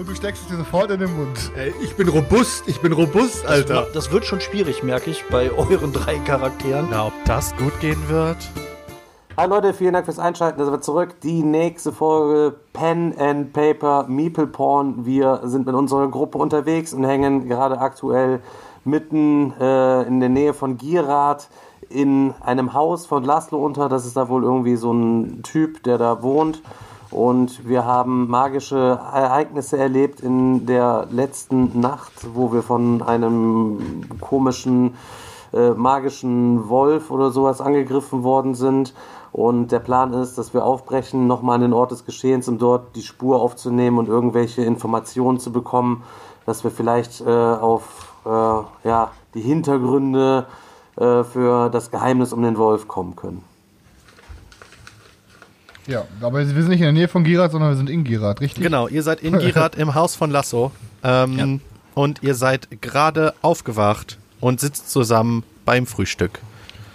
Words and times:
Und 0.00 0.08
du 0.08 0.14
steckst 0.14 0.44
es 0.44 0.48
dir 0.48 0.56
sofort 0.56 0.90
in 0.90 1.00
den 1.00 1.14
Mund. 1.14 1.52
Ey, 1.54 1.74
ich 1.82 1.94
bin 1.94 2.08
robust, 2.08 2.66
ich 2.66 2.80
bin 2.80 2.92
robust, 2.94 3.46
Alter. 3.46 3.82
Das, 3.82 3.92
das 3.92 4.12
wird 4.12 4.24
schon 4.24 4.40
schwierig, 4.40 4.82
merke 4.82 5.10
ich, 5.10 5.22
bei 5.28 5.50
euren 5.50 5.92
drei 5.92 6.18
Charakteren. 6.20 6.88
Na, 6.90 7.08
ob 7.08 7.12
das 7.26 7.54
gut 7.58 7.78
gehen 7.80 7.98
wird? 8.08 8.38
Hi 9.36 9.46
Leute, 9.46 9.74
vielen 9.74 9.92
Dank 9.92 10.06
fürs 10.06 10.18
Einschalten. 10.18 10.58
Da 10.58 10.64
sind 10.64 10.72
wir 10.72 10.80
zurück. 10.80 11.20
Die 11.22 11.42
nächste 11.42 11.92
Folge 11.92 12.56
Pen 12.72 13.14
and 13.18 13.52
Paper 13.52 14.06
Meeple 14.08 14.46
Porn. 14.46 15.04
Wir 15.04 15.42
sind 15.44 15.66
mit 15.66 15.74
unserer 15.74 16.08
Gruppe 16.08 16.38
unterwegs 16.38 16.94
und 16.94 17.04
hängen 17.04 17.46
gerade 17.46 17.78
aktuell 17.78 18.40
mitten 18.86 19.52
äh, 19.60 20.04
in 20.04 20.20
der 20.20 20.30
Nähe 20.30 20.54
von 20.54 20.78
Gierat 20.78 21.50
in 21.90 22.32
einem 22.40 22.72
Haus 22.72 23.04
von 23.04 23.22
Laszlo 23.22 23.58
unter. 23.62 23.90
Das 23.90 24.06
ist 24.06 24.16
da 24.16 24.30
wohl 24.30 24.44
irgendwie 24.44 24.76
so 24.76 24.94
ein 24.94 25.42
Typ, 25.42 25.82
der 25.82 25.98
da 25.98 26.22
wohnt. 26.22 26.62
Und 27.10 27.66
wir 27.68 27.84
haben 27.84 28.28
magische 28.28 28.76
Ereignisse 28.76 29.76
erlebt 29.76 30.20
in 30.20 30.66
der 30.66 31.08
letzten 31.10 31.80
Nacht, 31.80 32.12
wo 32.34 32.52
wir 32.52 32.62
von 32.62 33.02
einem 33.02 34.04
komischen 34.20 34.94
äh, 35.52 35.70
magischen 35.70 36.68
Wolf 36.68 37.10
oder 37.10 37.30
sowas 37.30 37.60
angegriffen 37.60 38.22
worden 38.22 38.54
sind. 38.54 38.94
Und 39.32 39.72
der 39.72 39.80
Plan 39.80 40.12
ist, 40.12 40.38
dass 40.38 40.54
wir 40.54 40.64
aufbrechen, 40.64 41.26
nochmal 41.26 41.56
an 41.56 41.62
den 41.62 41.72
Ort 41.72 41.90
des 41.90 42.04
Geschehens, 42.04 42.48
um 42.48 42.58
dort 42.58 42.94
die 42.94 43.02
Spur 43.02 43.40
aufzunehmen 43.40 43.98
und 43.98 44.08
irgendwelche 44.08 44.62
Informationen 44.62 45.38
zu 45.38 45.50
bekommen, 45.52 46.02
dass 46.46 46.62
wir 46.62 46.70
vielleicht 46.70 47.20
äh, 47.20 47.30
auf 47.30 48.14
äh, 48.24 48.28
ja, 48.88 49.10
die 49.34 49.40
Hintergründe 49.40 50.46
äh, 50.96 51.24
für 51.24 51.68
das 51.70 51.90
Geheimnis 51.90 52.32
um 52.32 52.42
den 52.42 52.56
Wolf 52.56 52.88
kommen 52.88 53.16
können. 53.16 53.49
Ja, 55.90 56.04
aber 56.20 56.38
wir 56.38 56.46
sind 56.46 56.68
nicht 56.68 56.78
in 56.78 56.84
der 56.84 56.92
Nähe 56.92 57.08
von 57.08 57.24
Girat, 57.24 57.50
sondern 57.50 57.70
wir 57.70 57.76
sind 57.76 57.90
in 57.90 58.04
Girat, 58.04 58.40
richtig? 58.40 58.62
Genau, 58.62 58.86
ihr 58.86 59.02
seid 59.02 59.20
in 59.20 59.36
Girat 59.38 59.74
im 59.74 59.96
Haus 59.96 60.14
von 60.14 60.30
Lasso. 60.30 60.70
Ähm, 61.02 61.38
ja. 61.38 61.46
Und 61.94 62.22
ihr 62.22 62.36
seid 62.36 62.68
gerade 62.80 63.34
aufgewacht 63.42 64.18
und 64.38 64.60
sitzt 64.60 64.90
zusammen 64.90 65.42
beim 65.64 65.86
Frühstück. 65.86 66.38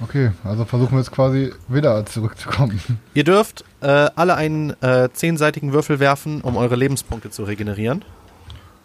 Okay, 0.01 0.31
also 0.45 0.63
versuchen 0.63 0.93
wir 0.93 0.99
jetzt 0.99 1.11
quasi 1.11 1.53
wieder 1.67 2.05
zurückzukommen. 2.05 2.79
Ihr 3.13 3.25
dürft 3.25 3.65
äh, 3.81 3.87
alle 4.15 4.35
einen 4.35 4.71
äh, 4.81 5.09
zehnseitigen 5.11 5.73
Würfel 5.73 5.99
werfen, 5.99 6.39
um 6.39 6.55
eure 6.55 6.75
Lebenspunkte 6.75 7.29
zu 7.29 7.43
regenerieren. 7.43 8.05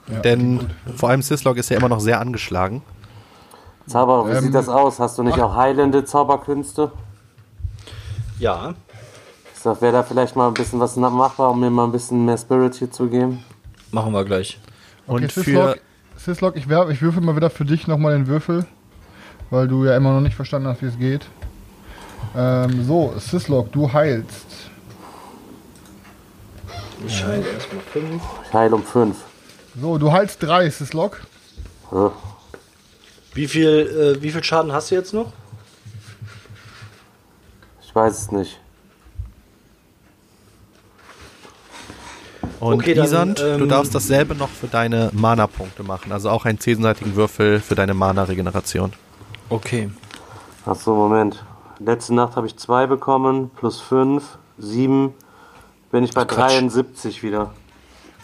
Ja, 0.08 0.19
Denn 0.20 0.70
vor 0.97 1.11
allem 1.11 1.22
Sislog 1.22 1.56
ist 1.56 1.70
ja 1.70 1.77
immer 1.77 1.88
noch 1.88 2.00
sehr 2.00 2.20
angeschlagen. 2.20 2.83
Zauber, 3.86 4.27
wie 4.28 4.33
ähm, 4.33 4.44
sieht 4.44 4.55
das 4.55 4.69
aus? 4.69 4.98
Hast 4.98 5.19
du 5.19 5.22
nicht 5.22 5.38
ach. 5.38 5.42
auch 5.42 5.55
heilende 5.55 6.05
Zauberkünste? 6.05 6.91
Ja. 8.41 8.75
Wäre 9.64 9.92
da 9.92 10.03
vielleicht 10.03 10.36
mal 10.36 10.48
ein 10.48 10.55
bisschen 10.55 10.80
was 10.80 10.97
machbar, 10.97 11.50
um 11.50 11.61
mir 11.61 11.70
mal 11.70 11.84
ein 11.84 11.92
bisschen 11.92 12.25
mehr 12.25 12.39
Spirit 12.39 12.75
hier 12.75 12.91
zu 12.91 13.08
geben? 13.08 13.44
Machen 13.91 14.12
wir 14.12 14.25
gleich. 14.25 14.58
Okay, 15.06 15.25
Und 15.25 15.33
Sislog, 15.33 15.77
Sislog 16.16 16.56
ich, 16.56 16.64
ich 16.64 17.03
würfel 17.03 17.22
mal 17.22 17.36
wieder 17.36 17.50
für 17.50 17.64
dich 17.64 17.86
nochmal 17.86 18.14
den 18.14 18.27
Würfel 18.27 18.66
weil 19.50 19.66
du 19.66 19.84
ja 19.84 19.97
immer 19.97 20.12
noch 20.12 20.20
nicht 20.20 20.37
verstanden 20.37 20.69
hast, 20.69 20.81
wie 20.82 20.87
es 20.87 20.99
geht. 20.99 21.26
Ähm, 22.37 22.84
so, 22.87 23.12
Syslog, 23.19 23.72
du 23.72 23.93
heilst. 23.93 24.47
Ich 27.06 27.25
heile 27.25 27.47
erstmal 27.49 27.82
5. 27.93 28.22
Ich 28.47 28.53
heile 28.54 28.75
um 28.76 28.84
5. 28.84 29.16
So, 29.81 29.99
du 29.99 30.12
heilst 30.12 30.43
3, 30.43 30.70
Syslog. 30.70 31.20
Ja. 31.91 32.12
Wie 33.34 33.49
viel, 33.49 34.16
äh, 34.19 34.22
wie 34.22 34.31
viel 34.31 34.44
Schaden 34.44 34.72
hast 34.72 34.91
du 34.91 34.94
jetzt 34.94 35.12
noch? 35.12 35.32
Ich 37.82 37.94
weiß 37.94 38.19
es 38.19 38.31
nicht. 38.31 38.60
Und 42.60 42.75
okay, 42.75 42.94
dann, 42.94 43.04
Isand, 43.06 43.41
ähm, 43.41 43.59
du 43.59 43.66
darfst 43.66 43.94
dasselbe 43.94 44.34
noch 44.34 44.50
für 44.50 44.66
deine 44.66 45.10
Mana-Punkte 45.12 45.82
machen. 45.82 46.12
Also 46.12 46.28
auch 46.28 46.44
einen 46.44 46.60
zehnseitigen 46.60 47.16
Würfel 47.16 47.60
für 47.60 47.75
deine 47.75 47.94
Mana-Regeneration. 47.94 48.93
Okay. 49.48 49.91
Achso, 50.66 50.94
Moment. 50.94 51.43
Letzte 51.78 52.15
Nacht 52.15 52.37
habe 52.37 52.47
ich 52.47 52.56
zwei 52.56 52.87
bekommen, 52.87 53.50
plus 53.56 53.81
fünf, 53.81 54.38
sieben. 54.59 55.15
Bin 55.91 56.04
ich 56.04 56.12
bei 56.12 56.22
Ach, 56.22 56.26
73 56.26 57.22
wieder. 57.22 57.53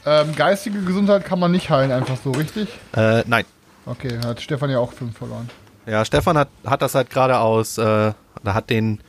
Ähm, 0.05 0.35
geistige 0.37 0.83
Gesundheit 0.83 1.25
kann 1.25 1.41
man 1.41 1.51
nicht 1.51 1.71
heilen, 1.71 1.91
einfach 1.91 2.17
so, 2.23 2.31
richtig? 2.33 2.69
Äh, 2.95 3.25
nein. 3.27 3.45
Okay, 3.87 4.19
hat 4.25 4.41
Stefan 4.41 4.71
ja 4.71 4.79
auch 4.79 4.93
fünf 4.93 5.17
verloren. 5.17 5.49
Ja, 5.87 6.05
Stefan 6.05 6.37
hat, 6.37 6.49
hat 6.65 6.83
das 6.83 6.95
halt 6.95 7.09
gerade 7.11 7.39
aus, 7.39 7.79
äh, 7.79 8.13
da 8.45 8.55
hat 8.55 8.71
den 8.71 9.01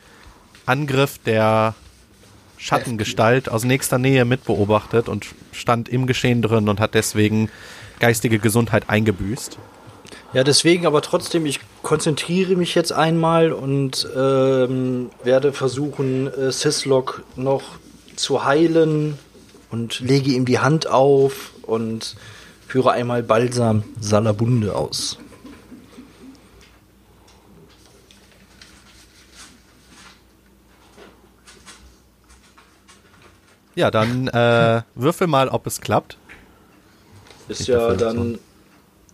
Angriff 0.66 1.18
der 1.18 1.74
Schattengestalt 2.58 3.48
aus 3.48 3.64
nächster 3.64 3.98
Nähe 3.98 4.24
mitbeobachtet 4.24 5.08
und 5.08 5.26
stand 5.52 5.88
im 5.88 6.06
Geschehen 6.06 6.42
drin 6.42 6.68
und 6.68 6.80
hat 6.80 6.94
deswegen 6.94 7.48
geistige 8.00 8.38
Gesundheit 8.38 8.88
eingebüßt. 8.88 9.58
Ja, 10.34 10.44
deswegen 10.44 10.86
aber 10.86 11.00
trotzdem, 11.00 11.46
ich 11.46 11.60
konzentriere 11.82 12.54
mich 12.56 12.74
jetzt 12.74 12.92
einmal 12.92 13.52
und 13.52 14.06
ähm, 14.14 15.10
werde 15.24 15.52
versuchen, 15.52 16.26
äh, 16.26 16.52
Syslog 16.52 17.22
noch 17.36 17.62
zu 18.14 18.44
heilen 18.44 19.18
und 19.70 20.00
lege 20.00 20.32
ihm 20.32 20.44
die 20.44 20.58
Hand 20.58 20.86
auf 20.86 21.52
und 21.62 22.16
führe 22.66 22.92
einmal 22.92 23.22
Balsam 23.22 23.84
Salabunde 24.00 24.74
aus. 24.74 25.18
Ja, 33.78 33.92
dann 33.92 34.26
äh, 34.26 34.82
würfel 34.96 35.28
mal, 35.28 35.48
ob 35.48 35.64
es 35.68 35.80
klappt. 35.80 36.18
Ist 37.46 37.60
ich 37.60 37.68
ja 37.68 37.94
dann 37.94 38.34
so 38.34 38.38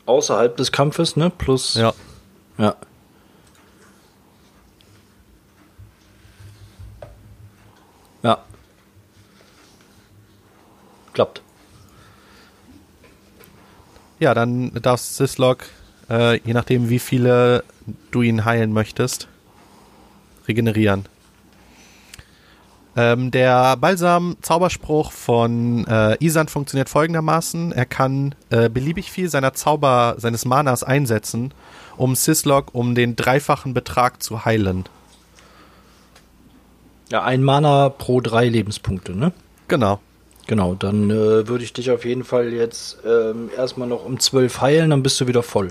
außerhalb 0.07 0.57
des 0.57 0.73
Kampfes, 0.73 1.17
ne? 1.17 1.29
Plus. 1.29 1.75
Ja. 1.75 1.93
Ja. 2.57 2.75
Ja. 8.23 8.39
Klappt. 11.13 11.43
Ja, 14.19 14.33
dann 14.33 14.73
darfst 14.81 15.17
Syslog, 15.17 15.67
äh, 16.09 16.39
je 16.39 16.55
nachdem 16.55 16.89
wie 16.89 16.99
viele 17.01 17.65
du 18.13 18.23
ihn 18.23 18.47
heilen 18.47 18.73
möchtest, 18.73 19.29
regenerieren. 20.49 21.05
Ähm, 22.97 23.31
der 23.31 23.77
Balsam-Zauberspruch 23.77 25.10
von 25.10 25.87
äh, 25.87 26.16
Isan 26.21 26.49
funktioniert 26.49 26.88
folgendermaßen. 26.88 27.72
Er 27.72 27.87
kann 27.87 28.34
äh, 28.50 28.69
beliebig 28.69 29.10
viel 29.10 29.28
seiner 29.28 29.53
Zauber, 29.53 30.15
seines 30.19 30.44
Manas 30.44 30.84
einsetzen, 30.84 31.53
um 31.97 32.15
Syslog 32.15 32.66
um 32.72 32.94
den 32.94 33.16
dreifachen 33.16 33.75
Betrag 33.75 34.22
zu 34.22 34.44
heilen. 34.44 34.84
Ja, 37.10 37.22
ein 37.22 37.43
Mana 37.43 37.88
pro 37.88 38.21
drei 38.21 38.49
Lebenspunkte, 38.49 39.16
ne? 39.16 39.32
Genau. 39.69 40.00
Genau, 40.47 40.75
dann 40.75 41.11
äh, 41.11 41.49
würde 41.49 41.64
ich 41.64 41.73
dich 41.73 41.90
auf 41.90 42.05
jeden 42.05 42.23
Fall 42.23 42.52
jetzt 42.52 42.99
ähm, 43.06 43.50
erstmal 43.56 43.88
noch 43.88 44.05
um 44.05 44.20
zwölf 44.20 44.61
heilen, 44.61 44.90
dann 44.90 45.02
bist 45.02 45.20
du 45.20 45.26
wieder 45.26 45.43
voll. 45.43 45.70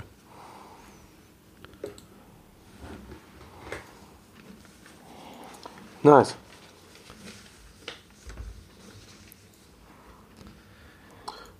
Nice. 6.02 6.36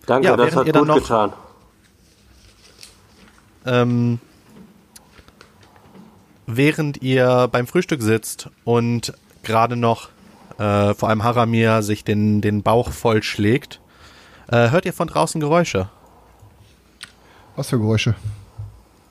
Danke, 0.07 0.29
ja, 0.29 0.37
das 0.37 0.55
hat 0.55 0.73
gut 0.73 0.87
noch, 0.87 0.97
getan. 0.97 1.33
Ähm, 3.67 4.19
während 6.47 7.03
ihr 7.03 7.49
beim 7.51 7.67
Frühstück 7.67 8.03
sitzt 8.03 8.51
und 8.65 9.15
gerade 9.43 9.77
noch 9.77 10.09
äh, 10.59 10.95
vor 10.95 11.09
allem 11.09 11.25
Haramir 11.25 11.83
sich 11.83 12.05
den, 12.05 12.41
den 12.41 12.63
Bauch 12.63 12.91
vollschlägt, 12.91 13.81
äh, 14.49 14.71
hört 14.71 14.85
ihr 14.85 14.93
von 14.93 15.09
draußen 15.09 15.41
Geräusche. 15.41 15.89
Was 17.57 17.71
für 17.71 17.79
Geräusche? 17.79 18.15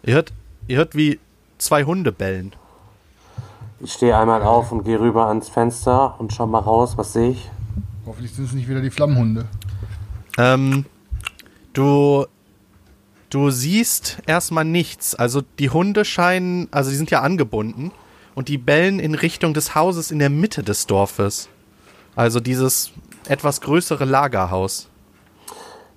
Ihr 0.04 0.16
hört, 0.16 0.34
ihr 0.68 0.78
hört 0.78 0.95
wie 0.95 1.19
zwei 1.57 1.84
Hunde 1.86 2.12
bellen. 2.12 2.54
Ich 3.80 3.94
stehe 3.94 4.18
einmal 4.18 4.44
auf 4.44 4.72
und 4.72 4.84
gehe 4.84 5.00
rüber 5.00 5.28
ans 5.28 5.50
Fenster 5.50 6.16
und 6.19 6.31
schau 6.34 6.48
mal 6.48 6.60
raus, 6.60 6.98
was 6.98 7.13
sehe 7.13 7.31
ich? 7.31 7.50
Hoffentlich 8.06 8.34
sind 8.34 8.45
es 8.45 8.54
nicht 8.54 8.69
wieder 8.69 8.81
die 8.81 8.90
Flammenhunde. 8.90 9.45
Ähm, 10.38 10.85
Du, 11.74 12.27
du 13.31 13.50
siehst 13.50 14.19
erstmal 14.27 14.63
nichts. 14.63 15.15
Also 15.15 15.41
die 15.57 15.71
Hunde 15.71 16.06
scheinen, 16.06 16.68
also 16.71 16.91
die 16.91 16.95
sind 16.95 17.09
ja 17.09 17.21
angebunden 17.21 17.91
und 18.35 18.47
die 18.47 18.59
bellen 18.59 19.00
in 19.00 19.15
Richtung 19.15 19.56
des 19.56 19.74
Hauses 19.74 20.12
in 20.12 20.19
der 20.19 20.30
Mitte 20.30 20.63
des 20.63 20.85
Dorfes. 20.85 21.50
Also 22.15 22.39
dieses 22.39 22.91
etwas 23.27 23.59
größere 23.62 24.06
Lagerhaus. 24.06 24.88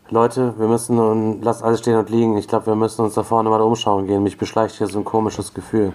Leute, 0.08 0.54
wir 0.58 0.68
müssen 0.68 0.98
und 0.98 1.42
lasst 1.42 1.62
alles 1.62 1.80
stehen 1.80 1.96
und 1.96 2.08
liegen. 2.08 2.38
Ich 2.38 2.48
glaube, 2.48 2.66
wir 2.66 2.76
müssen 2.76 3.04
uns 3.04 3.14
da 3.14 3.22
vorne 3.22 3.50
mal 3.50 3.60
umschauen 3.60 4.06
gehen. 4.06 4.22
Mich 4.22 4.38
beschleicht 4.38 4.76
hier 4.76 4.86
so 4.86 4.98
ein 4.98 5.04
komisches 5.04 5.52
Gefühl. 5.52 5.92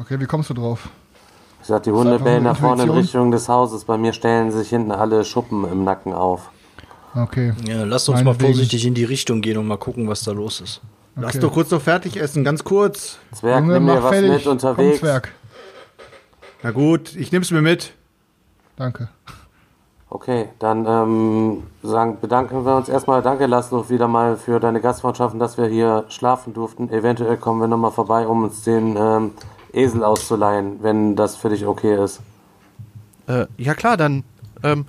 Okay, 0.00 0.18
wie 0.18 0.26
kommst 0.26 0.48
du 0.48 0.54
drauf? 0.54 0.88
Ich 1.60 1.66
sag, 1.66 1.82
die 1.82 1.90
Hunde 1.90 2.18
bellen 2.20 2.44
nach 2.44 2.56
vorne 2.56 2.84
in? 2.84 2.90
Richtung 2.90 3.32
des 3.32 3.50
Hauses. 3.50 3.84
Bei 3.84 3.98
mir 3.98 4.14
stellen 4.14 4.50
sich 4.50 4.70
hinten 4.70 4.92
alle 4.92 5.24
Schuppen 5.24 5.70
im 5.70 5.84
Nacken 5.84 6.14
auf. 6.14 6.50
Okay. 7.14 7.52
Ja, 7.66 7.84
lasst 7.84 8.08
uns 8.08 8.18
mal 8.18 8.24
Meinetwegen. 8.24 8.52
vorsichtig 8.54 8.86
in 8.86 8.94
die 8.94 9.04
Richtung 9.04 9.40
gehen 9.40 9.56
und 9.58 9.66
mal 9.66 9.76
gucken, 9.78 10.08
was 10.08 10.22
da 10.22 10.32
los 10.32 10.60
ist. 10.60 10.80
Lass 11.16 11.30
Okay. 11.34 11.40
doch 11.40 11.52
kurz 11.52 11.70
noch 11.70 11.80
fertig 11.82 12.16
essen, 12.16 12.44
ganz 12.44 12.62
kurz. 12.64 13.18
Zwerg, 13.32 13.60
Junge, 13.60 13.74
nimm 13.74 13.84
mir 13.86 14.02
was 14.02 14.10
fertig. 14.10 14.30
mit 14.30 14.42
Komm, 14.44 14.52
unterwegs. 14.52 14.98
Zwerg. 15.00 15.32
Na 16.62 16.70
gut, 16.70 17.16
ich 17.16 17.32
nehm's 17.32 17.50
mir 17.50 17.62
mit. 17.62 17.92
Danke. 18.76 19.08
Okay, 20.08 20.48
dann 20.58 20.86
ähm, 20.86 21.62
sagen, 21.82 22.18
bedanken 22.20 22.64
wir 22.64 22.76
uns 22.76 22.88
erstmal. 22.88 23.22
Danke, 23.22 23.46
Laszlo, 23.46 23.88
wieder 23.90 24.08
mal 24.08 24.36
für 24.36 24.58
deine 24.58 24.80
Gastfreundschaft 24.80 25.34
und 25.34 25.40
dass 25.40 25.56
wir 25.56 25.66
hier 25.66 26.04
schlafen 26.08 26.52
durften. 26.52 26.90
Eventuell 26.90 27.36
kommen 27.36 27.60
wir 27.60 27.68
nochmal 27.68 27.92
vorbei, 27.92 28.26
um 28.26 28.44
uns 28.44 28.62
den 28.62 28.96
ähm, 28.96 29.32
Esel 29.72 30.02
auszuleihen, 30.02 30.78
wenn 30.82 31.14
das 31.16 31.36
für 31.36 31.48
dich 31.48 31.64
okay 31.64 32.02
ist. 32.02 32.20
Äh, 33.28 33.46
ja 33.56 33.74
klar, 33.74 33.96
dann, 33.96 34.24
ähm, 34.64 34.86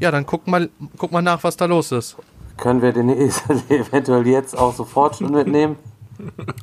ja, 0.00 0.10
dann 0.10 0.26
guck 0.26 0.46
mal, 0.46 0.68
guck 0.96 1.12
mal 1.12 1.22
nach, 1.22 1.42
was 1.44 1.56
da 1.56 1.64
los 1.66 1.92
ist. 1.92 2.16
Können 2.56 2.82
wir 2.82 2.92
den 2.92 3.08
Esel 3.08 3.60
eventuell 3.68 4.26
jetzt 4.26 4.56
auch 4.58 4.74
sofort 4.74 5.16
schon 5.16 5.30
mitnehmen? 5.32 5.76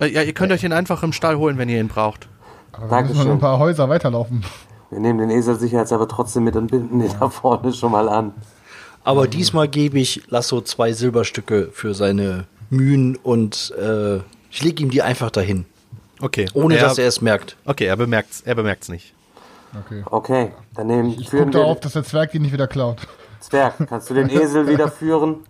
Äh, 0.01 0.07
ja, 0.07 0.21
ihr 0.21 0.33
könnt 0.33 0.51
euch 0.51 0.61
den 0.61 0.73
einfach 0.73 1.01
im 1.03 1.13
Stall 1.13 1.37
holen, 1.37 1.57
wenn 1.57 1.69
ihr 1.69 1.79
ihn 1.79 1.87
braucht. 1.87 2.27
Aber 2.73 2.89
wir 2.89 3.01
müssen 3.01 3.07
noch 3.07 3.15
Dankeschön. 3.15 3.31
ein 3.31 3.39
paar 3.39 3.59
Häuser 3.59 3.87
weiterlaufen. 3.87 4.43
Wir 4.89 4.99
nehmen 4.99 5.19
den 5.19 5.29
Esel 5.29 5.55
sicherheitshalber 5.57 6.07
trotzdem 6.07 6.43
mit 6.43 6.55
und 6.55 6.67
binden 6.69 6.99
den 6.99 7.11
da 7.19 7.29
vorne 7.29 7.73
schon 7.73 7.91
mal 7.91 8.09
an. 8.09 8.33
Aber 9.03 9.27
diesmal 9.27 9.67
gebe 9.67 9.99
ich 9.99 10.23
Lasso 10.29 10.61
zwei 10.61 10.91
Silberstücke 10.91 11.69
für 11.71 11.93
seine 11.93 12.45
Mühen 12.69 13.15
und 13.15 13.73
äh, 13.79 14.17
ich 14.51 14.63
lege 14.63 14.83
ihm 14.83 14.89
die 14.89 15.01
einfach 15.01 15.29
dahin, 15.31 15.65
Okay. 16.21 16.47
ohne 16.53 16.75
er, 16.77 16.83
dass 16.87 16.97
er 16.97 17.07
es 17.07 17.21
merkt. 17.21 17.55
Okay, 17.65 17.85
er 17.85 17.95
bemerkt's, 17.97 18.41
er 18.41 18.55
bemerkt's 18.55 18.89
nicht. 18.89 19.13
Okay. 19.85 20.03
Okay, 20.09 20.51
dann 20.73 20.87
nehmen, 20.87 21.09
Ich 21.19 21.29
führen 21.29 21.45
gucke 21.45 21.57
wir 21.57 21.61
darauf, 21.61 21.79
dass 21.81 21.93
der 21.93 22.03
Zwerg 22.03 22.31
die 22.31 22.39
nicht 22.39 22.51
wieder 22.53 22.67
klaut. 22.67 23.07
Zwerg, 23.45 23.75
kannst 23.87 24.09
du 24.09 24.15
den 24.15 24.27
Esel 24.29 24.67
wieder 24.67 24.89
führen? 24.89 25.43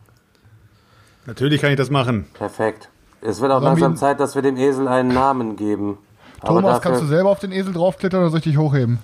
Natürlich 1.25 1.62
kann 1.62 1.71
ich 1.71 1.77
das 1.77 1.89
machen. 1.89 2.27
Perfekt. 2.33 2.89
Es 3.21 3.39
wird 3.39 3.51
auch 3.51 3.62
Sollen 3.62 3.77
wir 3.77 3.81
langsam 3.81 3.95
Zeit, 3.95 4.19
dass 4.19 4.36
wir 4.36 4.42
dem 4.42 4.57
Esel 4.57 4.89
einen 4.89 5.13
Namen 5.13 5.56
geben. 5.56 5.97
Thomas, 6.45 6.63
dafür, 6.63 6.81
kannst 6.81 7.01
du 7.03 7.06
selber 7.07 7.30
auf 7.30 7.39
den 7.39 7.53
Esel 7.53 7.74
draufklettern 7.74 8.19
oder 8.19 8.30
soll 8.30 8.39
ich 8.39 8.44
dich 8.44 8.57
hochheben? 8.57 9.00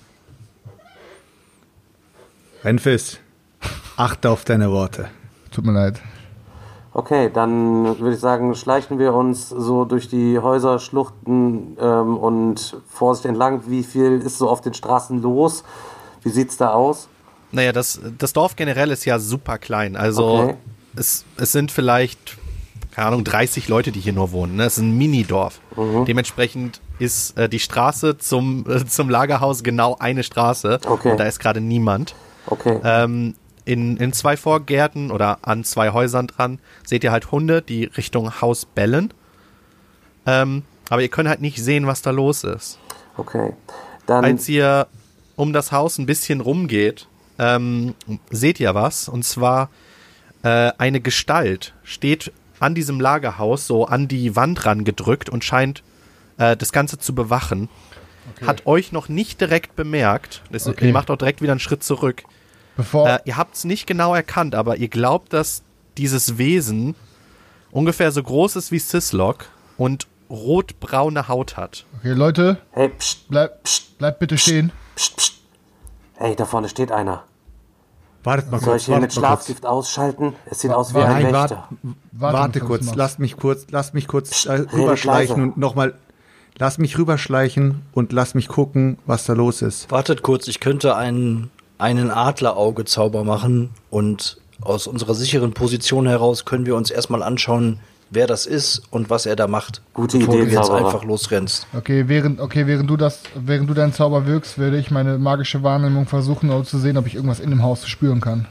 Renfis, 2.66 3.20
achte 3.96 4.30
auf 4.30 4.44
deine 4.44 4.70
Worte. 4.70 5.08
Tut 5.52 5.66
mir 5.66 5.72
leid. 5.72 6.02
Okay, 6.94 7.32
dann 7.34 7.98
würde 8.00 8.14
ich 8.14 8.20
sagen, 8.20 8.54
schleichen 8.56 9.00
wir 9.00 9.14
uns 9.14 9.48
so 9.48 9.86
durch 9.86 10.10
die 10.10 10.38
Häuser, 10.38 10.80
Schluchten 10.80 11.78
ähm, 11.80 12.18
und 12.18 12.76
Vorsicht 12.90 13.26
entlang. 13.26 13.62
Wie 13.68 13.84
viel 13.84 14.20
ist 14.20 14.38
so 14.38 14.50
auf 14.50 14.60
den 14.60 14.74
Straßen 14.74 15.22
los? 15.22 15.64
Wie 16.24 16.30
sieht's 16.30 16.58
da 16.58 16.72
aus? 16.74 17.08
Naja, 17.52 17.72
das, 17.72 18.00
das 18.18 18.34
Dorf 18.34 18.56
generell 18.56 18.92
ist 18.92 19.06
ja 19.06 19.20
super 19.20 19.58
klein. 19.58 19.96
Also 19.96 20.26
Okay. 20.28 20.56
es, 20.96 21.26
es 21.38 21.52
sind 21.52 21.72
vielleicht, 21.72 22.38
keine 22.92 23.08
Ahnung, 23.08 23.24
30 23.24 23.68
Leute, 23.68 23.92
die 23.92 24.00
hier 24.00 24.14
nur 24.14 24.32
wohnen. 24.32 24.56
Ne? 24.56 24.64
Es 24.66 24.78
ist 24.78 24.84
ein 24.84 24.98
Minidorf. 24.98 25.60
Mhm. 25.76 26.06
Dementsprechend 26.06 26.80
ist 27.00 27.38
äh, 27.38 27.50
die 27.50 27.60
Straße 27.60 28.18
zum, 28.18 28.66
äh, 28.70 28.86
zum 28.86 29.10
Lagerhaus 29.10 29.64
genau 29.64 29.98
eine 30.00 30.24
Straße. 30.24 30.80
Okay. 30.86 31.12
Und 31.12 31.20
da 31.20 31.26
ist 31.26 31.40
gerade 31.40 31.60
niemand. 31.62 32.16
Okay. 32.48 32.80
Ähm, 32.84 33.36
in, 33.66 33.98
in 33.98 34.14
zwei 34.14 34.38
Vorgärten 34.38 35.12
oder 35.12 35.40
an 35.44 35.64
zwei 35.64 35.92
Häusern 35.92 36.28
dran 36.28 36.60
seht 36.86 37.04
ihr 37.04 37.12
halt 37.12 37.32
Hunde, 37.32 37.62
die 37.62 37.84
Richtung 37.86 38.42
Haus 38.42 38.66
bellen. 38.66 39.14
Ähm, 40.26 40.64
aber 40.90 41.02
ihr 41.02 41.10
könnt 41.10 41.30
halt 41.30 41.42
nicht 41.42 41.62
sehen, 41.64 41.88
was 41.88 42.02
da 42.02 42.12
los 42.12 42.44
ist. 42.44 42.80
Okay. 43.18 43.54
Dann, 44.08 44.24
Als 44.26 44.48
ihr 44.50 44.88
um 45.36 45.54
das 45.54 45.72
Haus 45.72 45.98
ein 45.98 46.06
bisschen 46.06 46.42
rumgeht, 46.42 47.08
ähm, 47.40 47.96
seht 48.30 48.60
ihr 48.60 48.74
was. 48.76 49.08
Und 49.10 49.24
zwar 49.24 49.70
äh, 50.44 50.72
eine 50.78 51.02
Gestalt 51.02 51.74
steht 51.84 52.32
an 52.60 52.76
diesem 52.76 53.00
Lagerhaus 53.00 53.68
so 53.68 53.86
an 53.86 54.08
die 54.08 54.36
Wand 54.36 54.66
rangedrückt 54.66 55.30
und 55.30 55.44
scheint 55.44 55.84
äh, 56.38 56.56
das 56.56 56.72
Ganze 56.72 56.98
zu 57.00 57.16
bewachen. 57.16 57.70
Hat 58.46 58.66
euch 58.68 58.92
noch 58.92 59.10
nicht 59.10 59.42
direkt 59.42 59.76
bemerkt. 59.76 60.44
Das, 60.52 60.68
Okay. 60.68 60.88
Ihr 60.88 60.94
macht 60.94 61.10
auch 61.10 61.18
direkt 61.18 61.42
wieder 61.42 61.54
einen 61.54 61.60
Schritt 61.60 61.84
zurück. 61.84 62.24
Bevor. 62.78 63.10
Äh, 63.10 63.20
ihr 63.26 63.38
habt 63.38 63.56
es 63.56 63.64
nicht 63.66 63.88
genau 63.88 64.16
erkannt, 64.16 64.56
aber 64.56 64.78
ihr 64.78 64.88
glaubt, 64.88 65.34
dass 65.34 65.64
dieses 65.98 66.38
Wesen 66.38 66.96
ungefähr 67.72 68.12
so 68.12 68.24
groß 68.24 68.56
ist 68.56 68.72
wie 68.72 68.80
Syslok 68.80 69.46
und 69.78 70.08
rotbraune 70.30 71.28
Haut 71.28 71.58
hat. 71.58 71.86
okay, 71.98 72.14
Leute, 72.14 72.58
hey, 72.72 72.90
pst, 72.90 73.28
bleib, 73.28 73.64
bleib 73.98 74.20
bitte 74.20 74.38
stehen. 74.38 74.72
pst, 74.96 75.18
pst. 75.18 75.41
Hey, 76.22 76.36
da 76.36 76.46
vorne 76.46 76.70
steht 76.70 76.92
einer. 76.92 77.24
Wartet 78.24 78.52
mal 78.52 78.60
Soll 78.60 78.74
kurz, 78.74 78.82
ich 78.84 78.86
hier 78.86 78.94
mit 78.96 79.02
mal 79.02 79.08
kurz. 79.08 79.16
Schlafgift 79.16 79.66
ausschalten? 79.66 80.34
Es 80.46 80.60
sieht 80.60 80.70
Wa- 80.70 80.76
aus 80.76 80.92
wie 80.92 80.98
wa- 81.00 81.06
ein 81.06 81.24
Nein, 81.24 81.34
Wächter. 81.34 81.68
warte, 82.12 82.38
Warte, 82.38 82.60
kurz, 82.60 82.94
lass 82.94 83.18
mich 83.18 83.38
kurz, 83.38 83.66
lass 83.72 83.94
mich 83.94 84.08
kurz 84.08 84.46
leise. 84.46 84.72
rüberschleichen 84.72 85.42
und 85.42 85.58
nochmal, 85.58 85.96
lass 86.60 86.78
mich 86.78 86.96
rüberschleichen 87.00 87.82
und 87.94 88.12
lass 88.14 88.36
mich 88.36 88.48
gucken, 88.50 89.00
was 89.08 89.26
da 89.26 89.34
los 89.34 89.64
ist. 89.64 89.90
Wartet 89.90 90.22
kurz, 90.22 90.48
ich 90.48 90.60
könnte 90.60 90.96
einen, 90.96 91.50
einen 91.80 92.12
Adlerauge-Zauber 92.12 93.24
machen 93.24 93.72
und 93.90 94.38
aus 94.62 94.86
unserer 94.86 95.16
sicheren 95.16 95.54
Position 95.54 96.06
heraus 96.08 96.46
können 96.46 96.68
wir 96.68 96.76
uns 96.76 96.92
erstmal 96.92 97.24
anschauen, 97.24 97.80
wer 98.12 98.28
das 98.28 98.46
ist 98.46 98.84
und 98.92 99.10
was 99.10 99.26
er 99.26 99.36
da 99.36 99.48
macht. 99.48 99.82
Gute 99.94 100.20
bevor 100.20 100.36
Idee, 100.36 100.46
du 100.46 100.52
jetzt 100.52 100.68
Zauberer. 100.68 100.86
einfach 100.86 101.04
losrennst. 101.04 101.66
Okay, 101.74 102.08
während, 102.08 102.40
okay, 102.40 102.68
während 102.68 102.90
du 102.90 102.98
das, 102.98 103.24
während 103.36 103.70
du 103.70 103.74
deinen 103.74 103.94
Zauber 103.94 104.28
wirkst, 104.28 104.60
werde 104.60 104.78
ich 104.78 104.92
meine 104.92 105.18
magische 105.18 105.64
Wahrnehmung 105.64 106.06
versuchen, 106.06 106.50
um 106.52 106.64
zu 106.66 106.78
sehen, 106.78 106.98
ob 106.98 107.08
ich 107.08 107.16
irgendwas 107.16 107.40
in 107.40 107.50
dem 107.50 107.64
Haus 107.64 107.88
spüren 107.88 108.22
kann. 108.22 108.46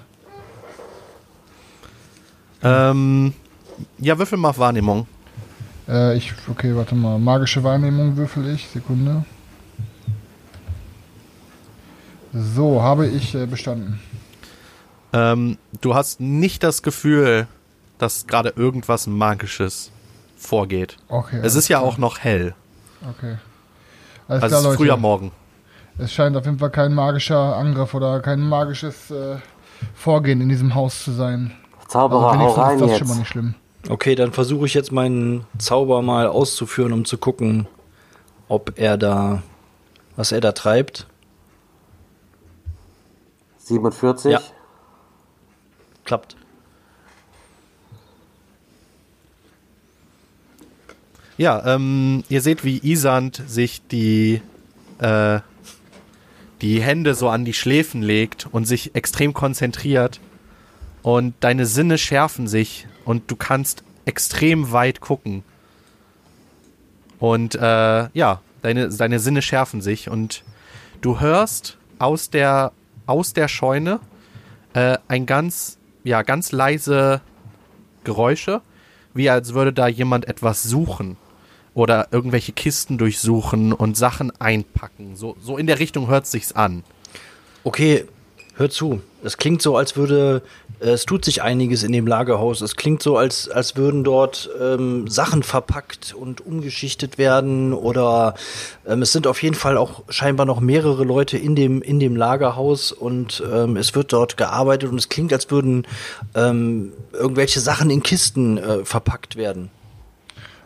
Ähm, 2.62 3.32
ja, 3.98 4.18
würfel 4.18 4.38
mal 4.38 4.50
auf 4.50 4.58
Wahrnehmung. 4.58 5.06
Äh, 5.88 6.16
ich, 6.16 6.32
okay, 6.50 6.74
warte 6.74 6.94
mal. 6.94 7.18
Magische 7.18 7.62
Wahrnehmung 7.62 8.16
würfel 8.16 8.52
ich. 8.54 8.68
Sekunde. 8.68 9.24
So, 12.32 12.82
habe 12.82 13.06
ich 13.06 13.34
äh, 13.34 13.46
bestanden. 13.46 14.00
Ähm, 15.12 15.58
du 15.80 15.94
hast 15.94 16.20
nicht 16.20 16.62
das 16.62 16.82
Gefühl, 16.82 17.48
dass 18.00 18.26
gerade 18.26 18.50
irgendwas 18.56 19.06
Magisches 19.06 19.90
vorgeht. 20.36 20.96
Okay. 21.08 21.40
Es 21.42 21.54
ist 21.54 21.68
ja 21.68 21.80
auch 21.80 21.98
noch 21.98 22.18
hell. 22.18 22.54
Okay. 23.08 23.36
Alles 24.26 24.42
Also 24.42 24.46
klar, 24.46 24.50
es 24.50 24.56
ist 24.58 24.64
Leute. 24.64 24.76
früher 24.76 24.96
Morgen. 24.96 25.32
Es 25.98 26.12
scheint 26.12 26.36
auf 26.36 26.46
jeden 26.46 26.58
Fall 26.58 26.70
kein 26.70 26.94
magischer 26.94 27.56
Angriff 27.56 27.92
oder 27.94 28.20
kein 28.20 28.40
magisches 28.40 29.10
äh, 29.10 29.36
Vorgehen 29.94 30.40
in 30.40 30.48
diesem 30.48 30.74
Haus 30.74 31.04
zu 31.04 31.12
sein. 31.12 31.52
Zauberer, 31.88 32.38
hau 32.38 32.38
wenigstens 32.38 32.58
rein 32.58 32.74
ist 32.76 32.80
das 32.82 32.90
jetzt. 32.90 32.98
schon 33.00 33.08
mal 33.08 33.16
nicht 33.16 33.28
schlimm. 33.28 33.54
Okay, 33.88 34.14
dann 34.14 34.32
versuche 34.32 34.66
ich 34.66 34.74
jetzt 34.74 34.92
meinen 34.92 35.46
Zauber 35.58 36.00
mal 36.02 36.26
auszuführen, 36.26 36.92
um 36.92 37.04
zu 37.04 37.18
gucken, 37.18 37.66
ob 38.48 38.78
er 38.78 38.96
da, 38.96 39.42
was 40.16 40.32
er 40.32 40.40
da 40.40 40.52
treibt. 40.52 41.06
47. 43.58 44.32
Ja. 44.32 44.40
Klappt. 46.04 46.36
Ja, 51.40 51.64
ähm, 51.64 52.22
ihr 52.28 52.42
seht, 52.42 52.64
wie 52.64 52.82
Isand 52.84 53.42
sich 53.46 53.80
die, 53.90 54.42
äh, 54.98 55.40
die 56.60 56.82
Hände 56.82 57.14
so 57.14 57.30
an 57.30 57.46
die 57.46 57.54
Schläfen 57.54 58.02
legt 58.02 58.46
und 58.52 58.66
sich 58.66 58.94
extrem 58.94 59.32
konzentriert. 59.32 60.20
Und 61.00 61.32
deine 61.40 61.64
Sinne 61.64 61.96
schärfen 61.96 62.46
sich 62.46 62.86
und 63.06 63.30
du 63.30 63.36
kannst 63.36 63.84
extrem 64.04 64.72
weit 64.72 65.00
gucken. 65.00 65.42
Und 67.18 67.54
äh, 67.54 68.10
ja, 68.12 68.42
deine, 68.60 68.90
deine 68.90 69.18
Sinne 69.18 69.40
schärfen 69.40 69.80
sich 69.80 70.10
und 70.10 70.44
du 71.00 71.20
hörst 71.20 71.78
aus 71.98 72.28
der, 72.28 72.72
aus 73.06 73.32
der 73.32 73.48
Scheune 73.48 74.00
äh, 74.74 74.98
ein 75.08 75.24
ganz, 75.24 75.78
ja, 76.04 76.20
ganz 76.20 76.52
leise 76.52 77.22
Geräusche, 78.04 78.60
wie 79.14 79.30
als 79.30 79.54
würde 79.54 79.72
da 79.72 79.88
jemand 79.88 80.28
etwas 80.28 80.64
suchen 80.64 81.16
oder 81.74 82.08
irgendwelche 82.10 82.52
Kisten 82.52 82.98
durchsuchen 82.98 83.72
und 83.72 83.96
Sachen 83.96 84.32
einpacken. 84.40 85.16
So, 85.16 85.36
so 85.40 85.56
in 85.56 85.66
der 85.66 85.78
Richtung 85.78 86.08
hört 86.08 86.26
sich's 86.26 86.52
an. 86.52 86.82
Okay, 87.64 88.06
Hör 88.60 88.68
zu. 88.68 89.00
Es 89.24 89.38
klingt 89.38 89.62
so, 89.62 89.74
als 89.78 89.96
würde, 89.96 90.42
äh, 90.80 90.90
es 90.90 91.06
tut 91.06 91.24
sich 91.24 91.40
einiges 91.40 91.82
in 91.82 91.92
dem 91.92 92.06
Lagerhaus. 92.06 92.60
Es 92.60 92.76
klingt 92.76 93.02
so, 93.02 93.16
als, 93.16 93.48
als 93.48 93.74
würden 93.76 94.04
dort 94.04 94.50
ähm, 94.60 95.08
Sachen 95.08 95.42
verpackt 95.42 96.12
und 96.12 96.44
umgeschichtet 96.44 97.16
werden 97.16 97.72
oder 97.72 98.34
ähm, 98.86 99.00
es 99.00 99.12
sind 99.12 99.26
auf 99.26 99.42
jeden 99.42 99.54
Fall 99.54 99.78
auch 99.78 100.02
scheinbar 100.10 100.44
noch 100.44 100.60
mehrere 100.60 101.04
Leute 101.04 101.38
in 101.38 101.56
dem, 101.56 101.80
in 101.80 102.00
dem 102.00 102.16
Lagerhaus 102.16 102.92
und 102.92 103.42
ähm, 103.50 103.78
es 103.78 103.94
wird 103.94 104.12
dort 104.12 104.36
gearbeitet 104.36 104.90
und 104.90 104.98
es 104.98 105.08
klingt, 105.08 105.32
als 105.32 105.50
würden 105.50 105.86
ähm, 106.34 106.92
irgendwelche 107.14 107.60
Sachen 107.60 107.88
in 107.88 108.02
Kisten 108.02 108.58
äh, 108.58 108.84
verpackt 108.84 109.36
werden. 109.36 109.70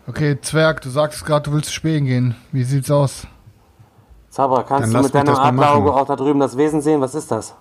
Okay, 0.06 0.38
Zwerg, 0.40 0.82
du 0.82 0.90
sagst 0.90 1.24
gerade, 1.24 1.48
du 1.48 1.52
willst 1.52 1.72
spähen 1.72 2.04
gehen. 2.04 2.34
Wie 2.52 2.64
sieht's 2.64 2.90
aus? 2.90 3.26
Zauberer, 4.28 4.64
kannst 4.64 4.92
Dann 4.92 5.00
du 5.00 5.06
mit 5.06 5.14
deinem 5.14 5.34
Adlerauge 5.34 5.94
auch 5.94 6.06
da 6.06 6.16
drüben 6.16 6.40
das 6.40 6.56
Wesen 6.56 6.82
sehen? 6.82 7.00
Was 7.00 7.14
ist 7.14 7.30
das? 7.30 7.54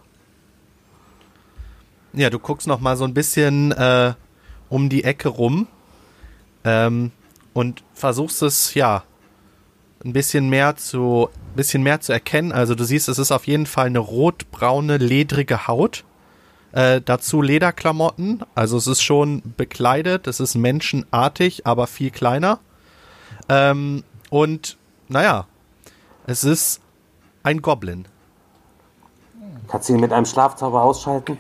Ja, 2.12 2.30
du 2.30 2.40
guckst 2.40 2.68
noch 2.68 2.80
mal 2.80 2.98
so 2.98 3.06
ein 3.06 3.14
bisschen 3.14 3.72
äh, 3.72 4.14
um 4.70 4.90
die 4.90 5.04
Ecke 5.04 5.30
rum 5.30 5.68
ähm, 6.64 7.12
und 7.54 7.84
versuchst 7.94 8.42
es 8.42 8.74
ja 8.74 9.04
ein 10.04 10.14
bisschen 10.14 10.50
mehr 10.50 10.76
zu 10.76 11.30
bisschen 11.56 11.82
mehr 11.84 12.02
zu 12.02 12.12
erkennen. 12.12 12.52
Also 12.52 12.76
du 12.76 12.84
siehst, 12.84 13.08
es 13.08 13.20
ist 13.20 13.32
auf 13.32 13.48
jeden 13.48 13.68
Fall 13.68 13.86
eine 13.86 14.00
rotbraune 14.00 14.98
ledrige 14.98 15.68
Haut. 15.68 16.04
Äh, 16.74 17.02
dazu 17.02 17.42
Lederklamotten. 17.42 18.44
Also 18.56 18.78
es 18.78 18.88
ist 18.88 19.02
schon 19.02 19.42
bekleidet. 19.58 20.28
Es 20.28 20.40
ist 20.40 20.56
menschenartig, 20.56 21.66
aber 21.66 21.88
viel 21.88 22.12
kleiner. 22.12 22.60
Ähm, 23.48 24.04
und 24.30 24.78
naja, 25.08 25.46
es 26.26 26.44
ist 26.44 26.82
ein 27.44 27.62
Goblin. 27.62 28.08
Kannst 29.68 29.90
du 29.90 29.94
ihn 29.94 30.00
mit 30.00 30.12
einem 30.12 30.26
Schlafzauber 30.26 30.82
ausschalten? 30.82 31.38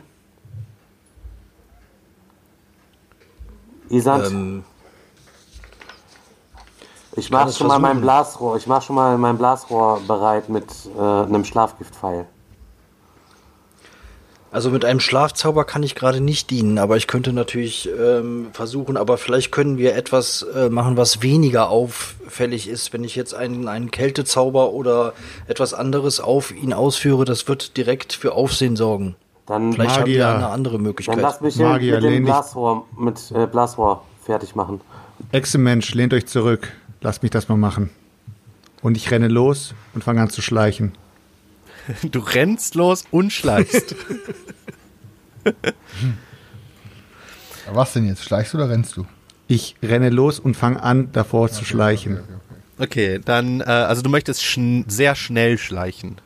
Isand, 3.89 4.25
Ähm, 4.27 4.63
ich 7.15 7.29
kann 7.29 7.41
mach 7.41 7.47
es 7.47 7.57
schon 7.57 7.67
mal 7.67 7.79
mein. 7.79 8.01
Blasrohr. 8.01 8.57
Ich 8.57 8.67
mach 8.67 8.81
schon 8.81 8.95
mal 8.95 9.17
mein 9.17 9.37
Blasrohr 9.37 9.99
bereit 10.07 10.49
mit 10.49 10.65
äh, 10.97 10.99
einem 10.99 11.45
Schlafgiftpfeil. 11.45 12.27
Also 14.53 14.69
mit 14.69 14.86
einem 14.86 15.00
Schlafzauber 15.00 15.65
kann 15.65 15.81
ich 15.81 15.95
gerade 15.95 16.22
nicht 16.22 16.51
dienen, 16.51 16.77
aber 16.77 16.95
ich 16.95 17.07
könnte 17.07 17.33
natürlich 17.33 17.89
ähm, 18.00 18.50
versuchen, 18.53 18.98
aber 18.98 19.17
vielleicht 19.17 19.51
können 19.51 19.79
wir 19.79 19.95
etwas 19.95 20.43
äh, 20.43 20.69
machen, 20.69 20.95
was 20.95 21.24
weniger 21.24 21.69
auffällig 21.69 22.69
ist. 22.69 22.93
Wenn 22.93 23.03
ich 23.03 23.15
jetzt 23.15 23.33
einen, 23.33 23.67
einen 23.67 23.89
Kältezauber 23.89 24.69
oder 24.69 25.13
etwas 25.48 25.74
anderes 25.74 26.19
auf 26.19 26.55
ihn 26.55 26.72
ausführe, 26.72 27.25
das 27.25 27.48
wird 27.48 27.77
direkt 27.77 28.13
für 28.13 28.33
Aufsehen 28.33 28.75
sorgen. 28.75 29.15
Dann, 29.48 29.74
Vielleicht 29.74 30.00
haben 30.00 30.05
wir 30.05 30.24
Magier. 30.24 30.36
eine 30.36 30.48
andere 30.50 30.75
dann 30.75 30.83
Möglichkeit. 30.83 31.19
lass 31.19 31.41
mich 31.41 31.55
Magier, 31.55 32.00
mit 32.00 32.03
dem 32.03 32.25
Blasrohr, 32.25 32.86
mit 32.95 33.31
äh, 33.33 33.48
Blasrohr 33.48 34.03
fertig 34.24 34.55
machen. 34.55 34.81
Echsenmensch, 35.31 35.95
lehnt 35.95 36.13
euch 36.13 36.27
zurück. 36.27 36.72
Lasst 37.01 37.24
mich 37.24 37.31
das 37.31 37.50
mal 37.50 37.57
machen. 37.57 37.89
Und 38.83 38.98
ich 38.98 39.10
renne 39.10 39.29
los 39.29 39.74
und 39.95 40.03
fange 40.03 40.22
an 40.22 40.29
zu 40.29 40.43
schleichen. 40.43 40.91
Du 42.03 42.19
rennst 42.19 42.75
los 42.75 43.03
und 43.11 43.31
schleichst. 43.33 43.95
Was 47.71 47.93
denn 47.93 48.07
jetzt? 48.07 48.23
Schleichst 48.23 48.53
du 48.53 48.57
oder 48.57 48.69
rennst 48.69 48.95
du? 48.97 49.05
Ich 49.47 49.75
renne 49.83 50.09
los 50.09 50.39
und 50.39 50.55
fange 50.55 50.81
an, 50.81 51.11
davor 51.11 51.49
zu 51.49 51.65
schleichen. 51.65 52.19
Okay, 52.77 53.19
dann, 53.23 53.61
äh, 53.61 53.65
also 53.65 54.01
du 54.01 54.09
möchtest 54.09 54.43
schn 54.43 54.85
sehr 54.87 55.15
schnell 55.15 55.57
schleichen. 55.57 56.21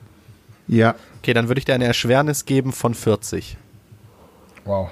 Ja, 0.67 0.95
Okay, 1.27 1.33
dann 1.33 1.49
würde 1.49 1.59
ich 1.59 1.65
dir 1.65 1.73
eine 1.75 1.83
Erschwernis 1.83 2.45
geben 2.45 2.71
von 2.71 2.93
40. 2.93 3.57
Wow. 4.63 4.91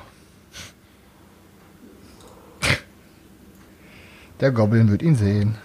Der 4.41 4.51
Goblin 4.51 4.91
wird 4.91 5.01
ihn 5.01 5.15
sehen. 5.15 5.55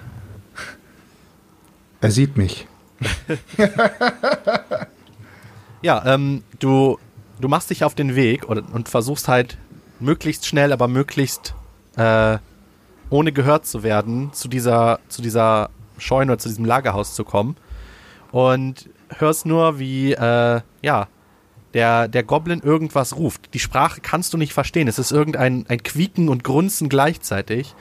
er 2.01 2.13
sieht 2.13 2.37
mich. 2.37 2.69
Ja, 5.83 6.03
ähm, 6.05 6.43
du, 6.59 6.99
du 7.41 7.49
machst 7.49 7.71
dich 7.71 7.85
auf 7.85 7.95
den 7.95 8.15
Weg 8.15 8.49
und, 8.49 8.59
und 8.59 8.89
versuchst 8.89 9.29
halt 9.29 9.57
möglichst 9.99 10.47
schnell, 10.47 10.73
aber 10.73 10.89
möglichst 10.89 11.55
äh, 11.97 12.39
ohne 13.09 13.33
gehört 13.33 13.67
zu 13.67 13.83
werden, 13.83 14.33
zu 14.33 14.49
dieser, 14.49 15.01
zu 15.09 15.23
dieser 15.23 15.71
Scheune 15.99 16.33
oder 16.33 16.39
zu 16.39 16.49
diesem 16.49 16.65
Lagerhaus 16.65 17.15
zu 17.15 17.25
kommen. 17.25 17.57
Und 18.31 18.91
hörst 19.09 19.47
nur, 19.47 19.79
wie, 19.79 20.13
äh, 20.13 20.61
ja, 20.83 21.09
der, 21.75 22.09
der 22.09 22.23
Goblin 22.25 22.61
irgendwas 22.61 23.17
ruft. 23.17 23.55
Die 23.55 23.59
Sprache 23.59 24.01
kannst 24.01 24.33
du 24.33 24.39
nicht 24.39 24.53
verstehen. 24.53 24.87
Es 24.87 24.99
ist 24.99 25.13
irgendein 25.13 25.65
ein 25.69 25.83
Quieken 25.83 26.29
und 26.29 26.45
Grunzen 26.45 26.89
gleichzeitig. 26.89 27.75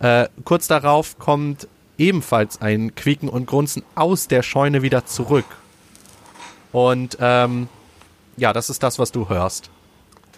Äh, 0.00 0.28
kurz 0.44 0.68
darauf 0.68 1.18
kommt 1.18 1.68
ebenfalls 2.00 2.60
ein 2.60 2.94
Quieken 2.96 3.28
und 3.28 3.46
Grunzen 3.46 3.84
aus 3.94 4.26
der 4.26 4.42
Scheune 4.42 4.82
wieder 4.82 5.06
zurück. 5.06 5.44
Und 6.72 7.16
ähm, 7.20 7.68
ja, 8.36 8.52
das 8.52 8.70
ist 8.70 8.82
das, 8.82 8.98
was 8.98 9.12
du 9.12 9.28
hörst, 9.28 9.70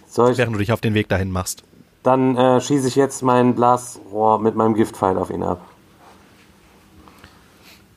Soll 0.07 0.31
ich, 0.33 0.37
während 0.37 0.55
du 0.55 0.59
dich 0.59 0.71
auf 0.71 0.81
den 0.81 0.93
Weg 0.93 1.07
dahin 1.09 1.31
machst. 1.31 1.63
dann 2.03 2.35
äh, 2.35 2.59
schieße 2.59 2.87
ich 2.87 2.95
jetzt 2.95 3.23
mein 3.23 3.55
Blasrohr 3.55 4.39
mit 4.39 4.55
meinem 4.55 4.73
Giftpfeil 4.75 5.17
auf 5.17 5.29
ihn 5.29 5.41
ab. 5.43 5.61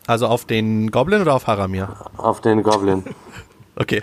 Also 0.06 0.28
auf 0.28 0.44
den 0.44 0.90
Goblin 0.92 1.20
oder 1.20 1.34
auf 1.34 1.46
Haramir? 1.48 1.96
Auf 2.16 2.40
den 2.40 2.62
Goblin. 2.62 3.04
Okay. 3.78 4.00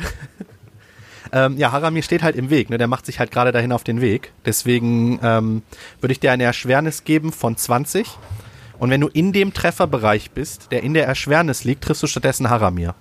ähm, 1.32 1.58
ja, 1.58 1.72
Haramir 1.72 2.03
steht 2.03 2.22
halt 2.22 2.36
im 2.36 2.51
Weg, 2.51 2.70
ne? 2.70 2.77
Der 2.77 2.88
macht 2.88 3.08
sich 3.08 3.17
halt 3.17 3.32
gerade 3.32 3.51
dahin 3.51 3.72
auf 3.72 3.84
den 3.84 4.01
Weg. 4.01 4.32
Deswegen 4.46 5.20
ähm, 5.24 5.63
würde 6.00 6.12
ich 6.12 6.20
dir 6.20 6.32
eine 6.32 6.43
Erschwernis 6.43 7.05
geben 7.05 7.32
von 7.32 7.58
20. 7.58 8.08
Und 8.83 8.89
wenn 8.89 8.99
du 8.99 9.07
in 9.07 9.31
dem 9.31 9.53
Trefferbereich 9.53 10.31
bist, 10.31 10.73
der 10.73 10.83
in 10.83 10.93
der 10.93 11.07
Erschwernis 11.07 11.63
liegt, 11.63 11.85
triffst 11.85 12.03
du 12.03 12.07
stattdessen 12.07 12.49
Haramir. 12.49 12.95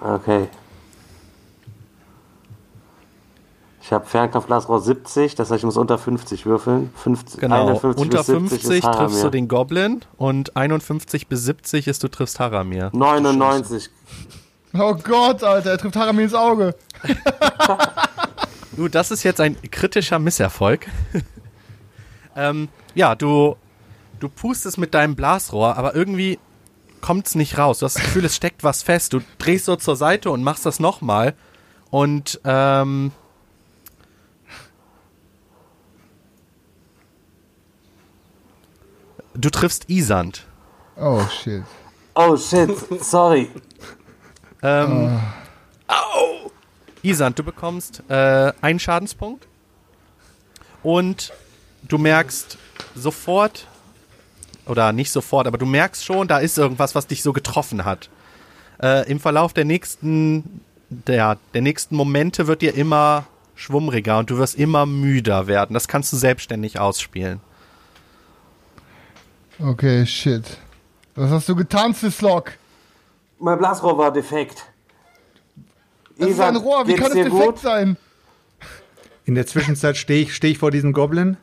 Okay. 0.00 0.46
Ich 3.82 3.92
habe 3.92 4.06
Fernkampfblasrohr 4.06 4.80
70, 4.80 5.34
das 5.34 5.50
heißt, 5.50 5.58
ich 5.58 5.64
muss 5.64 5.76
unter 5.76 5.98
50 5.98 6.46
würfeln. 6.46 6.92
50, 6.94 7.40
Genau. 7.40 7.70
51 7.70 8.00
Unter 8.00 8.18
bis 8.18 8.26
70 8.26 8.50
50 8.60 8.76
ist 8.76 8.84
triffst 8.84 9.24
du 9.24 9.30
den 9.30 9.48
Goblin 9.48 10.02
und 10.16 10.56
51 10.56 11.26
bis 11.26 11.42
70 11.42 11.88
ist 11.88 12.04
du 12.04 12.06
triffst 12.06 12.38
Haramir. 12.38 12.90
99. 12.92 13.90
Oh 14.74 14.94
Gott, 14.94 15.42
Alter, 15.42 15.72
er 15.72 15.78
trifft 15.78 15.96
Haramir 15.96 16.22
ins 16.22 16.34
Auge. 16.34 16.76
Du, 18.76 18.88
das 18.88 19.10
ist 19.10 19.22
jetzt 19.22 19.38
ein 19.38 19.60
kritischer 19.70 20.18
Misserfolg. 20.18 20.86
ähm, 22.36 22.68
ja, 22.94 23.14
du, 23.14 23.56
du 24.22 24.28
pustest 24.28 24.78
mit 24.78 24.94
deinem 24.94 25.16
Blasrohr, 25.16 25.76
aber 25.76 25.96
irgendwie 25.96 26.38
kommt's 27.00 27.34
nicht 27.34 27.58
raus. 27.58 27.80
Du 27.80 27.86
hast 27.86 27.96
das 27.96 28.04
Gefühl, 28.04 28.24
es 28.24 28.36
steckt 28.36 28.62
was 28.62 28.82
fest. 28.82 29.12
Du 29.12 29.20
drehst 29.38 29.64
so 29.64 29.74
zur 29.74 29.96
Seite 29.96 30.30
und 30.30 30.44
machst 30.44 30.64
das 30.64 30.78
nochmal. 30.78 31.34
Und 31.90 32.40
ähm, 32.44 33.10
du 39.34 39.50
triffst 39.50 39.90
Isand. 39.90 40.46
Oh 40.96 41.22
shit. 41.42 41.64
Oh 42.14 42.36
shit, 42.36 42.70
sorry. 43.02 43.50
Ähm, 44.62 45.20
Isand, 47.02 47.38
du 47.38 47.42
bekommst 47.42 48.04
äh, 48.08 48.52
einen 48.60 48.78
Schadenspunkt 48.78 49.48
und 50.84 51.32
du 51.82 51.98
merkst 51.98 52.58
sofort, 52.94 53.66
oder 54.66 54.92
nicht 54.92 55.10
sofort, 55.10 55.46
aber 55.46 55.58
du 55.58 55.66
merkst 55.66 56.04
schon, 56.04 56.28
da 56.28 56.38
ist 56.38 56.58
irgendwas, 56.58 56.94
was 56.94 57.06
dich 57.06 57.22
so 57.22 57.32
getroffen 57.32 57.84
hat. 57.84 58.08
Äh, 58.80 59.10
Im 59.10 59.20
Verlauf 59.20 59.52
der 59.52 59.64
nächsten, 59.64 60.60
der, 60.88 61.38
der 61.54 61.62
nächsten 61.62 61.96
Momente 61.96 62.46
wird 62.46 62.62
dir 62.62 62.74
immer 62.74 63.24
schwummriger 63.54 64.18
und 64.18 64.30
du 64.30 64.38
wirst 64.38 64.56
immer 64.56 64.86
müder 64.86 65.46
werden. 65.46 65.74
Das 65.74 65.88
kannst 65.88 66.12
du 66.12 66.16
selbstständig 66.16 66.78
ausspielen. 66.78 67.40
Okay, 69.60 70.06
shit. 70.06 70.44
Was 71.14 71.30
hast 71.30 71.48
du 71.48 71.54
getan, 71.54 71.92
Sislok? 71.94 72.52
Mein 73.38 73.58
Blasrohr 73.58 73.98
war 73.98 74.12
defekt. 74.12 74.64
Das 76.16 76.28
ist 76.30 76.40
ein 76.40 76.56
Rohr, 76.56 76.86
wie 76.86 76.94
kann 76.94 77.08
es 77.08 77.12
defekt 77.14 77.30
gut? 77.34 77.58
sein? 77.58 77.96
In 79.24 79.34
der 79.34 79.46
Zwischenzeit 79.46 79.96
stehe 79.96 80.22
ich, 80.22 80.34
steh 80.34 80.48
ich 80.48 80.58
vor 80.58 80.70
diesem 80.70 80.92
Goblin 80.92 81.36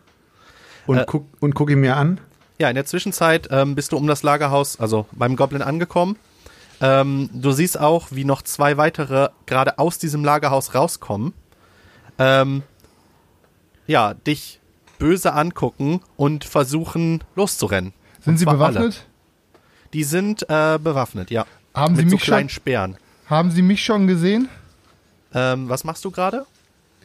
und 0.87 0.97
Äh. 0.97 1.05
guck, 1.07 1.25
und 1.39 1.55
guck 1.55 1.69
ihn 1.69 1.79
mir 1.79 1.95
an. 1.95 2.19
Ja, 2.59 2.67
in 2.69 2.75
der 2.75 2.85
Zwischenzeit 2.85 3.47
ähm, 3.51 3.75
bist 3.75 3.93
du 3.93 3.97
um 3.97 4.05
das 4.05 4.21
Lagerhaus, 4.23 4.79
also 4.79 5.05
beim 5.13 5.35
Goblin 5.37 5.61
angekommen. 5.61 6.17
Ähm, 6.81 7.29
du 7.33 7.51
siehst 7.51 7.79
auch, 7.79 8.07
wie 8.11 8.25
noch 8.25 8.41
zwei 8.41 8.75
weitere 8.77 9.29
gerade 9.45 9.79
aus 9.79 9.97
diesem 9.97 10.23
Lagerhaus 10.25 10.75
rauskommen. 10.75 11.33
Ähm, 12.17 12.63
ja, 13.87 14.13
dich 14.13 14.59
böse 14.97 15.33
angucken 15.33 16.01
und 16.17 16.43
versuchen 16.43 17.23
loszurennen. 17.35 17.93
Sind 18.19 18.33
Und 18.33 18.37
sie 18.39 18.45
bewaffnet? 18.45 18.83
Alle. 18.83 18.93
Die 19.93 20.03
sind 20.03 20.43
äh, 20.49 20.77
bewaffnet, 20.77 21.31
ja. 21.31 21.45
Haben 21.73 21.95
sie 21.95 22.01
Mit 22.03 22.11
so 22.11 22.15
mich 22.17 22.23
kleinen 22.23 22.49
schon, 22.49 22.55
Speeren. 22.55 22.97
haben 23.27 23.51
sie 23.51 23.61
mich 23.61 23.83
schon 23.83 24.05
gesehen? 24.07 24.49
Ähm, 25.33 25.69
was 25.69 25.85
machst 25.85 26.03
du 26.03 26.11
gerade? 26.11 26.45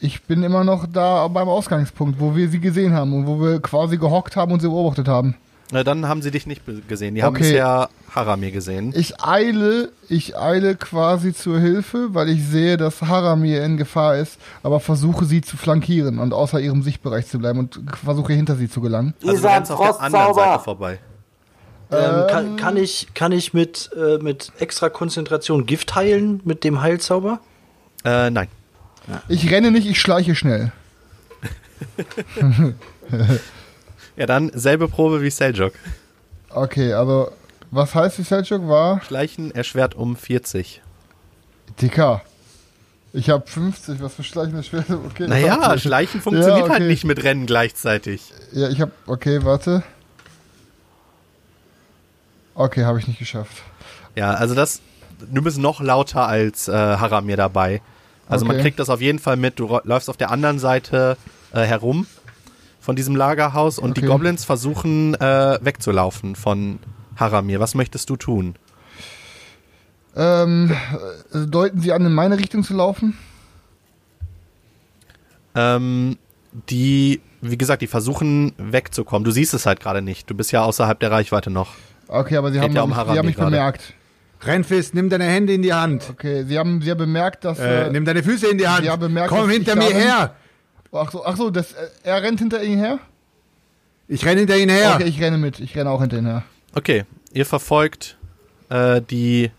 Ich 0.01 0.23
bin 0.23 0.43
immer 0.43 0.65
noch 0.65 0.85
da 0.91 1.25
beim 1.29 1.47
Ausgangspunkt, 1.47 2.19
wo 2.19 2.35
wir 2.35 2.49
sie 2.49 2.59
gesehen 2.59 2.93
haben 2.93 3.13
und 3.13 3.25
wo 3.25 3.39
wir 3.39 3.61
quasi 3.61 3.97
gehockt 3.97 4.35
haben 4.35 4.51
und 4.51 4.59
sie 4.59 4.67
beobachtet 4.67 5.07
haben. 5.07 5.35
Na, 5.71 5.83
dann 5.83 6.07
haben 6.07 6.21
sie 6.21 6.29
dich 6.29 6.45
nicht 6.45 6.61
gesehen. 6.87 7.15
Die 7.15 7.23
haben 7.23 7.35
Okay. 7.35 7.43
bisher 7.43 7.89
Haramir 8.13 8.51
gesehen. 8.51 8.93
Ich 8.95 9.19
eile, 9.21 9.91
ich 10.07 10.37
eile 10.37 10.75
quasi 10.75 11.33
zur 11.33 11.59
Hilfe, 11.59 12.09
weil 12.13 12.29
ich 12.29 12.45
sehe, 12.45 12.77
dass 12.77 13.01
Haramir 13.01 13.63
in 13.63 13.77
Gefahr 13.77 14.15
ist, 14.17 14.37
aber 14.61 14.79
versuche 14.79 15.25
sie 15.25 15.41
zu 15.41 15.57
flankieren 15.57 16.19
und 16.19 16.33
außer 16.33 16.59
ihrem 16.59 16.83
Sichtbereich 16.83 17.25
zu 17.27 17.39
bleiben 17.39 17.59
und 17.59 17.81
versuche 18.03 18.33
hinter 18.33 18.55
sie 18.55 18.69
zu 18.69 18.79
gelangen. 18.79 19.15
Also 19.21 19.31
du 19.31 19.37
Isan, 19.39 19.53
rennst 19.53 19.71
auf 19.71 19.79
der 19.79 20.01
anderen 20.01 20.33
Seite 20.35 20.63
vorbei. 20.63 20.99
Ähm, 21.91 22.27
kann, 22.29 22.55
kann 22.57 22.77
ich, 22.77 23.07
kann 23.13 23.31
ich 23.31 23.53
mit, 23.53 23.89
äh, 23.95 24.17
mit 24.17 24.51
extra 24.59 24.89
Konzentration 24.89 25.65
Gift 25.65 25.95
heilen 25.95 26.41
mit 26.43 26.63
dem 26.63 26.81
Heilzauber? 26.81 27.39
Äh, 28.03 28.29
nein. 28.29 28.47
Ich 29.27 29.51
renne 29.51 29.71
nicht, 29.71 29.87
ich 29.87 29.99
schleiche 29.99 30.35
schnell. 30.35 30.71
Ja, 34.17 34.25
dann 34.25 34.51
selbe 34.53 34.87
Probe 34.87 35.21
wie 35.21 35.29
Seljuk. 35.29 35.73
Okay, 36.49 36.93
also 36.93 37.31
was 37.71 37.93
heißt 37.93 38.17
die 38.17 38.23
Selchuk 38.23 38.67
war? 38.67 39.01
Schleichen 39.01 39.51
erschwert 39.53 39.95
um 39.95 40.15
40. 40.15 40.81
Dicker. 41.81 42.21
Ich 43.11 43.29
habe 43.29 43.45
50, 43.47 44.01
was 44.01 44.13
für 44.15 44.23
Schleichen 44.23 44.57
ist 44.59 44.67
schwer? 44.67 44.83
Okay, 45.05 45.27
Naja. 45.27 45.77
Schleichen 45.77 46.21
funktioniert 46.21 46.57
Ja, 46.59 46.63
okay. 46.65 46.73
halt 46.73 46.83
nicht 46.83 47.03
mit 47.05 47.23
Rennen 47.23 47.45
gleichzeitig. 47.45 48.31
Ja, 48.51 48.69
ich 48.69 48.79
habe 48.81 48.91
okay, 49.07 49.43
warte. 49.43 49.83
Okay, 52.53 52.85
habe 52.85 52.99
ich 52.99 53.07
nicht 53.07 53.19
geschafft. 53.19 53.63
Ja, 54.15 54.33
also 54.33 54.55
das, 54.55 54.81
du 55.29 55.41
bist 55.41 55.57
noch 55.57 55.81
lauter 55.81 56.27
als 56.27 56.67
äh, 56.67 56.71
Haramir 56.71 57.35
dabei. 57.37 57.81
Also 58.27 58.45
man 58.45 58.55
Okay. 58.55 58.63
kriegt 58.63 58.79
das 58.79 58.89
auf 58.89 59.01
jeden 59.01 59.19
Fall 59.19 59.35
mit. 59.35 59.59
Du 59.59 59.79
läufst 59.83 60.09
auf 60.09 60.17
der 60.17 60.31
anderen 60.31 60.57
Seite 60.59 61.17
äh, 61.53 61.61
herum 61.61 62.07
von 62.85 62.95
diesem 62.95 63.15
Lagerhaus 63.15 63.79
und 63.79 63.97
die 63.97 64.01
Okay. 64.01 64.09
Goblins 64.11 64.45
versuchen 64.45 65.15
äh, 65.15 65.57
wegzulaufen 65.61 66.35
von 66.35 66.79
Haramir. 67.17 67.59
Was 67.59 67.73
möchtest 67.75 68.09
du 68.11 68.15
tun? 68.15 68.55
Ähm, 70.15 70.71
äh, 71.33 71.45
deuten 71.47 71.81
Sie 71.81 71.91
an, 71.91 72.05
in 72.05 72.13
meine 72.13 72.37
Richtung 72.37 72.63
zu 72.63 72.73
laufen? 72.75 73.17
Ähm, 75.55 76.17
die, 76.69 77.21
wie 77.41 77.57
gesagt, 77.57 77.81
die 77.81 77.87
versuchen 77.87 78.53
wegzukommen. 78.57 79.23
Du 79.25 79.31
siehst 79.31 79.53
es 79.53 79.65
halt 79.65 79.79
gerade 79.79 80.01
nicht. 80.01 80.29
Du 80.29 80.35
bist 80.35 80.51
ja 80.51 80.63
außerhalb 80.63 80.99
der 80.99 81.11
Reichweite 81.11 81.49
noch. 81.49 81.73
Okay, 82.07 82.37
aber 82.37 82.51
Sie 82.51 82.59
haben, 82.59 82.73
ja 82.73 82.83
um 82.83 82.89
mich, 82.89 82.95
Sie 82.95 82.99
Haramir 83.01 83.19
haben 83.19 83.25
mich 83.25 83.35
gerade. 83.35 83.51
bemerkt. 83.51 83.93
Rennfist, 84.41 84.93
nimm 84.93 85.09
deine 85.09 85.23
Hände 85.23 85.53
in 85.53 85.63
die 85.63 85.73
Hand. 85.73 86.07
Okay, 86.11 86.43
Sie 86.43 86.59
haben, 86.59 86.81
Sie 86.81 86.91
haben 86.91 86.97
bemerkt, 86.99 87.45
dass. 87.45 87.57
Äh, 87.57 87.87
Äh, 87.87 87.91
nimm 87.91 88.05
deine 88.05 88.21
Füße 88.21 88.47
in 88.47 88.57
die 88.59 88.67
Hand. 88.67 88.85
Ja, 88.85 88.95
bemerkt, 88.95 89.29
Komm 89.29 89.47
dass 89.47 89.51
hinter 89.55 89.75
mir 89.75 89.89
her. 89.93 90.35
Ach 90.97 91.11
so, 91.11 91.25
ach 91.25 91.37
so 91.37 91.49
das, 91.49 91.73
äh, 91.73 91.87
er 92.03 92.21
rennt 92.21 92.39
hinter 92.39 92.63
Ihnen 92.63 92.79
her? 92.79 92.99
Ich 94.07 94.25
renne 94.25 94.41
hinter 94.41 94.57
ihn 94.57 94.69
her. 94.69 94.93
Okay, 94.95 95.07
ich 95.07 95.19
renne 95.19 95.37
mit. 95.37 95.59
Ich 95.59 95.75
renne 95.75 95.89
auch 95.89 96.01
hinter 96.01 96.17
Ihnen 96.17 96.27
her. 96.27 96.43
Okay, 96.75 97.05
ihr 97.33 97.45
verfolgt 97.45 98.17
äh, 98.69 99.01
die, 99.01 99.49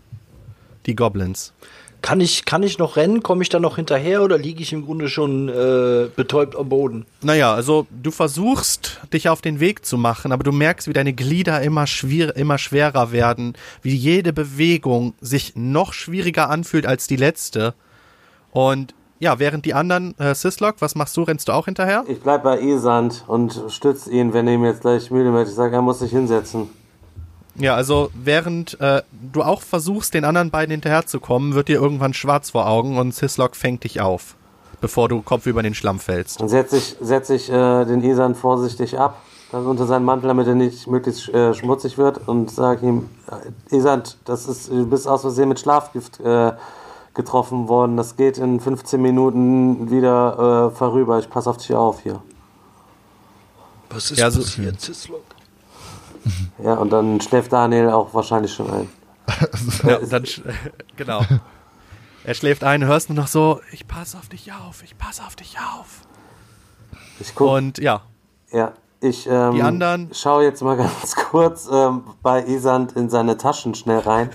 die 0.85 0.95
Goblins. 0.95 1.53
Kann 2.01 2.21
ich, 2.21 2.45
kann 2.45 2.63
ich 2.63 2.77
noch 2.77 2.95
rennen? 2.95 3.23
Komme 3.23 3.41
ich 3.41 3.49
da 3.49 3.59
noch 3.59 3.75
hinterher 3.75 4.21
oder 4.21 4.37
liege 4.37 4.61
ich 4.61 4.71
im 4.71 4.85
Grunde 4.85 5.09
schon 5.09 5.49
äh, 5.49 6.07
betäubt 6.15 6.55
am 6.55 6.69
Boden? 6.69 7.05
Naja, 7.21 7.53
also 7.53 7.87
du 7.89 8.11
versuchst, 8.11 9.01
dich 9.11 9.27
auf 9.29 9.41
den 9.41 9.59
Weg 9.59 9.83
zu 9.83 9.97
machen, 9.97 10.31
aber 10.31 10.43
du 10.43 10.51
merkst, 10.51 10.87
wie 10.87 10.93
deine 10.93 11.13
Glieder 11.13 11.61
immer, 11.61 11.87
schwier 11.87 12.35
immer 12.35 12.59
schwerer 12.59 13.11
werden, 13.11 13.53
wie 13.81 13.95
jede 13.95 14.31
Bewegung 14.31 15.15
sich 15.19 15.53
noch 15.55 15.91
schwieriger 15.91 16.49
anfühlt 16.49 16.85
als 16.85 17.07
die 17.07 17.17
letzte. 17.17 17.73
Und 18.51 18.93
ja, 19.19 19.39
während 19.39 19.65
die 19.65 19.73
anderen, 19.73 20.17
äh, 20.19 20.35
Sislok, 20.35 20.75
was 20.79 20.95
machst 20.95 21.17
du? 21.17 21.23
Rennst 21.23 21.47
du 21.47 21.53
auch 21.53 21.65
hinterher? 21.65 22.03
Ich 22.07 22.21
bleib 22.21 22.43
bei 22.43 22.59
Esand 22.59 23.23
und 23.27 23.63
stütze 23.69 24.11
ihn, 24.11 24.33
wenn 24.33 24.47
er 24.47 24.53
ihm 24.53 24.65
jetzt 24.65 24.81
gleich 24.81 25.09
müde 25.09 25.33
wird. 25.33 25.47
Ich 25.47 25.55
sage, 25.55 25.75
er 25.75 25.81
muss 25.81 25.99
sich 25.99 26.11
hinsetzen. 26.11 26.69
Ja, 27.55 27.73
also 27.73 28.11
während 28.13 28.79
äh, 28.79 29.01
du 29.11 29.41
auch 29.41 29.61
versuchst, 29.61 30.13
den 30.13 30.25
anderen 30.25 30.51
beiden 30.51 30.71
hinterherzukommen, 30.71 31.55
wird 31.55 31.69
dir 31.69 31.81
irgendwann 31.81 32.13
schwarz 32.13 32.51
vor 32.51 32.67
Augen 32.67 32.99
und 32.99 33.15
Sislok 33.15 33.55
fängt 33.55 33.83
dich 33.83 33.99
auf, 33.99 34.35
bevor 34.79 35.09
du 35.09 35.21
Kopf 35.23 35.47
über 35.47 35.63
den 35.63 35.73
Schlamm 35.73 35.99
fällst. 35.99 36.39
Dann 36.39 36.49
setze 36.49 36.77
ich, 36.77 36.95
setz 37.01 37.31
ich 37.31 37.49
äh, 37.49 37.85
den 37.85 38.03
Esand 38.03 38.37
vorsichtig 38.37 38.99
ab, 38.99 39.19
also 39.51 39.71
unter 39.71 39.87
seinen 39.87 40.05
Mantel, 40.05 40.27
damit 40.27 40.45
er 40.45 40.53
nicht 40.53 40.85
möglichst 40.85 41.29
äh, 41.29 41.55
schmutzig 41.55 41.97
wird 41.97 42.27
und 42.27 42.51
sage 42.51 42.85
ihm, 42.85 43.09
äh, 43.71 43.75
Esand, 43.75 44.17
das 44.25 44.47
ist, 44.47 44.69
du 44.69 44.85
bist 44.85 45.07
aus 45.07 45.21
Versehen 45.21 45.49
mit 45.49 45.59
Schlafgift 45.59 46.19
äh, 46.19 46.51
getroffen 47.17 47.67
worden. 47.67 47.97
Das 47.97 48.15
geht 48.15 48.37
in 48.37 48.61
15 48.61 49.01
Minuten 49.01 49.91
wieder 49.91 50.69
äh, 50.71 50.75
vorüber. 50.75 51.19
Ich 51.19 51.29
passe 51.29 51.49
auf 51.49 51.57
dich 51.57 51.73
auf 51.75 51.99
hier. 51.99 52.21
Was 53.89 54.11
ist 54.11 54.19
Ja, 54.19 54.31
so- 54.31 54.39
passiert, 54.41 54.79
Zislok? 54.79 55.23
Ja, 56.63 56.73
und 56.75 56.89
dann 56.91 57.21
schläft 57.21 57.53
Daniel 57.53 57.89
auch 57.89 58.13
wahrscheinlich 58.13 58.53
schon 58.53 58.69
ein. 58.71 58.89
Ja, 59.83 59.99
dann, 59.99 60.23
sch- 60.23 60.41
genau. 60.95 61.21
Er 62.23 62.33
schläft 62.33 62.63
ein, 62.63 62.83
hörst 62.85 63.09
nur 63.09 63.15
noch 63.17 63.27
so, 63.27 63.61
ich 63.71 63.87
passe 63.87 64.17
auf 64.17 64.27
dich 64.27 64.51
auf, 64.51 64.83
ich 64.83 64.97
passe 64.97 65.23
auf 65.25 65.35
dich 65.35 65.57
auf. 65.59 66.01
Ich 67.19 67.33
guck, 67.35 67.49
Und 67.51 67.77
ja, 67.77 68.01
ja, 68.51 68.73
ich 68.99 69.27
ähm, 69.29 69.53
Die 69.55 69.61
anderen- 69.61 70.09
schaue 70.13 70.43
jetzt 70.43 70.61
mal 70.61 70.75
ganz 70.75 71.15
kurz 71.15 71.69
ähm, 71.71 72.03
bei 72.21 72.43
Esand 72.43 72.93
in 72.93 73.09
seine 73.09 73.37
Taschen 73.37 73.73
schnell 73.75 73.99
rein. 73.99 74.29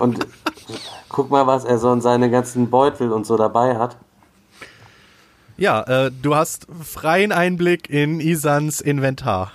und 0.00 0.26
guck 1.08 1.30
mal, 1.30 1.46
was 1.46 1.64
er 1.64 1.78
so 1.78 1.92
in 1.92 2.00
seine 2.00 2.30
ganzen 2.30 2.70
Beutel 2.70 3.12
und 3.12 3.26
so 3.26 3.36
dabei 3.36 3.76
hat. 3.76 3.96
ja, 5.56 5.82
äh, 6.06 6.10
du 6.10 6.34
hast 6.34 6.66
freien 6.82 7.32
Einblick 7.32 7.88
in 7.90 8.20
Isans 8.20 8.80
Inventar. 8.80 9.52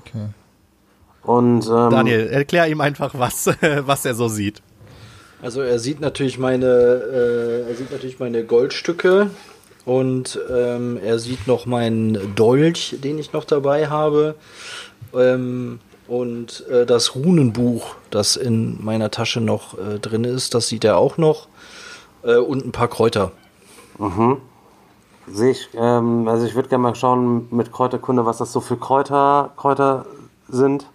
Okay. 0.00 0.28
Und 1.22 1.66
ähm, 1.66 1.90
Daniel, 1.90 2.28
erklär 2.28 2.68
ihm 2.68 2.80
einfach, 2.80 3.14
was, 3.18 3.46
was 3.80 4.04
er 4.04 4.14
so 4.14 4.28
sieht. 4.28 4.62
Also 5.42 5.60
er 5.60 5.78
sieht 5.78 6.00
natürlich 6.00 6.38
meine, 6.38 6.66
äh, 6.66 7.68
er 7.68 7.74
sieht 7.74 7.90
natürlich 7.90 8.18
meine 8.20 8.44
Goldstücke 8.44 9.30
und 9.84 10.38
ähm, 10.50 10.98
er 11.02 11.18
sieht 11.18 11.46
noch 11.46 11.66
meinen 11.66 12.34
Dolch, 12.34 12.96
den 13.02 13.18
ich 13.18 13.32
noch 13.32 13.44
dabei 13.44 13.88
habe. 13.88 14.36
Ähm, 15.14 15.80
und 16.08 16.66
äh, 16.68 16.86
das 16.86 17.14
Runenbuch, 17.14 17.94
das 18.10 18.36
in 18.36 18.84
meiner 18.84 19.10
Tasche 19.10 19.40
noch 19.40 19.78
äh, 19.78 19.98
drin 19.98 20.24
ist, 20.24 20.54
das 20.54 20.68
sieht 20.68 20.84
er 20.84 20.98
auch 20.98 21.18
noch. 21.18 21.48
Äh, 22.22 22.36
und 22.36 22.64
ein 22.64 22.72
paar 22.72 22.88
Kräuter. 22.88 23.32
sehe 25.26 25.50
ich, 25.50 25.68
ähm, 25.74 26.28
also 26.28 26.46
ich 26.46 26.54
würde 26.54 26.68
gerne 26.68 26.82
mal 26.82 26.94
schauen 26.94 27.48
mit 27.50 27.72
Kräuterkunde, 27.72 28.24
was 28.24 28.38
das 28.38 28.52
so 28.52 28.60
für 28.60 28.76
Kräuter, 28.76 29.52
Kräuter 29.56 30.06
sind. 30.48 30.86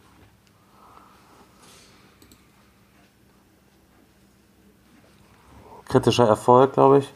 Kritischer 5.85 6.25
Erfolg, 6.25 6.73
glaube 6.73 6.99
ich. 6.99 7.13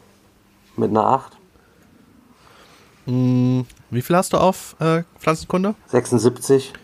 Mit 0.76 0.90
einer 0.90 1.06
8. 1.06 1.32
Wie 3.06 4.02
viel 4.02 4.16
hast 4.16 4.32
du 4.32 4.36
auf 4.36 4.76
äh, 4.80 5.04
Pflanzenkunde? 5.18 5.74
76. 5.86 6.74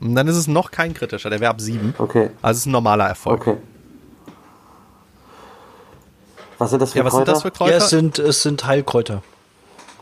Und 0.00 0.14
Dann 0.14 0.28
ist 0.28 0.36
es 0.36 0.48
noch 0.48 0.70
kein 0.70 0.94
kritischer, 0.94 1.30
der 1.30 1.40
wäre 1.40 1.50
ab 1.50 1.60
7. 1.60 1.94
Okay. 1.98 2.30
Also 2.42 2.56
es 2.56 2.60
ist 2.60 2.66
ein 2.66 2.72
normaler 2.72 3.06
Erfolg. 3.06 3.40
Okay. 3.40 3.56
Was 6.58 6.70
sind 6.70 6.80
das 6.82 6.92
für 6.92 6.98
Ja, 6.98 7.04
was 7.04 7.12
sind 7.12 7.20
Kräuter? 7.24 7.32
das 7.32 7.42
für 7.42 7.50
Kräuter? 7.50 7.70
Ja, 7.72 7.78
es 7.78 7.90
sind, 7.90 8.18
es 8.18 8.42
sind 8.42 8.66
Heilkräuter. 8.66 9.22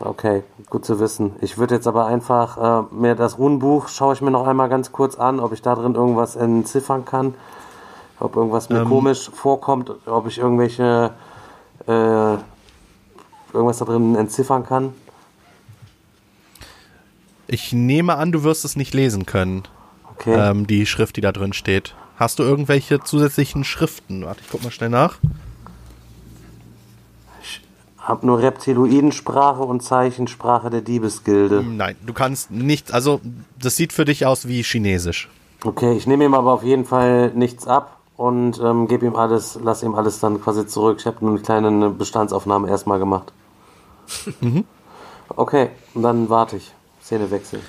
Okay, 0.01 0.43
gut 0.69 0.85
zu 0.85 0.99
wissen. 1.01 1.33
Ich 1.41 1.57
würde 1.57 1.75
jetzt 1.75 1.87
aber 1.87 2.05
einfach 2.05 2.85
äh, 2.91 2.95
mir 2.95 3.15
das 3.15 3.37
Runenbuch 3.37 3.89
schaue 3.89 4.13
ich 4.13 4.21
mir 4.21 4.31
noch 4.31 4.47
einmal 4.47 4.69
ganz 4.69 4.93
kurz 4.93 5.15
an, 5.15 5.41
ob 5.41 5.51
ich 5.51 5.61
da 5.61 5.75
drin 5.75 5.95
irgendwas 5.95 6.37
entziffern 6.37 7.03
kann, 7.03 7.33
ob 8.19 8.35
irgendwas 8.37 8.69
mir 8.69 8.85
komisch 8.85 9.29
vorkommt, 9.29 9.91
ob 10.05 10.27
ich 10.27 10.37
irgendwelche 10.37 11.11
äh, 11.85 11.91
irgendwas 13.53 13.79
da 13.79 13.85
drin 13.85 14.15
entziffern 14.15 14.65
kann. 14.65 14.93
ich 17.47 17.73
nehme 17.73 18.15
an, 18.15 18.31
du 18.31 18.43
wirst 18.43 18.63
es 18.63 18.75
nicht 18.77 18.93
lesen 18.93 19.25
können, 19.25 19.63
Okay. 20.19 20.33
ähm, 20.35 20.67
die 20.67 20.85
Schrift, 20.85 21.15
die 21.15 21.21
da 21.21 21.31
drin 21.31 21.53
steht. 21.53 21.95
Hast 22.17 22.39
du 22.39 22.43
irgendwelche 22.43 23.01
zusätzlichen 23.01 23.63
Schriften? 23.63 24.25
Warte, 24.25 24.41
ich 24.43 24.49
guck 24.51 24.63
mal 24.63 24.71
schnell 24.71 24.89
nach. 24.89 25.17
Hab 27.97 28.23
nur 28.23 28.41
Reptiloidensprache 28.41 29.61
und 29.61 29.81
Zeichensprache 29.81 30.69
der 30.69 30.81
Diebesgilde. 30.81 31.63
Nein, 31.63 31.95
du 32.05 32.11
kannst 32.13 32.51
nicht, 32.51 32.91
also 32.91 33.21
das 33.57 33.75
sieht 33.75 33.93
für 33.93 34.03
dich 34.03 34.25
aus 34.25 34.47
wie 34.47 34.63
Chinesisch. 34.63 35.29
Okay, 35.63 35.95
ich 35.95 36.07
nehme 36.07 36.25
ihm 36.25 36.33
aber 36.33 36.53
auf 36.53 36.63
jeden 36.63 36.85
Fall 36.85 37.31
nichts 37.35 37.67
ab 37.67 37.97
und 38.17 38.59
ähm, 38.63 38.87
gebe 38.87 39.05
ihm 39.05 39.15
alles, 39.15 39.59
lass 39.63 39.83
ihm 39.83 39.95
alles 39.95 40.19
dann 40.19 40.41
quasi 40.41 40.65
zurück. 40.65 40.97
Ich 40.99 41.05
habe 41.05 41.17
nur 41.21 41.35
eine 41.35 41.41
kleine 41.41 41.89
Bestandsaufnahme 41.89 42.67
erstmal 42.69 42.99
gemacht. 42.99 43.31
Okay, 45.35 45.69
und 45.93 46.01
dann 46.01 46.27
warte 46.27 46.57
ich. 46.57 46.71
Szenewechsel. 47.03 47.61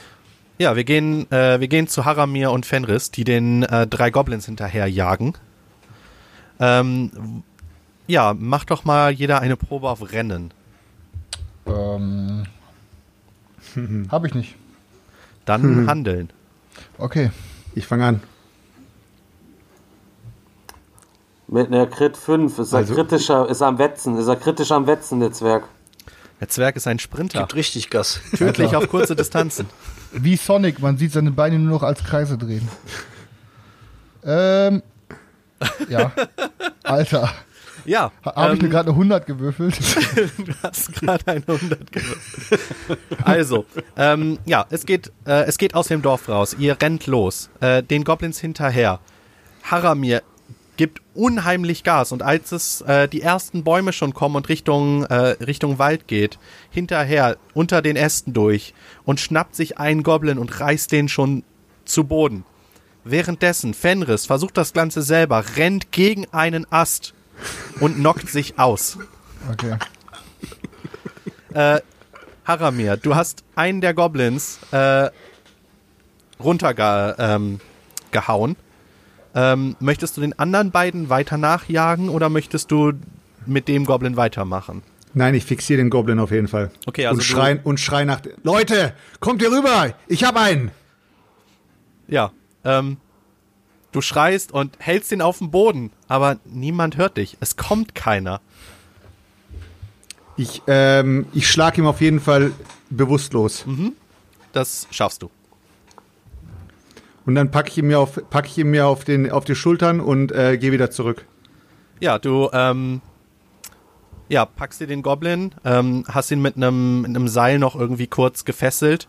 Ja, 0.60 0.76
wir 0.76 0.84
gehen, 0.84 1.24
äh, 1.32 1.58
wir 1.58 1.68
gehen 1.68 1.88
zu 1.88 2.04
Haramir 2.04 2.50
und 2.50 2.66
Fenris, 2.66 3.10
die 3.10 3.24
den 3.24 3.62
äh, 3.62 3.86
drei 3.86 4.10
Goblins 4.10 4.44
hinterher 4.44 4.86
jagen. 4.88 5.32
Ähm, 6.58 7.42
ja, 8.06 8.34
mach 8.38 8.66
doch 8.66 8.84
mal 8.84 9.10
jeder 9.10 9.40
eine 9.40 9.56
Probe 9.56 9.88
auf 9.88 10.12
Rennen. 10.12 10.52
Ähm, 11.66 12.44
Habe 14.10 14.26
ich 14.26 14.34
nicht. 14.34 14.54
Dann 15.46 15.88
handeln. 15.88 16.28
Okay. 16.98 17.30
Ich 17.74 17.86
fange 17.86 18.04
an. 18.04 18.22
Mit 21.48 21.68
einer 21.68 21.86
Crit 21.86 22.18
5 22.18 22.58
ist 22.58 22.72
er 22.74 22.80
Also- 22.80 22.94
kritischer, 22.96 23.48
ist 23.48 23.62
er 23.62 23.68
am 23.68 23.78
Wetzen, 23.78 24.18
ist 24.18 24.26
er 24.28 24.36
kritisch 24.36 24.72
am 24.72 24.86
Wetzen, 24.86 25.20
der 25.20 25.32
Zwerg. 25.32 25.64
Der 26.38 26.48
Zwerg 26.50 26.76
ist 26.76 26.86
ein 26.86 26.98
Sprinter. 26.98 27.38
Gibt 27.40 27.54
richtig 27.54 27.88
Gas. 27.88 28.20
Tödlich 28.36 28.76
auf 28.76 28.90
kurze 28.90 29.16
Distanzen. 29.16 29.66
Wie 30.12 30.36
Sonic, 30.36 30.80
man 30.80 30.96
sieht 30.98 31.12
seine 31.12 31.30
Beine 31.30 31.58
nur 31.58 31.70
noch 31.70 31.82
als 31.82 32.02
Kreise 32.02 32.36
drehen. 32.36 32.68
Ähm. 34.24 34.82
Ja. 35.88 36.12
Alter. 36.82 37.30
Ja. 37.84 38.12
Ha- 38.24 38.34
Habe 38.36 38.54
ich 38.54 38.60
mir 38.60 38.66
ähm, 38.66 38.72
gerade 38.72 38.88
eine 38.90 38.94
100 38.96 39.26
gewürfelt? 39.26 39.78
Du 40.38 40.52
hast 40.62 40.92
gerade 40.94 41.26
eine 41.26 41.44
100 41.46 41.92
gewürfelt. 41.92 42.60
Also, 43.24 43.64
ähm, 43.96 44.38
ja, 44.44 44.66
es 44.70 44.84
geht, 44.84 45.10
äh, 45.26 45.44
es 45.44 45.56
geht 45.58 45.74
aus 45.74 45.88
dem 45.88 46.02
Dorf 46.02 46.28
raus. 46.28 46.54
Ihr 46.58 46.76
rennt 46.80 47.06
los, 47.06 47.48
äh, 47.60 47.82
den 47.82 48.04
Goblins 48.04 48.38
hinterher. 48.38 49.00
Haramir 49.62 50.22
gibt 50.80 51.02
unheimlich 51.12 51.84
Gas 51.84 52.10
und 52.10 52.22
als 52.22 52.52
es 52.52 52.80
äh, 52.80 53.06
die 53.06 53.20
ersten 53.20 53.64
Bäume 53.64 53.92
schon 53.92 54.14
kommen 54.14 54.36
und 54.36 54.48
Richtung, 54.48 55.04
äh, 55.04 55.36
Richtung 55.44 55.78
Wald 55.78 56.08
geht, 56.08 56.38
hinterher 56.70 57.36
unter 57.52 57.82
den 57.82 57.96
Ästen 57.96 58.32
durch 58.32 58.72
und 59.04 59.20
schnappt 59.20 59.54
sich 59.54 59.76
einen 59.76 60.02
Goblin 60.02 60.38
und 60.38 60.58
reißt 60.58 60.90
den 60.90 61.10
schon 61.10 61.44
zu 61.84 62.04
Boden. 62.04 62.46
Währenddessen, 63.04 63.74
Fenris 63.74 64.24
versucht 64.24 64.56
das 64.56 64.72
Ganze 64.72 65.02
selber, 65.02 65.44
rennt 65.56 65.92
gegen 65.92 66.26
einen 66.32 66.64
Ast 66.72 67.12
und 67.80 67.96
knockt 67.96 68.30
sich 68.30 68.58
aus. 68.58 68.96
Okay. 69.52 69.76
Haramir, 72.46 72.96
du 72.96 73.16
hast 73.16 73.44
einen 73.54 73.82
der 73.82 73.92
Goblins 73.92 74.58
äh, 74.70 75.10
runtergehauen. 76.42 77.60
Ähm. 78.12 78.56
Ähm, 79.34 79.76
möchtest 79.80 80.16
du 80.16 80.20
den 80.20 80.38
anderen 80.38 80.70
beiden 80.70 81.08
weiter 81.08 81.36
nachjagen 81.36 82.08
oder 82.08 82.28
möchtest 82.28 82.70
du 82.70 82.92
mit 83.46 83.68
dem 83.68 83.84
Goblin 83.84 84.16
weitermachen? 84.16 84.82
Nein, 85.12 85.34
ich 85.34 85.44
fixiere 85.44 85.78
den 85.78 85.90
Goblin 85.90 86.18
auf 86.20 86.30
jeden 86.30 86.46
Fall. 86.48 86.70
Okay, 86.86 87.06
also 87.06 87.14
und 87.18 87.20
du- 87.20 87.24
schrei 87.32 87.60
und 87.62 87.80
schrei 87.80 88.04
nach 88.04 88.20
Leute, 88.42 88.92
kommt 89.20 89.40
hier 89.42 89.50
rüber! 89.50 89.94
Ich 90.06 90.24
hab 90.24 90.36
einen! 90.36 90.70
Ja, 92.06 92.32
ähm, 92.64 92.96
du 93.92 94.00
schreist 94.02 94.52
und 94.52 94.76
hältst 94.78 95.10
ihn 95.12 95.22
auf 95.22 95.38
den 95.38 95.50
Boden, 95.50 95.90
aber 96.08 96.38
niemand 96.44 96.96
hört 96.96 97.16
dich. 97.16 97.36
Es 97.40 97.56
kommt 97.56 97.94
keiner. 97.94 98.40
Ich, 100.36 100.62
ähm, 100.66 101.26
ich 101.34 101.48
schlag 101.50 101.76
ihm 101.76 101.86
auf 101.86 102.00
jeden 102.00 102.20
Fall 102.20 102.52
bewusstlos. 102.88 103.64
Das 104.52 104.86
schaffst 104.90 105.22
du. 105.22 105.30
Und 107.30 107.36
dann 107.36 107.52
packe 107.52 107.68
ich 107.68 107.78
ihn 107.78 107.86
mir 107.86 108.00
auf, 108.00 108.18
pack 108.28 108.46
ich 108.46 108.58
ihn 108.58 108.72
mir 108.72 108.88
auf, 108.88 109.04
den, 109.04 109.30
auf 109.30 109.44
die 109.44 109.54
Schultern 109.54 110.00
und 110.00 110.32
äh, 110.32 110.58
gehe 110.58 110.72
wieder 110.72 110.90
zurück. 110.90 111.26
Ja, 112.00 112.18
du, 112.18 112.50
ähm, 112.52 113.02
ja, 114.28 114.44
packst 114.44 114.80
dir 114.80 114.88
den 114.88 115.02
Goblin, 115.02 115.54
ähm, 115.64 116.04
hast 116.08 116.32
ihn 116.32 116.42
mit 116.42 116.56
einem 116.56 117.02
mit 117.02 117.10
einem 117.10 117.28
Seil 117.28 117.60
noch 117.60 117.76
irgendwie 117.76 118.08
kurz 118.08 118.44
gefesselt. 118.44 119.06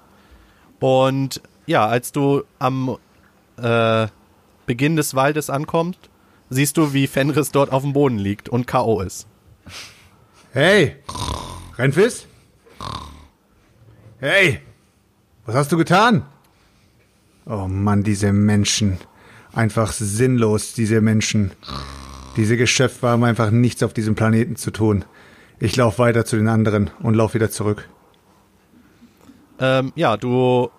Und 0.80 1.42
ja, 1.66 1.88
als 1.88 2.12
du 2.12 2.44
am 2.60 3.00
äh, 3.58 4.06
Beginn 4.68 4.98
des 4.98 5.16
Waldes 5.16 5.50
ankommst, 5.50 6.12
siehst 6.52 6.78
du, 6.78 6.94
wie 6.94 7.08
Fenris 7.08 7.50
dort 7.50 7.72
auf 7.72 7.82
dem 7.82 7.94
Boden 7.94 8.20
liegt 8.20 8.50
und 8.50 8.68
K.O. 8.68 9.02
ist. 9.02 9.26
Hey! 10.54 10.98
Renfis? 11.76 12.28
Hey! 14.20 14.62
Was 15.48 15.56
hast 15.56 15.72
du 15.72 15.78
getan? 15.78 16.28
Oh 17.46 17.68
Mann, 17.68 18.04
diese 18.04 18.32
Menschen. 18.34 18.98
Einfach 19.54 19.92
sinnlos, 19.92 20.74
diese 20.74 21.02
Menschen. 21.02 21.52
Diese 22.38 22.56
Geschöpfe 22.56 23.10
haben 23.10 23.24
einfach 23.24 23.52
nichts 23.52 23.84
auf 23.84 23.94
diesem 23.94 24.16
Planeten 24.16 24.56
zu 24.56 24.72
tun. 24.72 25.04
Ich 25.60 25.76
laufe 25.76 26.00
weiter 26.00 26.26
zu 26.26 26.38
den 26.38 26.48
anderen 26.48 26.90
und 27.02 27.14
laufe 27.14 27.36
wieder 27.36 27.52
zurück. 27.52 27.90
Ähm, 29.60 29.92
ja, 29.96 30.18
du, 30.18 30.70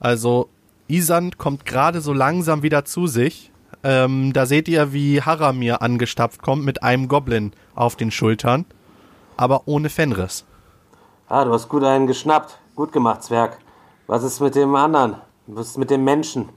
also 0.00 0.48
Isand 0.88 1.38
kommt 1.38 1.64
gerade 1.64 2.00
so 2.00 2.12
langsam 2.12 2.62
wieder 2.62 2.84
zu 2.84 3.06
sich. 3.06 3.52
Ähm, 3.82 4.32
da 4.32 4.46
seht 4.46 4.68
ihr, 4.68 4.92
wie 4.92 5.22
Haramir 5.22 5.82
angestapft 5.82 6.42
kommt 6.42 6.64
mit 6.64 6.82
einem 6.82 7.08
Goblin 7.08 7.52
auf 7.74 7.94
den 7.94 8.10
Schultern, 8.10 8.64
aber 9.36 9.62
ohne 9.66 9.90
Fenris. 9.90 10.44
Ah, 11.28 11.44
du 11.44 11.52
hast 11.52 11.68
gut 11.68 11.84
einen 11.84 12.06
geschnappt. 12.06 12.58
Gut 12.74 12.92
gemacht, 12.92 13.22
Zwerg. 13.22 13.58
Was 14.06 14.22
ist 14.22 14.40
mit 14.40 14.54
dem 14.54 14.74
anderen? 14.74 15.16
Was 15.46 15.68
ist 15.68 15.78
mit 15.78 15.90
dem 15.90 16.04
Menschen? 16.04 16.48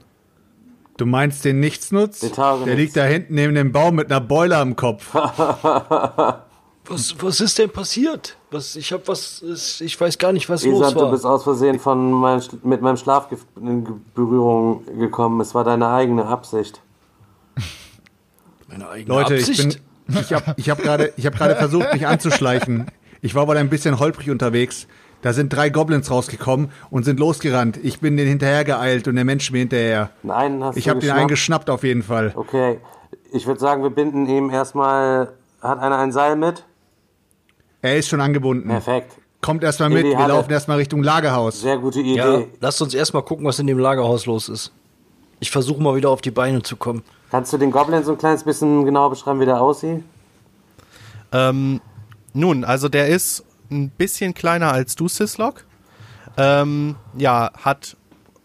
Du 0.96 1.06
meinst 1.06 1.44
den 1.44 1.60
Nichtsnutz? 1.60 2.20
Den. 2.20 2.32
Der 2.66 2.74
liegt 2.74 2.96
da 2.96 3.04
hinten 3.04 3.34
neben 3.34 3.54
dem 3.54 3.72
Baum 3.72 3.94
mit 3.96 4.10
einer 4.10 4.20
Beule 4.20 4.56
am 4.58 4.76
Kopf. 4.76 5.14
Was, 6.86 7.14
was 7.22 7.40
ist 7.40 7.56
denn 7.58 7.70
passiert? 7.70 8.36
Was, 8.50 8.74
ich 8.74 8.92
hab 8.92 9.06
was, 9.06 9.44
ich 9.80 10.00
weiß 10.00 10.18
gar 10.18 10.32
nicht, 10.32 10.48
was 10.48 10.64
los 10.64 10.80
Isand, 10.80 10.96
du 10.96 11.02
war. 11.02 11.10
bist 11.12 11.24
aus 11.24 11.44
Versehen 11.44 11.78
von 11.78 12.10
meinem, 12.10 12.40
Sch- 12.40 12.58
mit 12.64 12.82
meinem 12.82 12.96
Schlafgift 12.96 13.46
in 13.60 13.86
Berührung 14.14 14.84
gekommen. 14.98 15.40
Es 15.40 15.54
war 15.54 15.62
deine 15.62 15.88
eigene 15.88 16.26
Absicht. 16.26 16.80
Meine 18.66 18.88
eigene 18.88 19.14
Leute, 19.14 19.34
Absicht. 19.34 19.60
ich 19.60 19.68
bin. 20.08 20.20
Ich 20.20 20.32
habe 20.32 20.54
ich 20.56 20.68
hab 20.70 20.78
gerade 20.82 21.12
ich 21.16 21.26
hab 21.26 21.36
gerade 21.36 21.54
versucht, 21.54 21.92
mich 21.92 22.06
anzuschleichen. 22.08 22.86
Ich 23.20 23.36
war 23.36 23.46
wohl 23.46 23.56
ein 23.58 23.68
bisschen 23.68 24.00
holprig 24.00 24.28
unterwegs. 24.30 24.88
Da 25.22 25.32
sind 25.32 25.52
drei 25.52 25.68
Goblins 25.68 26.10
rausgekommen 26.10 26.70
und 26.90 27.04
sind 27.04 27.20
losgerannt. 27.20 27.78
Ich 27.82 28.00
bin 28.00 28.16
denen 28.16 28.28
hinterhergeeilt 28.28 29.06
und 29.06 29.16
der 29.16 29.24
Mensch 29.24 29.50
mir 29.50 29.58
hinterher. 29.58 30.10
Nein, 30.22 30.64
hast 30.64 30.76
Ich 30.76 30.88
habe 30.88 31.00
den 31.00 31.10
einen 31.10 31.28
geschnappt? 31.28 31.68
auf 31.68 31.82
jeden 31.82 32.02
Fall. 32.02 32.32
Okay, 32.34 32.78
ich 33.32 33.46
würde 33.46 33.60
sagen, 33.60 33.82
wir 33.82 33.90
binden 33.90 34.26
ihm 34.26 34.50
erstmal. 34.50 35.32
Hat 35.60 35.78
einer 35.78 35.98
ein 35.98 36.10
Seil 36.10 36.36
mit? 36.36 36.64
Er 37.82 37.98
ist 37.98 38.08
schon 38.08 38.20
angebunden. 38.22 38.68
Perfekt. 38.68 39.12
Kommt 39.42 39.62
erstmal 39.62 39.90
mit. 39.90 40.04
Wir 40.04 40.28
laufen 40.28 40.50
erstmal 40.50 40.78
Richtung 40.78 41.02
Lagerhaus. 41.02 41.60
Sehr 41.60 41.78
gute 41.78 42.00
Idee. 42.00 42.16
ja, 42.16 42.42
lasst 42.60 42.80
uns 42.80 42.94
erstmal 42.94 43.22
gucken, 43.22 43.44
was 43.46 43.58
in 43.58 43.66
dem 43.66 43.78
Lagerhaus 43.78 44.26
los 44.26 44.48
ist. 44.48 44.72
Ich 45.38 45.50
versuche 45.50 45.82
mal 45.82 45.94
wieder 45.96 46.10
auf 46.10 46.20
die 46.20 46.30
Beine 46.30 46.62
zu 46.62 46.76
kommen. 46.76 47.02
Kannst 47.30 47.52
du 47.52 47.58
den 47.58 47.70
Goblin 47.70 48.04
so 48.04 48.12
ein 48.12 48.18
kleines 48.18 48.44
bisschen 48.44 48.84
genauer 48.84 49.10
beschreiben, 49.10 49.40
wie 49.40 49.46
der 49.46 49.60
aussieht? 49.60 50.02
Ähm, 51.32 51.80
nun, 52.32 52.64
also 52.64 52.88
der 52.88 53.08
ist 53.08 53.44
ein 53.70 53.90
bisschen 53.90 54.34
kleiner 54.34 54.72
als 54.72 54.96
du, 54.96 55.08
Sislok. 55.08 55.66
Ähm, 56.36 56.96
ja, 57.16 57.52
hat 57.54 57.96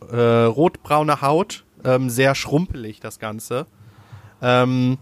äh, 0.09 0.43
rotbraune 0.43 1.21
Haut, 1.21 1.65
ähm, 1.83 2.09
sehr 2.09 2.35
schrumpelig 2.35 2.99
das 2.99 3.19
Ganze. 3.19 3.65
Ähm, 4.41 4.97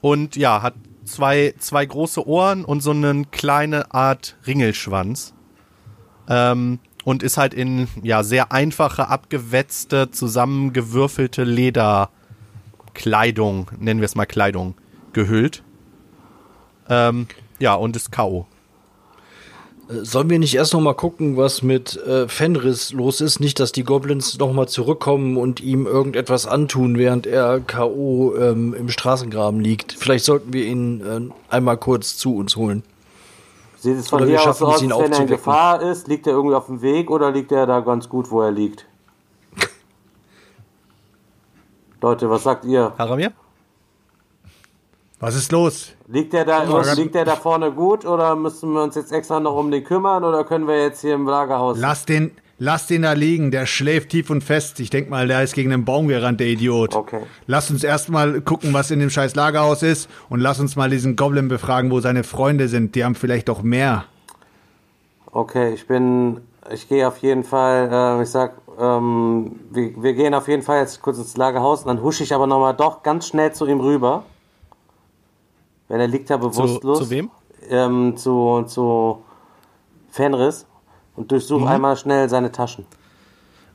und 0.00 0.34
ja, 0.36 0.62
hat 0.62 0.74
zwei, 1.04 1.54
zwei 1.58 1.84
große 1.86 2.26
Ohren 2.26 2.64
und 2.64 2.80
so 2.80 2.90
eine 2.90 3.24
kleine 3.30 3.94
Art 3.94 4.36
Ringelschwanz. 4.46 5.34
Ähm, 6.28 6.80
und 7.04 7.22
ist 7.22 7.36
halt 7.36 7.54
in 7.54 7.86
ja 8.02 8.24
sehr 8.24 8.50
einfache, 8.50 9.06
abgewetzte, 9.08 10.10
zusammengewürfelte 10.10 11.44
Lederkleidung, 11.44 13.70
nennen 13.78 14.00
wir 14.00 14.06
es 14.06 14.16
mal 14.16 14.26
Kleidung, 14.26 14.74
gehüllt. 15.12 15.62
Ähm, 16.88 17.28
ja, 17.60 17.74
und 17.74 17.94
ist 17.94 18.10
K.O. 18.10 18.48
Äh, 19.88 20.04
Sollen 20.04 20.30
wir 20.30 20.38
nicht 20.38 20.54
erst 20.54 20.72
noch 20.72 20.80
mal 20.80 20.94
gucken, 20.94 21.36
was 21.36 21.62
mit 21.62 21.96
äh, 21.96 22.28
Fenris 22.28 22.92
los 22.92 23.20
ist? 23.20 23.40
Nicht, 23.40 23.60
dass 23.60 23.72
die 23.72 23.84
Goblins 23.84 24.38
noch 24.38 24.52
mal 24.52 24.66
zurückkommen 24.66 25.36
und 25.36 25.60
ihm 25.60 25.86
irgendetwas 25.86 26.46
antun, 26.46 26.98
während 26.98 27.26
er 27.26 27.60
K.O. 27.60 28.34
Ähm, 28.36 28.74
im 28.74 28.88
Straßengraben 28.88 29.60
liegt. 29.60 29.92
Vielleicht 29.92 30.24
sollten 30.24 30.52
wir 30.52 30.64
ihn 30.64 31.00
äh, 31.00 31.54
einmal 31.54 31.76
kurz 31.76 32.16
zu 32.16 32.36
uns 32.36 32.56
holen. 32.56 32.82
Sieht 33.78 33.98
es 33.98 34.08
von 34.08 34.20
Oder 34.20 34.26
wir 34.26 34.30
hier 34.30 34.40
aus 34.40 34.58
schaffen 34.58 34.66
so 34.78 34.86
es, 34.86 34.92
aus, 34.92 35.02
wenn 35.02 35.12
er 35.12 35.20
in. 35.20 35.26
Gefahr 35.26 35.82
ist? 35.82 36.08
Liegt 36.08 36.26
er 36.26 36.32
irgendwie 36.32 36.56
auf 36.56 36.66
dem 36.66 36.82
Weg 36.82 37.10
oder 37.10 37.30
liegt 37.30 37.52
er 37.52 37.66
da 37.66 37.80
ganz 37.80 38.08
gut, 38.08 38.30
wo 38.30 38.40
er 38.42 38.50
liegt? 38.50 38.86
Leute, 42.00 42.28
was 42.28 42.42
sagt 42.42 42.64
ihr? 42.64 42.92
Haramir? 42.98 43.32
Was 45.18 45.34
ist 45.34 45.50
los? 45.50 45.92
Liegt 46.08 46.34
er 46.34 46.44
da, 46.44 46.70
Was? 46.70 46.94
liegt 46.96 47.14
er 47.14 47.24
da 47.24 47.36
vorne 47.36 47.72
gut 47.72 48.04
oder 48.04 48.36
müssen 48.36 48.72
wir 48.74 48.82
uns 48.82 48.96
jetzt 48.96 49.12
extra 49.12 49.40
noch 49.40 49.56
um 49.56 49.70
den 49.70 49.82
kümmern 49.82 50.22
oder 50.24 50.44
können 50.44 50.68
wir 50.68 50.82
jetzt 50.82 51.00
hier 51.00 51.14
im 51.14 51.26
Lagerhaus? 51.26 51.78
Lass 51.78 52.04
den, 52.04 52.32
lass 52.58 52.86
den 52.86 53.00
da 53.00 53.12
liegen. 53.12 53.50
Der 53.50 53.64
schläft 53.64 54.10
tief 54.10 54.28
und 54.28 54.44
fest. 54.44 54.78
Ich 54.78 54.90
denk 54.90 55.08
mal, 55.08 55.26
der 55.26 55.42
ist 55.42 55.54
gegen 55.54 55.72
einen 55.72 55.86
Baum 55.86 56.08
gerannt, 56.08 56.40
der 56.40 56.48
Idiot. 56.48 56.94
Okay. 56.94 57.22
Lass 57.46 57.70
uns 57.70 57.82
erstmal 57.82 58.42
gucken, 58.42 58.74
was 58.74 58.90
in 58.90 58.98
dem 58.98 59.08
scheiß 59.08 59.34
Lagerhaus 59.34 59.82
ist 59.82 60.10
und 60.28 60.40
lass 60.40 60.60
uns 60.60 60.76
mal 60.76 60.90
diesen 60.90 61.16
Goblin 61.16 61.48
befragen, 61.48 61.90
wo 61.90 62.00
seine 62.00 62.22
Freunde 62.22 62.68
sind. 62.68 62.94
Die 62.94 63.02
haben 63.02 63.14
vielleicht 63.14 63.48
auch 63.48 63.62
mehr. 63.62 64.04
Okay, 65.32 65.72
ich 65.72 65.86
bin, 65.86 66.42
ich 66.70 66.90
gehe 66.90 67.08
auf 67.08 67.18
jeden 67.18 67.42
Fall, 67.42 67.88
äh, 67.90 68.22
ich 68.22 68.28
sag, 68.28 68.52
ähm, 68.78 69.60
wir, 69.70 69.94
wir 69.96 70.12
gehen 70.12 70.34
auf 70.34 70.46
jeden 70.46 70.62
Fall 70.62 70.80
jetzt 70.80 71.00
kurz 71.00 71.16
ins 71.16 71.38
Lagerhaus 71.38 71.82
und 71.82 71.88
dann 71.88 72.02
husche 72.02 72.22
ich 72.22 72.34
aber 72.34 72.46
nochmal 72.46 72.74
doch 72.74 73.02
ganz 73.02 73.28
schnell 73.28 73.54
zu 73.54 73.66
ihm 73.66 73.80
rüber. 73.80 74.24
Wenn 75.88 76.00
er 76.00 76.08
liegt 76.08 76.28
ja 76.30 76.40
Zu, 76.40 76.48
bewusstlos. 76.50 76.98
zu 76.98 77.10
wem? 77.10 77.30
Ähm, 77.68 78.16
zu, 78.16 78.64
zu 78.66 79.22
Fenris 80.10 80.66
und 81.16 81.30
durchsuch 81.30 81.60
Mhm. 81.60 81.66
einmal 81.68 81.96
schnell 81.96 82.28
seine 82.28 82.50
Taschen. 82.52 82.86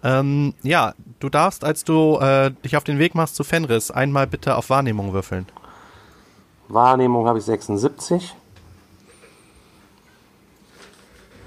Ähm, 0.04 0.54
ja, 0.63 0.93
du 1.19 1.30
darfst, 1.30 1.63
als 1.63 1.84
du 1.84 2.17
äh, 2.19 2.52
dich 2.65 2.76
auf 2.76 2.84
den 2.84 2.97
Weg 3.00 3.13
machst 3.15 3.36
zu 3.36 3.43
Fenris, 3.43 3.91
einmal 3.91 4.28
bitte 4.28 4.56
auf 4.56 4.69
Wahrnehmung 4.69 5.13
würfeln. 5.13 5.45
Wahrnehmung 6.69 7.28
habe 7.28 7.38
ich 7.39 7.45
76. 7.45 8.34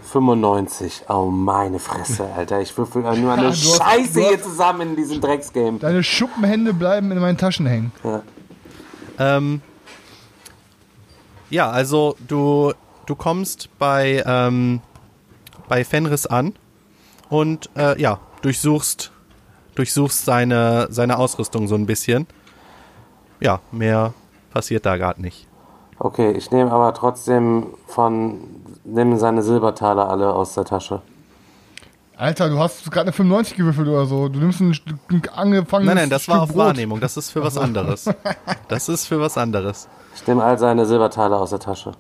95. 0.03 1.03
Oh, 1.09 1.25
meine 1.31 1.79
Fresse, 1.79 2.29
Alter. 2.37 2.61
Ich 2.61 2.77
würfel 2.77 3.03
nur 3.03 3.13
eine 3.33 3.49
hast- 3.49 3.65
Scheiße 3.65 4.21
hast- 4.21 4.29
hier 4.29 4.43
zusammen 4.43 4.83
in 4.91 4.97
diesem 4.97 5.21
Drecksgame. 5.21 5.79
Deine 5.79 6.03
Schuppenhände 6.03 6.73
bleiben 6.75 7.11
in 7.11 7.19
meinen 7.19 7.39
Taschen 7.39 7.67
hängen. 7.67 7.93
Ähm, 9.19 9.63
ja, 11.51 11.71
also 11.71 12.17
du, 12.27 12.73
du 13.07 13.15
kommst 13.15 13.69
bei, 13.79 14.23
ähm, 14.27 14.81
bei 15.69 15.85
Fenris 15.85 16.27
an 16.27 16.55
und 17.29 17.71
äh, 17.77 18.01
ja, 18.01 18.21
durchsuchst, 18.43 19.11
durchsuchst 19.75 20.25
seine, 20.25 20.89
seine 20.91 21.19
Ausrüstung 21.19 21.69
so 21.69 21.75
ein 21.75 21.87
bisschen. 21.87 22.27
Ja, 23.41 23.61
mehr 23.73 24.15
passiert 24.53 24.87
da 24.87 24.97
gerade 24.97 25.21
nicht. 25.21 25.49
Okay, 25.99 26.33
ich 26.33 26.51
nehme 26.51 26.73
aber 26.73 26.93
trotzdem 26.95 27.69
von. 27.87 28.41
Nimm 28.87 29.17
seine 29.17 29.43
Silbertaler 29.43 30.11
alle 30.11 30.33
aus 30.33 30.55
der 30.55 30.65
Tasche. 30.65 31.01
Alter, 32.17 32.51
du 32.51 32.59
hast 32.59 32.85
gerade 32.91 33.07
eine 33.07 33.13
95 33.13 33.57
gewürfelt 33.57 33.89
oder 33.89 34.07
so. 34.07 34.29
Du 34.29 34.39
nimmst 34.39 34.61
ein, 34.61 34.79
ein 35.11 35.23
angefangenes 35.35 35.95
Nein, 35.95 36.03
nein, 36.05 36.11
das 36.11 36.29
war 36.29 36.37
Stück 36.37 36.43
auf 36.43 36.49
Brot. 36.51 36.67
Wahrnehmung. 36.67 37.01
Das 37.01 37.17
ist 37.17 37.31
für 37.31 37.43
was 37.43 37.57
anderes. 37.57 38.11
Das 38.69 38.89
ist 38.89 39.07
für 39.07 39.21
was 39.21 39.39
anderes. 39.39 39.89
Ich 40.15 40.27
nehme 40.27 40.43
all 40.45 40.59
seine 40.59 40.87
Silbertaler 40.87 41.41
aus 41.41 41.51
der 41.51 41.59
Tasche. 41.61 41.93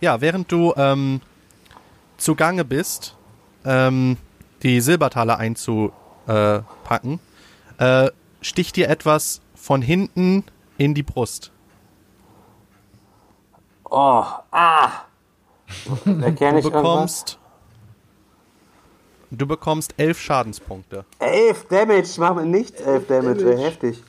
Ja, 0.00 0.20
während 0.20 0.50
du 0.52 0.72
ähm, 0.76 1.20
zugange 2.16 2.64
bist, 2.64 3.16
ähm, 3.64 4.16
die 4.62 4.80
Silbertaler 4.80 5.38
einzupacken, 5.38 7.20
äh, 7.78 8.10
sticht 8.40 8.76
dir 8.76 8.88
etwas 8.88 9.40
von 9.54 9.82
hinten 9.82 10.44
in 10.78 10.94
die 10.94 11.02
Brust. 11.02 11.50
Oh, 13.90 14.24
ah! 14.50 14.90
Erkenne 16.04 16.58
ich 16.58 16.64
Du 16.64 16.70
bekommst, 16.70 17.38
du 19.30 19.46
bekommst 19.46 19.94
elf 19.96 20.20
Schadenspunkte. 20.20 21.04
11 21.18 21.68
Damage, 21.68 22.00
ich 22.02 22.18
mache 22.18 22.34
mir 22.34 22.46
nichts 22.46 22.80
11 22.80 23.06
Damage, 23.06 23.44
wäre 23.44 23.60
heftig. 23.62 24.02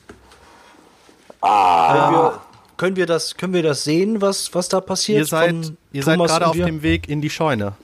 Können, 1.40 2.12
wir, 2.12 2.40
können, 2.76 2.96
wir 2.96 3.06
das, 3.06 3.36
können 3.36 3.52
wir 3.52 3.62
das 3.62 3.84
sehen, 3.84 4.20
was, 4.20 4.54
was 4.54 4.68
da 4.68 4.80
passiert? 4.80 5.18
Ihr 5.18 5.26
seid, 5.26 5.72
ihr 5.92 6.02
seid 6.02 6.18
gerade 6.18 6.46
auf 6.46 6.56
dem 6.56 6.82
Weg 6.82 7.08
in 7.08 7.20
die 7.20 7.30
Scheune. 7.30 7.74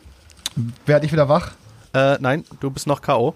Werd 0.87 1.05
ich 1.05 1.12
wieder 1.12 1.29
wach? 1.29 1.53
Äh, 1.95 2.17
nein, 2.21 2.45
du 2.61 2.71
bist 2.71 2.87
noch 2.87 3.03
K.O. 3.03 3.35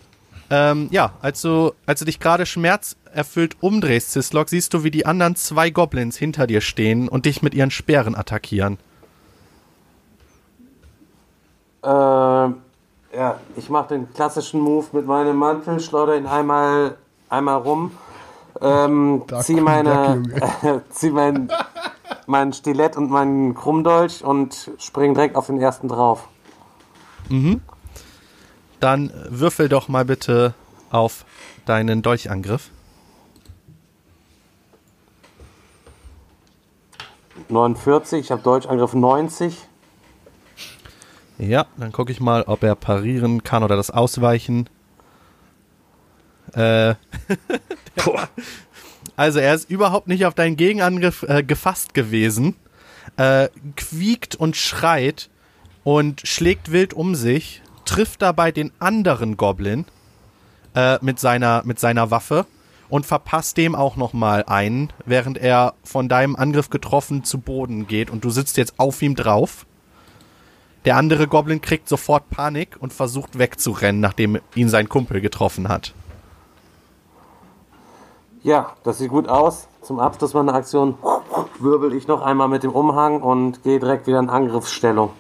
Ähm, 0.49 0.89
ja, 0.91 1.13
als 1.23 1.43
du, 1.43 1.73
als 1.87 1.99
du 1.99 2.05
dich 2.05 2.21
gerade 2.21 2.47
schmerzerfüllt 2.47 3.57
umdrehst, 3.61 4.13
Sislok, 4.13 4.49
siehst 4.49 4.75
du, 4.75 4.85
wie 4.85 4.91
die 4.91 5.05
anderen 5.05 5.35
zwei 5.35 5.71
Goblins 5.71 6.17
hinter 6.17 6.47
dir 6.47 6.61
stehen 6.61 7.09
und 7.09 7.27
dich 7.27 7.43
mit 7.43 7.53
ihren 7.53 7.71
Speeren 7.71 8.15
attackieren. 8.15 8.79
Ähm, 11.83 12.57
ja, 13.15 13.41
ich 13.57 13.69
mache 13.71 13.89
den 13.95 14.13
klassischen 14.13 14.61
Move 14.61 14.87
mit 14.93 15.07
meinem 15.07 15.37
Mantel, 15.37 15.81
schleudere 15.81 16.19
ihn 16.19 16.27
einmal, 16.27 16.97
einmal 17.29 17.57
rum, 17.57 17.91
ähm, 18.61 19.23
zieh 19.40 19.61
meine, 19.61 20.23
der 20.62 20.83
zieh 20.90 21.11
mein, 21.11 21.49
mein 22.27 22.53
Stilett 22.53 22.97
und 22.97 23.11
meinen 23.11 23.55
Krummdolch 23.55 24.25
und 24.25 24.71
spring 24.79 25.14
direkt 25.14 25.37
auf 25.37 25.47
den 25.47 25.61
ersten 25.61 25.88
drauf. 25.88 26.29
Dann 28.81 29.12
würfel 29.29 29.69
doch 29.69 29.88
mal 29.88 30.05
bitte 30.05 30.55
auf 30.90 31.25
deinen 31.64 32.03
Dolchangriff. 32.03 32.71
49, 37.49 38.21
ich 38.21 38.31
habe 38.31 38.42
Deutschangriff 38.42 38.95
90. 38.95 39.69
Ja, 41.38 41.66
dann 41.77 41.92
gucke 41.92 42.11
ich 42.12 42.21
mal, 42.21 42.45
ob 42.47 42.62
er 42.62 42.75
parieren 42.75 43.45
kann 43.45 43.62
oder 43.62 43.77
das 43.77 43.90
ausweichen. 43.90 44.69
Äh, 46.55 46.95
also 49.17 49.39
er 49.39 49.55
ist 49.55 49.71
überhaupt 49.71 50.09
nicht 50.09 50.27
auf 50.27 50.35
deinen 50.35 50.57
Gegenangriff 50.57 51.23
äh, 51.23 51.43
gefasst 51.43 51.95
gewesen, 51.95 52.55
äh, 53.17 53.49
quiekt 53.77 54.35
und 54.35 54.57
schreit 54.57 55.31
und 55.85 56.23
schlägt 56.27 56.73
wild 56.73 56.95
um 56.95 57.15
sich, 57.15 57.63
trifft 57.85 58.23
dabei 58.23 58.53
den 58.53 58.73
anderen 58.79 59.37
Goblin 59.37 59.85
äh, 60.75 60.99
mit, 61.01 61.19
seiner, 61.21 61.63
mit 61.65 61.79
seiner 61.79 62.11
Waffe 62.11 62.47
und 62.89 63.07
verpasst 63.07 63.57
dem 63.57 63.75
auch 63.75 63.97
nochmal 63.97 64.45
einen, 64.47 64.93
während 65.05 65.39
er 65.39 65.75
von 65.83 66.09
deinem 66.09 66.37
Angriff 66.37 66.71
getroffen 66.71 67.25
zu 67.25 67.39
Boden 67.39 67.87
geht 67.87 68.11
und 68.11 68.25
du 68.25 68.31
sitzt 68.31 68.57
jetzt 68.57 68.79
auf 68.79 69.03
ihm 69.03 69.17
drauf. 69.17 69.67
Der 70.85 70.97
andere 70.97 71.27
Goblin 71.27 71.61
kriegt 71.61 71.89
sofort 71.89 72.31
Panik 72.31 72.77
und 72.79 72.93
versucht 72.93 73.39
wegzurennen, 73.39 74.01
nachdem 74.01 74.39
ihn 74.55 74.69
sein 74.69 74.89
Kumpel 74.89 75.21
getroffen 75.21 75.69
hat. 75.69 75.95
Ja, 78.47 78.75
das 78.85 78.99
sieht 78.99 79.11
gut 79.11 79.29
aus. 79.29 79.67
Zum 79.83 79.99
Abschluss 79.99 80.33
meiner 80.33 80.55
Aktion 80.55 80.95
wirbel 81.59 81.93
ich 81.93 82.07
noch 82.07 82.23
einmal 82.23 82.47
mit 82.47 82.63
dem 82.63 82.71
Umhang 82.71 83.21
und 83.21 83.65
gehe 83.65 83.81
direkt 83.81 84.07
wieder 84.07 84.21
in 84.21 84.31
Angriffsstellung. 84.31 85.11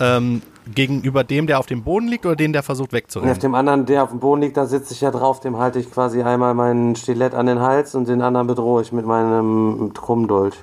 Ähm, 0.00 0.40
gegenüber 0.74 1.22
dem, 1.22 1.46
der 1.46 1.58
auf 1.58 1.66
dem 1.66 1.82
Boden 1.82 2.08
liegt 2.08 2.24
oder 2.24 2.34
den, 2.34 2.54
der 2.54 2.62
versucht 2.62 2.92
Und 2.92 2.96
auf 2.96 3.02
wegzurennen? 3.02 3.38
dem 3.40 3.54
anderen, 3.54 3.84
der 3.84 4.04
auf 4.04 4.08
dem 4.08 4.20
Boden 4.20 4.40
liegt, 4.40 4.56
da 4.56 4.64
sitze 4.64 4.94
ich 4.94 5.02
ja 5.02 5.10
drauf, 5.10 5.40
dem 5.40 5.58
halte 5.58 5.80
ich 5.80 5.90
quasi 5.90 6.22
einmal 6.22 6.54
meinen 6.54 6.96
Stilett 6.96 7.34
an 7.34 7.44
den 7.44 7.60
Hals 7.60 7.94
und 7.94 8.08
den 8.08 8.22
anderen 8.22 8.46
bedrohe 8.46 8.80
ich 8.80 8.90
mit 8.90 9.04
meinem 9.04 9.92
Krummdolch. 9.92 10.54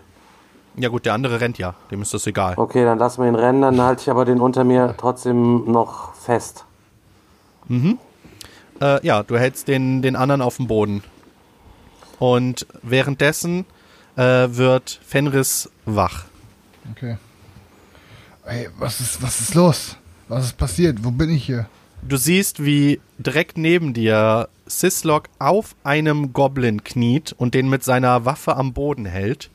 Ja 0.78 0.89
gut, 0.89 1.06
der 1.06 1.13
andere 1.13 1.41
rennt 1.41 1.60
ja, 1.60 1.76
dem 1.91 2.02
ist 2.02 2.12
das 2.12 2.26
egal. 2.26 2.56
Okay, 2.58 2.84
dann 2.86 2.98
lassen 2.98 3.21
wir 3.21 3.30
ihn 3.30 3.36
rennen, 3.36 3.62
dann 3.62 3.80
halte 3.80 4.02
ich 4.02 4.10
aber 4.10 4.26
den 4.26 4.41
unter 4.41 4.63
mir 4.63 4.95
trotzdem 4.98 5.71
noch 5.71 6.15
fest. 6.15 6.65
Äh, 8.81 9.05
ja, 9.05 9.23
du 9.23 9.38
hältst 9.38 9.67
den, 9.67 10.01
den 10.01 10.15
anderen 10.15 10.41
auf 10.41 10.57
dem 10.57 10.67
Boden. 10.67 11.03
Und 12.19 12.65
währenddessen 12.81 13.65
äh, 14.15 14.21
wird 14.49 14.99
Fenris 15.05 15.69
wach. 15.85 16.25
Okay. 16.91 17.17
Ey, 18.45 18.69
was 18.77 18.99
ist, 18.99 19.21
was 19.21 19.41
ist 19.41 19.55
los? 19.55 19.97
Was 20.27 20.45
ist 20.45 20.57
passiert? 20.57 21.03
Wo 21.03 21.11
bin 21.11 21.29
ich 21.29 21.45
hier? 21.45 21.67
Du 22.01 22.17
siehst, 22.17 22.63
wie 22.63 22.99
direkt 23.17 23.57
neben 23.57 23.93
dir 23.93 24.47
Sislok 24.67 25.23
auf 25.39 25.75
einem 25.83 26.33
Goblin 26.33 26.83
kniet 26.83 27.33
und 27.38 27.53
den 27.53 27.69
mit 27.69 27.83
seiner 27.83 28.25
Waffe 28.25 28.55
am 28.55 28.73
Boden 28.73 29.05
hält. 29.05 29.49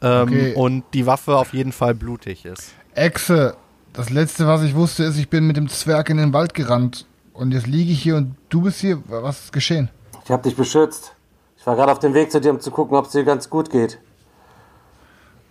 Ähm, 0.00 0.22
Okay. 0.28 0.54
Und 0.54 0.84
die 0.94 1.06
Waffe 1.06 1.36
auf 1.36 1.52
jeden 1.52 1.72
Fall 1.72 1.94
blutig 1.94 2.44
ist. 2.44 2.72
Echse, 2.94 3.56
das 3.92 4.10
letzte, 4.10 4.46
was 4.46 4.62
ich 4.62 4.74
wusste, 4.74 5.04
ist, 5.04 5.18
ich 5.18 5.28
bin 5.28 5.46
mit 5.46 5.56
dem 5.56 5.68
Zwerg 5.68 6.08
in 6.10 6.16
den 6.16 6.32
Wald 6.32 6.54
gerannt. 6.54 7.06
Und 7.38 7.52
jetzt 7.52 7.68
liege 7.68 7.92
ich 7.92 8.02
hier 8.02 8.16
und 8.16 8.34
du 8.48 8.62
bist 8.62 8.80
hier. 8.80 9.00
Was 9.06 9.44
ist 9.44 9.52
geschehen? 9.52 9.90
Ich 10.24 10.30
habe 10.32 10.42
dich 10.42 10.56
beschützt. 10.56 11.14
Ich 11.56 11.64
war 11.64 11.76
gerade 11.76 11.92
auf 11.92 12.00
dem 12.00 12.12
Weg 12.12 12.32
zu 12.32 12.40
dir, 12.40 12.50
um 12.50 12.58
zu 12.58 12.72
gucken, 12.72 12.96
ob 12.96 13.06
es 13.06 13.12
dir 13.12 13.22
ganz 13.22 13.48
gut 13.48 13.70
geht. 13.70 14.00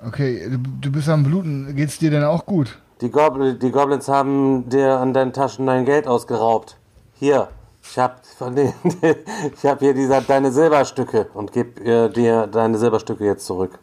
Okay, 0.06 0.50
du, 0.50 0.58
du 0.58 0.92
bist 0.92 1.08
am 1.08 1.24
Bluten. 1.24 1.74
Geht's 1.78 1.98
dir 1.98 2.12
denn 2.12 2.26
auch 2.26 2.46
gut? 2.46 2.78
Die, 3.00 3.10
Gobl 3.10 3.54
die 3.54 3.72
Goblins 3.72 4.10
haben 4.10 4.68
dir 4.68 5.00
an 5.00 5.14
deinen 5.14 5.32
Taschen 5.32 5.66
dein 5.66 5.86
Geld 5.86 6.08
ausgeraubt. 6.08 6.78
Hier, 7.14 7.48
ich 7.82 7.98
hab 7.98 8.26
von 8.26 8.54
den, 8.54 8.74
ich 9.56 9.66
hab 9.66 9.80
hier 9.80 9.94
dieser, 9.94 10.20
deine 10.20 10.52
Silberstücke 10.52 11.30
und 11.34 11.54
geb 11.54 11.80
äh, 11.80 12.10
dir 12.10 12.48
deine 12.48 12.78
Silberstücke 12.78 13.24
jetzt 13.24 13.46
zurück. 13.46 13.80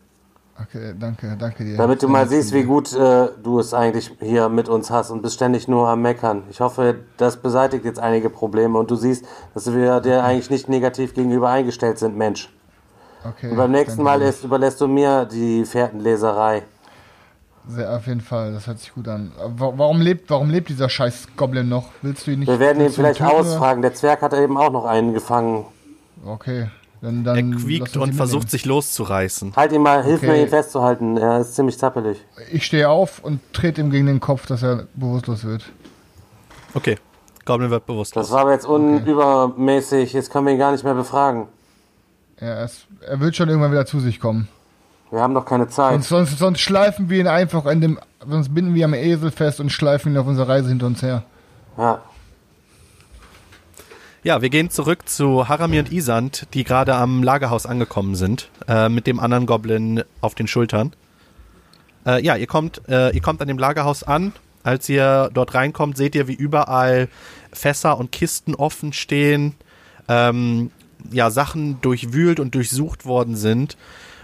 Okay, 0.61 0.95
danke, 0.99 1.37
danke 1.37 1.65
dir. 1.65 1.77
Damit 1.77 2.03
du 2.03 2.09
mal 2.09 2.29
siehst, 2.29 2.53
wie 2.53 2.63
gut 2.63 2.93
äh, 2.93 3.29
du 3.43 3.59
es 3.59 3.75
eigentlich 3.75 4.13
hier 4.21 4.49
mit 4.49 4.69
uns 4.69 4.89
hast 4.91 5.11
und 5.11 5.21
bist 5.21 5.35
ständig 5.35 5.67
nur 5.67 5.89
am 5.89 6.03
Meckern. 6.03 6.45
Ich 6.49 6.61
hoffe, 6.61 7.01
das 7.17 7.37
beseitigt 7.39 7.85
jetzt 7.85 7.99
einige 7.99 8.31
Probleme 8.31 8.79
und 8.79 8.89
du 8.91 8.95
siehst, 8.95 9.25
dass 9.53 9.73
wir 9.73 10.01
dir 10.01 10.23
eigentlich 10.23 10.51
nicht 10.51 10.69
negativ 10.69 11.15
gegenüber 11.15 11.51
eingestellt 11.51 11.99
sind, 11.99 12.17
Mensch. 12.17 12.53
Okay, 13.25 13.51
Und 13.51 13.57
beim 13.57 13.73
nächsten 13.73 14.03
Mal 14.03 14.23
ist, 14.23 14.45
überlässt 14.45 14.81
du 14.81 14.87
mir 14.87 15.25
die 15.25 15.65
Fährtenleserei. 15.65 16.63
Sehr, 17.67 17.97
auf 17.97 18.07
jeden 18.07 18.21
Fall, 18.21 18.53
das 18.53 18.67
hört 18.67 18.79
sich 18.79 18.93
gut 18.93 19.09
an. 19.09 19.33
Warum 19.57 20.01
lebt, 20.01 20.29
warum 20.31 20.51
lebt 20.51 20.69
dieser 20.69 20.91
scheiß 20.91 21.29
Goblin 21.35 21.69
noch? 21.69 21.89
Willst 22.03 22.27
du 22.27 22.33
ihn 22.33 22.41
nicht 22.41 22.49
Wir 22.49 22.61
werden 22.61 22.83
ihn 22.85 22.91
vielleicht 22.91 23.23
ausfragen. 23.23 23.81
Der 23.81 23.95
Zwerg 23.95 24.21
hat 24.21 24.35
eben 24.35 24.59
auch 24.59 24.71
noch 24.71 24.85
einen 24.85 25.15
gefangen. 25.15 25.65
Okay, 26.25 26.69
dann, 27.05 27.23
dann 27.23 27.53
Er 27.53 27.59
quiekt 27.59 27.97
und 27.97 28.15
versucht 28.15 28.51
sich 28.51 28.65
loszureißen. 28.65 29.55
Halt 29.55 29.73
ihn 29.73 29.83
mal, 29.83 30.03
hilf 30.03 30.19
Okay. 30.23 30.27
mir 30.27 30.43
ihn 30.43 30.49
festzuhalten. 30.49 31.17
Er 31.19 31.41
ist 31.41 31.55
ziemlich 31.55 31.79
zappelig. 31.79 32.19
Ich 32.51 32.65
stehe 32.65 32.89
auf 32.89 33.23
und 33.23 33.41
trete 33.53 33.81
ihm 33.83 33.91
gegen 33.91 34.07
den 34.07 34.21
Kopf, 34.21 34.47
dass 34.47 34.63
er 34.63 34.87
bewusstlos 34.95 35.45
wird. 35.45 35.65
Okay, 36.73 36.97
Goblin 37.45 37.71
wird 37.71 37.85
bewusstlos. 37.87 38.27
Das 38.27 38.33
war 38.33 38.41
aber 38.41 38.53
jetzt 38.53 38.67
unübermäßig. 38.67 40.13
Jetzt 40.15 40.33
können 40.33 40.47
wir 40.47 40.55
ihn 40.55 40.59
gar 40.59 40.73
nicht 40.73 40.83
mehr 40.83 40.95
befragen. 40.95 41.47
Ja, 42.41 42.65
es, 42.65 42.87
er 43.07 43.21
wird 43.21 43.37
schon 43.37 43.49
irgendwann 43.49 43.71
wieder 43.71 43.87
zu 43.87 44.01
sich 44.01 44.19
kommen. 44.19 44.49
Wir 45.11 45.21
haben 45.21 45.35
doch 45.35 45.45
keine 45.45 45.69
Zeit. 45.69 45.93
Sonst, 45.93 46.09
sonst, 46.09 46.39
sonst 46.39 46.61
schleifen 46.61 47.11
wir 47.11 47.21
ihn 47.21 47.29
einfach 47.29 47.67
an 47.67 47.81
dem, 47.81 47.99
sonst 48.27 48.53
binden 48.53 48.75
wir 48.75 48.87
am 48.87 48.95
Esel 48.95 49.31
fest 49.31 49.61
und 49.61 49.71
schleifen 49.71 50.13
ihn 50.13 50.19
auf 50.19 50.27
unserer 50.27 50.49
Reise 50.49 50.71
hinter 50.71 50.87
uns 50.87 51.03
her. 51.03 51.23
Ja. 51.79 52.01
Ja, 54.25 54.41
wir 54.41 54.49
gehen 54.49 54.71
zurück 54.71 55.07
zu 55.07 55.51
Harami 55.51 55.79
und 55.79 55.93
Isand, 55.93 56.47
die 56.55 56.65
gerade 56.65 56.95
am 56.95 57.23
Lagerhaus 57.23 57.67
angekommen 57.67 58.15
sind, 58.15 58.49
äh, 58.67 58.89
mit 58.89 59.07
dem 59.07 59.21
anderen 59.21 59.45
Goblin 59.45 60.03
auf 60.23 60.35
den 60.35 60.47
Schultern. 60.47 60.95
Äh, 62.07 62.25
ja, 62.25 62.35
ihr 62.35 62.47
kommt, 62.47 62.81
äh, 62.89 63.15
ihr 63.15 63.21
kommt 63.21 63.43
an 63.43 63.49
dem 63.49 63.59
Lagerhaus 63.59 64.03
an. 64.03 64.33
Als 64.63 64.89
ihr 64.89 65.29
dort 65.35 65.53
reinkommt, 65.53 65.99
seht 65.99 66.15
ihr, 66.15 66.27
wie 66.27 66.33
überall 66.33 67.09
Fässer 67.53 67.99
und 67.99 68.13
Kisten 68.13 68.55
offen 68.55 68.95
stehen, 68.95 69.57
ähm, 70.09 70.71
ja, 71.13 71.29
Sachen 71.29 71.83
durchwühlt 71.83 72.41
und 72.41 72.55
durchsucht 72.55 73.05
worden 73.05 73.37
sind 73.37 73.77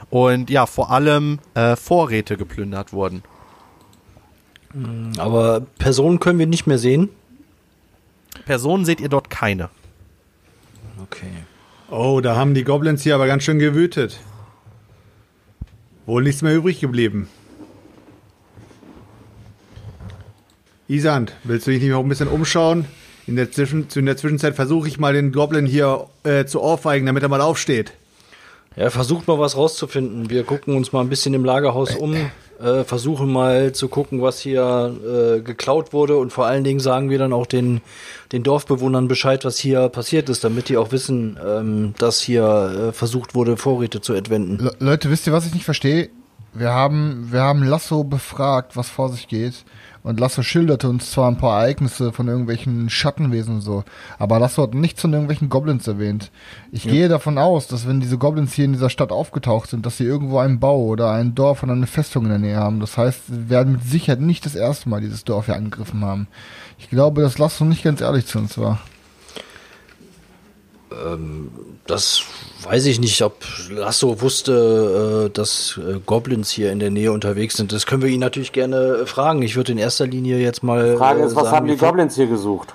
und 0.08 0.48
ja, 0.48 0.64
vor 0.64 0.90
allem 0.90 1.40
äh, 1.52 1.76
Vorräte 1.76 2.38
geplündert 2.38 2.94
wurden. 2.94 3.22
Aber 5.18 5.60
Personen 5.78 6.20
können 6.20 6.38
wir 6.38 6.46
nicht 6.46 6.66
mehr 6.66 6.78
sehen. 6.78 7.10
Personen 8.46 8.86
seht 8.86 9.02
ihr 9.02 9.10
dort 9.10 9.28
keine. 9.28 9.68
Okay. 11.02 11.44
Oh, 11.90 12.20
da 12.20 12.36
haben 12.36 12.54
die 12.54 12.64
Goblins 12.64 13.02
hier 13.02 13.14
aber 13.14 13.26
ganz 13.26 13.42
schön 13.42 13.58
gewütet. 13.58 14.18
Wohl 16.06 16.22
nichts 16.22 16.42
mehr 16.42 16.54
übrig 16.54 16.80
geblieben. 16.80 17.28
Isand, 20.88 21.34
willst 21.44 21.66
du 21.66 21.70
dich 21.70 21.80
nicht 21.82 21.90
noch 21.90 22.00
ein 22.00 22.08
bisschen 22.08 22.28
umschauen? 22.28 22.84
In 23.26 23.36
der, 23.36 23.52
Zwischen 23.52 23.86
in 23.94 24.06
der 24.06 24.16
Zwischenzeit 24.16 24.56
versuche 24.56 24.88
ich 24.88 24.98
mal 24.98 25.12
den 25.12 25.30
Goblin 25.30 25.66
hier 25.66 26.08
äh, 26.24 26.46
zu 26.46 26.60
ohrfeigen, 26.60 27.06
damit 27.06 27.22
er 27.22 27.28
mal 27.28 27.40
aufsteht. 27.40 27.92
Ja, 28.76 28.90
versucht 28.90 29.28
mal 29.28 29.38
was 29.38 29.56
rauszufinden. 29.56 30.30
Wir 30.30 30.42
gucken 30.42 30.74
uns 30.74 30.92
mal 30.92 31.00
ein 31.00 31.08
bisschen 31.08 31.34
im 31.34 31.44
Lagerhaus 31.44 31.94
um, 31.94 32.16
äh, 32.62 32.84
versuchen 32.84 33.32
mal 33.32 33.72
zu 33.72 33.88
gucken, 33.88 34.22
was 34.22 34.40
hier 34.40 34.94
äh, 35.02 35.40
geklaut 35.40 35.92
wurde 35.92 36.16
und 36.16 36.32
vor 36.32 36.46
allen 36.46 36.64
Dingen 36.64 36.80
sagen 36.80 37.10
wir 37.10 37.18
dann 37.18 37.32
auch 37.32 37.46
den, 37.46 37.80
den 38.32 38.42
Dorfbewohnern 38.42 39.08
Bescheid, 39.08 39.44
was 39.44 39.58
hier 39.58 39.88
passiert 39.88 40.28
ist, 40.28 40.44
damit 40.44 40.68
die 40.68 40.76
auch 40.76 40.92
wissen, 40.92 41.38
ähm, 41.44 41.94
dass 41.98 42.20
hier 42.20 42.88
äh, 42.88 42.92
versucht 42.92 43.34
wurde, 43.34 43.56
Vorräte 43.56 44.00
zu 44.00 44.12
entwenden. 44.12 44.58
Le 44.58 44.72
Leute, 44.78 45.10
wisst 45.10 45.26
ihr, 45.26 45.32
was 45.32 45.46
ich 45.46 45.54
nicht 45.54 45.64
verstehe? 45.64 46.10
Wir 46.52 46.70
haben, 46.70 47.28
wir 47.30 47.42
haben 47.42 47.62
Lasso 47.62 48.02
befragt, 48.02 48.76
was 48.76 48.88
vor 48.88 49.08
sich 49.10 49.28
geht. 49.28 49.64
Und 50.02 50.18
Lasso 50.18 50.42
schilderte 50.42 50.88
uns 50.88 51.10
zwar 51.10 51.30
ein 51.30 51.36
paar 51.36 51.60
Ereignisse 51.60 52.12
von 52.12 52.26
irgendwelchen 52.26 52.88
Schattenwesen 52.88 53.56
und 53.56 53.60
so, 53.60 53.84
aber 54.18 54.38
Lasso 54.38 54.62
hat 54.62 54.74
nichts 54.74 55.02
von 55.02 55.12
irgendwelchen 55.12 55.50
Goblins 55.50 55.86
erwähnt. 55.86 56.30
Ich 56.72 56.84
gehe 56.84 57.08
davon 57.08 57.36
aus, 57.36 57.66
dass 57.66 57.86
wenn 57.86 58.00
diese 58.00 58.16
Goblins 58.16 58.54
hier 58.54 58.64
in 58.64 58.72
dieser 58.72 58.88
Stadt 58.88 59.12
aufgetaucht 59.12 59.68
sind, 59.68 59.84
dass 59.84 59.98
sie 59.98 60.04
irgendwo 60.04 60.38
einen 60.38 60.58
Bau 60.58 60.82
oder 60.84 61.12
ein 61.12 61.34
Dorf 61.34 61.62
oder 61.62 61.72
eine 61.72 61.86
Festung 61.86 62.24
in 62.24 62.30
der 62.30 62.38
Nähe 62.38 62.56
haben. 62.56 62.80
Das 62.80 62.96
heißt, 62.96 63.26
sie 63.26 63.50
werden 63.50 63.72
mit 63.72 63.84
Sicherheit 63.84 64.20
nicht 64.20 64.46
das 64.46 64.54
erste 64.54 64.88
Mal 64.88 65.02
dieses 65.02 65.24
Dorf 65.24 65.46
hier 65.46 65.56
angegriffen 65.56 66.02
haben. 66.02 66.28
Ich 66.78 66.88
glaube, 66.88 67.20
dass 67.20 67.38
Lasso 67.38 67.64
nicht 67.66 67.84
ganz 67.84 68.00
ehrlich 68.00 68.26
zu 68.26 68.38
uns 68.38 68.56
war. 68.56 68.80
Das 71.86 72.22
weiß 72.62 72.86
ich 72.86 73.00
nicht, 73.00 73.20
ob 73.22 73.44
Lasso 73.68 74.20
wusste, 74.20 75.26
äh, 75.26 75.30
dass 75.30 75.78
äh, 75.78 75.98
Goblins 76.04 76.50
hier 76.50 76.70
in 76.70 76.78
der 76.78 76.90
Nähe 76.90 77.10
unterwegs 77.12 77.56
sind. 77.56 77.72
Das 77.72 77.86
können 77.86 78.02
wir 78.02 78.08
ihn 78.10 78.20
natürlich 78.20 78.52
gerne 78.52 78.76
äh, 79.02 79.06
fragen. 79.06 79.42
Ich 79.42 79.56
würde 79.56 79.72
in 79.72 79.78
erster 79.78 80.06
Linie 80.06 80.38
jetzt 80.38 80.62
mal. 80.62 80.96
Frage 80.96 81.22
äh, 81.22 81.26
ist, 81.26 81.34
was 81.36 81.44
sagen, 81.44 81.56
haben 81.56 81.66
die 81.66 81.76
Goblins 81.76 82.14
hier 82.14 82.26
gesucht? 82.26 82.74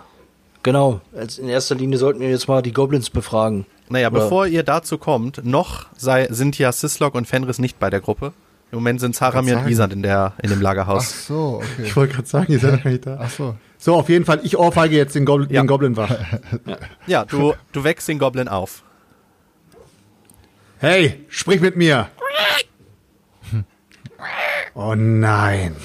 Genau, 0.64 1.00
als 1.16 1.38
in 1.38 1.48
erster 1.48 1.76
Linie 1.76 1.98
sollten 1.98 2.20
wir 2.20 2.30
jetzt 2.30 2.48
mal 2.48 2.62
die 2.62 2.74
Goblins 2.74 3.10
befragen. 3.10 3.66
Naja, 3.90 4.10
Oder- 4.10 4.22
bevor 4.22 4.48
ihr 4.48 4.64
dazu 4.64 4.98
kommt, 4.98 5.46
noch 5.46 5.86
sei, 5.96 6.28
sind 6.32 6.58
ja 6.58 6.72
Sislok 6.72 7.14
und 7.14 7.28
Fenris 7.28 7.60
nicht 7.60 7.80
bei 7.80 7.90
der 7.90 8.02
Gruppe. 8.02 8.34
Im 8.72 8.80
Moment 8.80 9.00
sind 9.00 9.20
Harami 9.22 9.54
und. 9.54 9.68
Isand 9.70 9.94
in, 9.94 10.02
der, 10.02 10.34
in 10.42 10.50
dem 10.50 10.60
Ach 10.60 10.64
Lagerhaus. 10.64 11.28
so, 11.28 11.62
okay. 11.62 11.84
Ich 11.86 11.96
wollte 11.96 12.16
gerade 12.16 12.28
sagen, 12.28 12.52
ihr 12.52 12.60
seid 12.60 12.84
nicht 12.84 13.06
da. 13.06 13.20
Ach 13.22 13.30
so. 13.30 13.56
So, 13.78 13.96
auf 13.96 14.10
jeden 14.10 14.26
Fall, 14.26 14.40
ich 14.44 14.58
ohrfeige 14.58 14.96
jetzt 14.96 15.16
den, 15.16 15.26
Goblin, 15.26 15.50
Ja. 15.52 15.62
den 15.62 15.68
Goblin 15.68 15.96
wach. 15.98 16.12
Ja, 17.08 17.26
du, 17.26 17.54
du 17.72 17.84
wächst 17.84 18.08
den 18.08 18.18
Goblin 18.20 18.48
auf. 18.48 18.84
Hey, 20.80 21.26
sprich 21.30 21.62
mit 21.62 21.76
mir. 21.76 22.10
Oh 24.74 24.94
nein. 24.96 25.76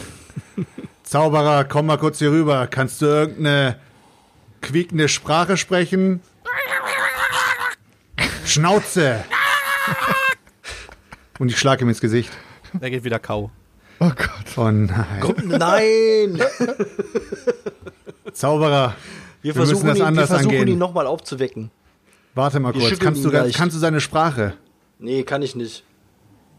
Zauberer, 1.04 1.64
komm 1.64 1.86
mal 1.86 1.98
kurz 1.98 2.18
hier 2.18 2.30
rüber. 2.32 2.66
Kannst 2.66 3.02
du 3.02 3.06
irgendeine 3.06 3.78
quiekende 4.62 5.08
Sprache 5.08 5.56
sprechen? 5.56 6.20
Schnauze. 8.44 9.24
Und 11.38 11.50
ich 11.50 11.58
schlage 11.58 11.84
ihm 11.84 11.88
ins 11.88 12.00
Gesicht. 12.00 12.30
Er 12.80 12.90
geht 12.90 13.04
wieder 13.04 13.18
Kau. 13.18 13.50
Oh 14.00 14.10
Gott. 14.16 14.56
Oh 14.56 14.70
nein. 14.70 14.88
Nein! 15.46 16.40
Zauberer, 18.32 18.94
Wir 19.42 19.48
Wir 19.48 19.54
versuchen, 19.54 19.74
müssen 19.74 19.86
das 19.88 19.96
ihn, 19.96 20.00
wir 20.00 20.06
anders 20.06 20.28
versuchen 20.28 20.50
angehen. 20.50 20.68
ihn 20.68 20.78
nochmal 20.78 21.06
aufzuwecken. 21.06 21.70
warte 22.34 22.60
mal 22.60 22.74
Wir 22.74 22.80
kurz. 22.88 22.98
Kannst 22.98 23.24
du, 23.24 23.30
kannst 23.30 23.76
du 23.76 23.80
seine 23.80 24.00
Sprache? 24.00 24.54
Nee, 24.98 25.22
kann 25.24 25.42
ich 25.42 25.54
nicht. 25.56 25.84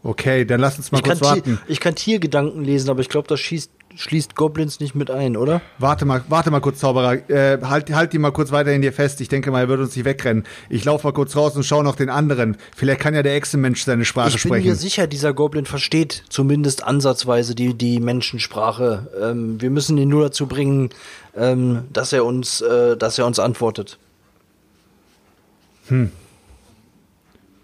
Okay, 0.04 0.44
dann 0.44 0.60
lass 0.60 0.78
uns 0.78 0.90
mal 0.90 0.98
Ich 0.98 1.04
kann, 1.04 1.18
kurz 1.18 1.32
Tier, 1.32 1.36
warten. 1.46 1.60
ich 1.68 1.78
kann 1.80 1.94
Tiergedanken 1.94 2.64
lesen, 2.64 2.90
aber 2.90 3.00
ich 3.00 3.08
glaube, 3.08 3.28
das 3.28 3.38
schießt, 3.38 3.70
schließt 3.94 4.34
Goblins 4.34 4.80
nicht 4.80 4.96
mit 4.96 5.12
ein, 5.12 5.36
oder? 5.36 5.60
Warte 5.78 6.04
mal, 6.04 6.24
warte 6.28 6.50
mal 6.50 6.58
kurz, 6.60 6.80
Zauberer. 6.80 7.30
Äh, 7.30 7.58
halt, 7.62 7.94
halt 7.94 8.12
die 8.12 8.18
mal 8.18 8.32
kurz 8.32 8.50
weiter 8.50 8.72
in 8.72 8.82
dir 8.82 8.92
fest. 8.92 9.20
Ich 9.20 9.28
denke 9.28 9.52
mal, 9.52 9.60
er 9.60 9.68
wird 9.68 9.78
uns 9.78 9.94
nicht 9.94 10.04
wegrennen. 10.04 10.42
Ich 10.68 10.84
laufe 10.84 11.06
mal 11.06 11.12
kurz 11.12 11.36
raus 11.36 11.54
und 11.54 11.62
schaue 11.62 11.84
noch 11.84 11.94
den 11.94 12.10
anderen. 12.10 12.56
Vielleicht 12.74 12.98
kann 13.00 13.14
ja 13.14 13.22
der 13.22 13.36
Echsenmensch 13.36 13.84
seine 13.84 14.04
Sprache 14.04 14.28
Ich 14.30 14.34
bin 14.42 14.50
sprechen. 14.50 14.66
mir 14.66 14.74
sicher, 14.74 15.06
dieser 15.06 15.32
Goblin 15.34 15.66
versteht 15.66 16.24
zumindest 16.28 16.82
ansatzweise 16.82 17.54
die, 17.54 17.74
die 17.74 18.00
Menschensprache. 18.00 19.08
Ähm, 19.22 19.60
wir 19.60 19.70
müssen 19.70 19.96
ihn 19.98 20.08
nur 20.08 20.22
dazu 20.24 20.48
bringen, 20.48 20.90
ähm, 21.36 21.84
dass 21.92 22.12
er 22.12 22.24
uns, 22.24 22.60
äh, 22.60 22.96
dass 22.96 23.18
er 23.18 23.26
uns 23.26 23.38
antwortet. 23.38 23.98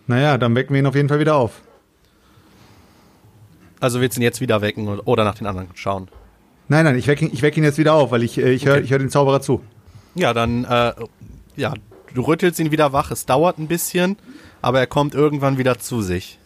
Naja, 0.06 0.38
dann 0.38 0.54
wecken 0.54 0.74
wir 0.74 0.80
ihn 0.80 0.86
auf 0.86 0.94
jeden 0.94 1.08
Fall 1.08 1.18
wieder 1.20 1.34
auf. 1.34 1.62
Also 3.80 4.00
willst 4.00 4.16
du 4.16 4.20
ihn 4.20 4.24
jetzt 4.24 4.40
wieder 4.40 4.60
wecken 4.60 4.88
oder- 5.00 5.24
nach 5.24 5.34
den 5.36 5.46
anderen 5.46 5.68
schauen? 5.74 6.08
Nein, 6.68 6.84
nein, 6.84 6.98
ich 6.98 7.06
wecke 7.06 7.24
ihn, 7.26 7.40
weck 7.42 7.56
ihn 7.56 7.64
jetzt 7.64 7.78
wieder 7.78 7.94
auf, 7.94 8.10
weil 8.10 8.22
ich, 8.22 8.38
äh, 8.38 8.50
ich 8.52 8.66
höre 8.66 8.78
Okay. 8.78 8.88
hör 8.88 8.98
den 8.98 9.10
Zauberer 9.10 9.40
zu. 9.40 9.62
Ja, 10.14 10.34
dann, 10.34 10.64
äh, 10.64 10.92
ja, 11.56 11.74
du 12.12 12.22
rüttelst 12.22 12.58
ihn 12.60 12.70
wieder 12.70 12.92
wach. 12.92 13.10
Es 13.10 13.24
dauert 13.24 13.58
ein 13.58 13.68
bisschen, 13.68 14.16
aber 14.60 14.80
er 14.80 14.86
kommt 14.86 15.14
irgendwann 15.14 15.58
wieder 15.58 15.78
zu 15.78 16.02
sich. 16.02 16.38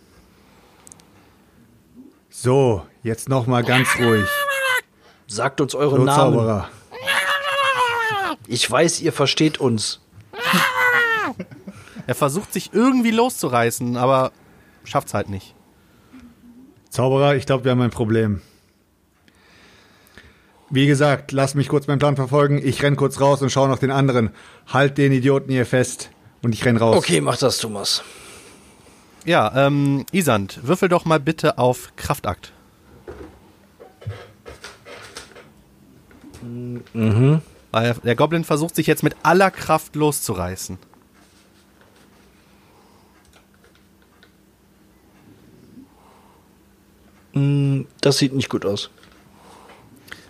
So, 2.30 2.82
jetzt 3.02 3.28
noch 3.28 3.46
mal 3.46 3.62
ganz 3.64 3.88
ruhig. 3.98 4.26
Sagt 5.26 5.60
uns 5.60 5.74
eure 5.74 5.96
So, 5.96 6.04
Namen. 6.04 6.34
Zauberer. 6.34 6.68
Ich 8.46 8.68
weiß, 8.70 9.00
ihr 9.00 9.12
versteht 9.12 9.58
uns. 9.58 10.00
Er 12.06 12.14
versucht 12.14 12.52
sich 12.52 12.70
irgendwie 12.72 13.12
loszureißen, 13.12 13.96
aber 13.96 14.32
schafft's 14.84 15.14
halt 15.14 15.30
nicht. 15.30 15.54
Zauberer, 16.92 17.36
ich 17.36 17.46
glaube, 17.46 17.64
wir 17.64 17.70
haben 17.70 17.80
ein 17.80 17.88
Problem. 17.88 18.42
Wie 20.68 20.86
gesagt, 20.86 21.32
lass 21.32 21.54
mich 21.54 21.68
kurz 21.68 21.86
meinen 21.86 21.98
Plan 21.98 22.16
verfolgen. 22.16 22.60
Ich 22.62 22.82
renn 22.82 22.96
kurz 22.96 23.18
raus 23.18 23.40
und 23.40 23.48
schaue 23.48 23.66
nach 23.70 23.78
den 23.78 23.90
anderen. 23.90 24.30
Halt 24.70 24.98
den 24.98 25.10
Idioten 25.10 25.50
hier 25.50 25.64
fest. 25.64 26.10
Und 26.42 26.52
ich 26.52 26.66
renn 26.66 26.76
raus. 26.76 26.94
Okay, 26.98 27.22
mach 27.22 27.38
das, 27.38 27.56
Thomas. 27.56 28.02
Ja, 29.24 29.66
ähm, 29.66 30.04
Isand, 30.12 30.60
würfel 30.66 30.90
doch 30.90 31.06
mal 31.06 31.18
bitte 31.18 31.56
auf 31.56 31.92
Kraftakt. 31.96 32.52
Mhm. 36.42 37.40
Weil 37.70 37.94
der 38.04 38.16
Goblin 38.16 38.44
versucht 38.44 38.76
sich 38.76 38.86
jetzt 38.86 39.02
mit 39.02 39.16
aller 39.22 39.50
Kraft 39.50 39.96
loszureißen. 39.96 40.76
Das 47.34 48.18
sieht 48.18 48.34
nicht 48.34 48.48
gut 48.50 48.66
aus. 48.66 48.90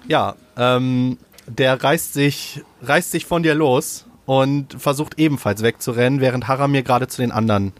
Ja, 0.06 0.36
ähm, 0.56 1.18
der 1.46 1.82
reißt 1.82 2.12
sich, 2.12 2.60
reißt 2.82 3.10
sich 3.10 3.26
von 3.26 3.42
dir 3.42 3.54
los 3.54 4.04
und 4.26 4.74
versucht 4.80 5.18
ebenfalls 5.18 5.62
wegzurennen, 5.62 6.20
während 6.20 6.46
Haramir 6.48 6.82
gerade 6.82 7.08
zu 7.08 7.20
den 7.22 7.32
anderen 7.32 7.72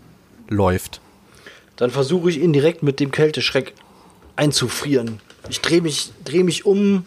läuft. 0.49 1.01
Dann 1.77 1.91
versuche 1.91 2.31
ich 2.31 2.39
ihn 2.41 2.53
direkt 2.53 2.83
mit 2.83 3.01
dem 3.01 3.11
Kälteschreck 3.13 3.75
einzufrieren. 4.37 5.21
Ich 5.49 5.61
drehe 5.61 5.81
mich, 5.81 6.13
dreh 6.25 6.43
mich 6.43 6.67
um, 6.67 7.05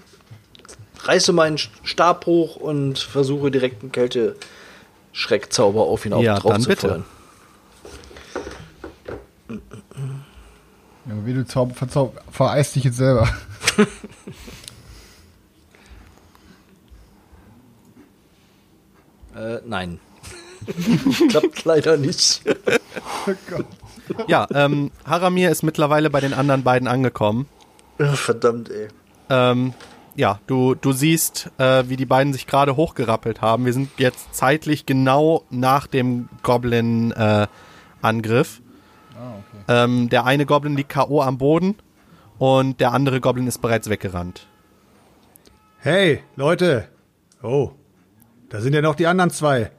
reiße 1.04 1.34
meinen 1.34 1.58
Stab 1.84 2.26
hoch 2.26 2.56
und 2.56 2.98
versuche 3.00 3.52
direkt 3.52 3.82
einen 3.84 3.92
Kälteschreckzauber 3.92 5.82
auf 5.82 6.06
ihn 6.06 6.18
Ja, 6.20 6.40
drauf 6.40 6.52
dann 6.54 6.62
zu 6.62 6.70
bitte. 6.70 6.88
feuern. 6.88 7.06
Ja, 11.08 11.26
wie 11.26 11.34
du 11.34 11.46
Zauber 11.46 12.12
vereist 12.32 12.76
dich 12.76 12.86
jetzt 12.86 12.98
selber. 12.98 13.28
Äh, 19.36 19.60
nein. 19.66 20.00
Klappt 21.30 21.66
leider 21.66 21.98
nicht. 21.98 22.42
Ja, 24.28 24.48
ähm, 24.54 24.92
Haramir 25.06 25.52
ist 25.52 25.62
mittlerweile 25.62 26.10
bei 26.10 26.22
den 26.22 26.34
anderen 26.34 26.64
beiden 26.64 26.88
angekommen. 26.88 27.48
Verdammt, 27.98 28.70
ey. 28.70 28.88
Ähm, 29.30 29.74
ja, 30.16 30.40
du, 30.48 30.76
du 30.76 30.94
siehst, 30.94 31.50
äh, 31.58 31.84
wie 31.88 31.98
die 31.98 32.06
beiden 32.06 32.32
sich 32.32 32.48
gerade 32.48 32.78
hochgerappelt 32.78 33.42
haben. 33.42 33.66
Wir 33.66 33.74
sind 33.74 33.90
jetzt 33.98 34.34
zeitlich 34.34 34.86
genau 34.86 35.44
nach 35.50 35.88
dem 35.88 36.30
Goblin-Angriff. 36.42 38.62
Ähm, 39.68 40.10
der 40.10 40.26
eine 40.26 40.46
Goblin 40.46 40.76
liegt 40.76 40.90
K.O. 40.90 41.22
am 41.22 41.38
Boden 41.38 41.76
und 42.38 42.80
der 42.82 42.94
andere 42.94 43.22
Goblin 43.22 43.48
ist 43.48 43.62
bereits 43.62 43.90
weggerannt. 43.90 44.48
Hey, 45.80 46.22
Leute. 46.36 46.88
Oh, 47.44 47.72
da 48.50 48.60
sind 48.62 48.74
ja 48.74 48.82
noch 48.82 48.96
die 48.96 49.08
anderen 49.08 49.30
zwei. 49.30 49.72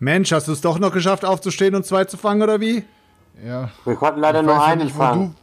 Mensch, 0.00 0.32
hast 0.32 0.48
du 0.48 0.52
es 0.52 0.60
doch 0.60 0.78
noch 0.78 0.92
geschafft, 0.92 1.24
aufzustehen 1.24 1.74
und 1.74 1.86
zwei 1.86 2.04
zu 2.04 2.16
fangen, 2.16 2.42
oder 2.42 2.60
wie? 2.60 2.84
Ja. 3.44 3.70
Wir 3.84 3.94
konnten 3.96 4.20
leider 4.20 4.40
Ich 4.40 4.46
nur 4.46 4.64
einen 4.64 4.84
nicht, 4.84 4.94
wo 4.94 4.98
fangen. 4.98 5.34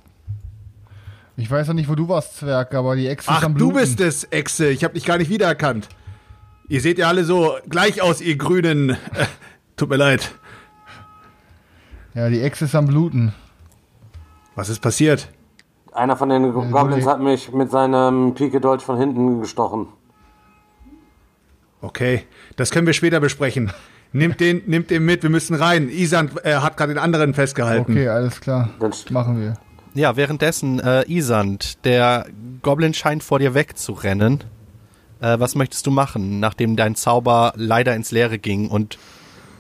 du. 1.38 1.42
Ich 1.42 1.50
weiß 1.50 1.68
ja 1.68 1.74
nicht, 1.74 1.90
wo 1.90 1.96
du 1.96 2.08
warst, 2.10 2.38
Zwerg, 2.38 2.74
aber 2.76 2.96
die 2.96 3.08
ist 3.08 3.24
Ach, 3.28 3.44
am 3.44 3.58
du 3.58 3.72
bist 3.72 4.00
es, 4.02 4.28
Echse. 4.32 4.70
Ich 4.70 4.84
hab 4.84 4.94
dich 4.94 5.06
gar 5.06 5.18
nicht 5.18 5.30
wiedererkannt. 5.30 5.88
Ihr 6.68 6.82
seht 6.82 6.98
ja 7.00 7.08
alle 7.08 7.24
so 7.24 7.56
gleich 7.70 8.02
aus, 8.02 8.22
ihr 8.22 8.36
Grünen. 8.38 8.92
Äh, 8.92 8.96
tut 9.76 9.90
mir 9.90 9.96
leid. 9.98 10.32
Ja, 12.14 12.30
die 12.30 12.42
Ex 12.42 12.62
ist 12.62 12.76
am 12.76 12.86
Bluten. 12.88 13.34
Was 14.56 14.70
ist 14.70 14.82
passiert? 14.82 15.30
Einer 15.94 16.16
von 16.16 16.30
den 16.30 16.54
Goblins 16.72 17.06
hat 17.06 17.20
mich 17.22 17.52
mit 17.52 17.70
seinem 17.72 18.34
Pike-Dolch 18.34 18.82
von 18.82 18.98
hinten 18.98 19.42
gestochen. 19.42 19.88
Okay, 21.82 22.24
das 22.56 22.72
können 22.72 22.86
wir 22.86 22.94
später 22.94 23.20
besprechen. 23.20 23.72
Nimmt 24.14 24.40
den, 24.40 24.62
nimmt 24.68 24.90
den 24.90 25.04
mit, 25.06 25.24
wir 25.24 25.30
müssen 25.30 25.56
rein. 25.56 25.90
Isan 25.90 26.30
äh, 26.44 26.56
hat 26.56 26.78
gerade 26.78 26.94
den 26.94 27.00
anderen 27.02 27.34
festgehalten. 27.34 27.94
Okay, 27.94 28.08
alles 28.10 28.40
klar. 28.42 28.70
Dann 28.80 28.92
st- 28.92 29.12
Machen 29.12 29.40
wir. 29.40 29.54
Ja, 29.94 30.16
währenddessen, 30.16 30.80
äh, 30.80 31.04
Isand, 31.12 31.84
der 31.86 32.26
Goblin 32.62 32.94
scheint 32.94 33.24
vor 33.24 33.40
dir 33.40 33.54
wegzurennen. 33.54 34.44
Äh, 35.22 35.40
was 35.40 35.56
möchtest 35.56 35.86
du 35.88 35.92
machen, 35.92 36.40
nachdem 36.40 36.76
dein 36.76 36.96
Zauber 36.96 37.54
leider 37.56 37.96
ins 37.96 38.12
Leere 38.12 38.38
ging 38.38 38.70
und 38.70 38.98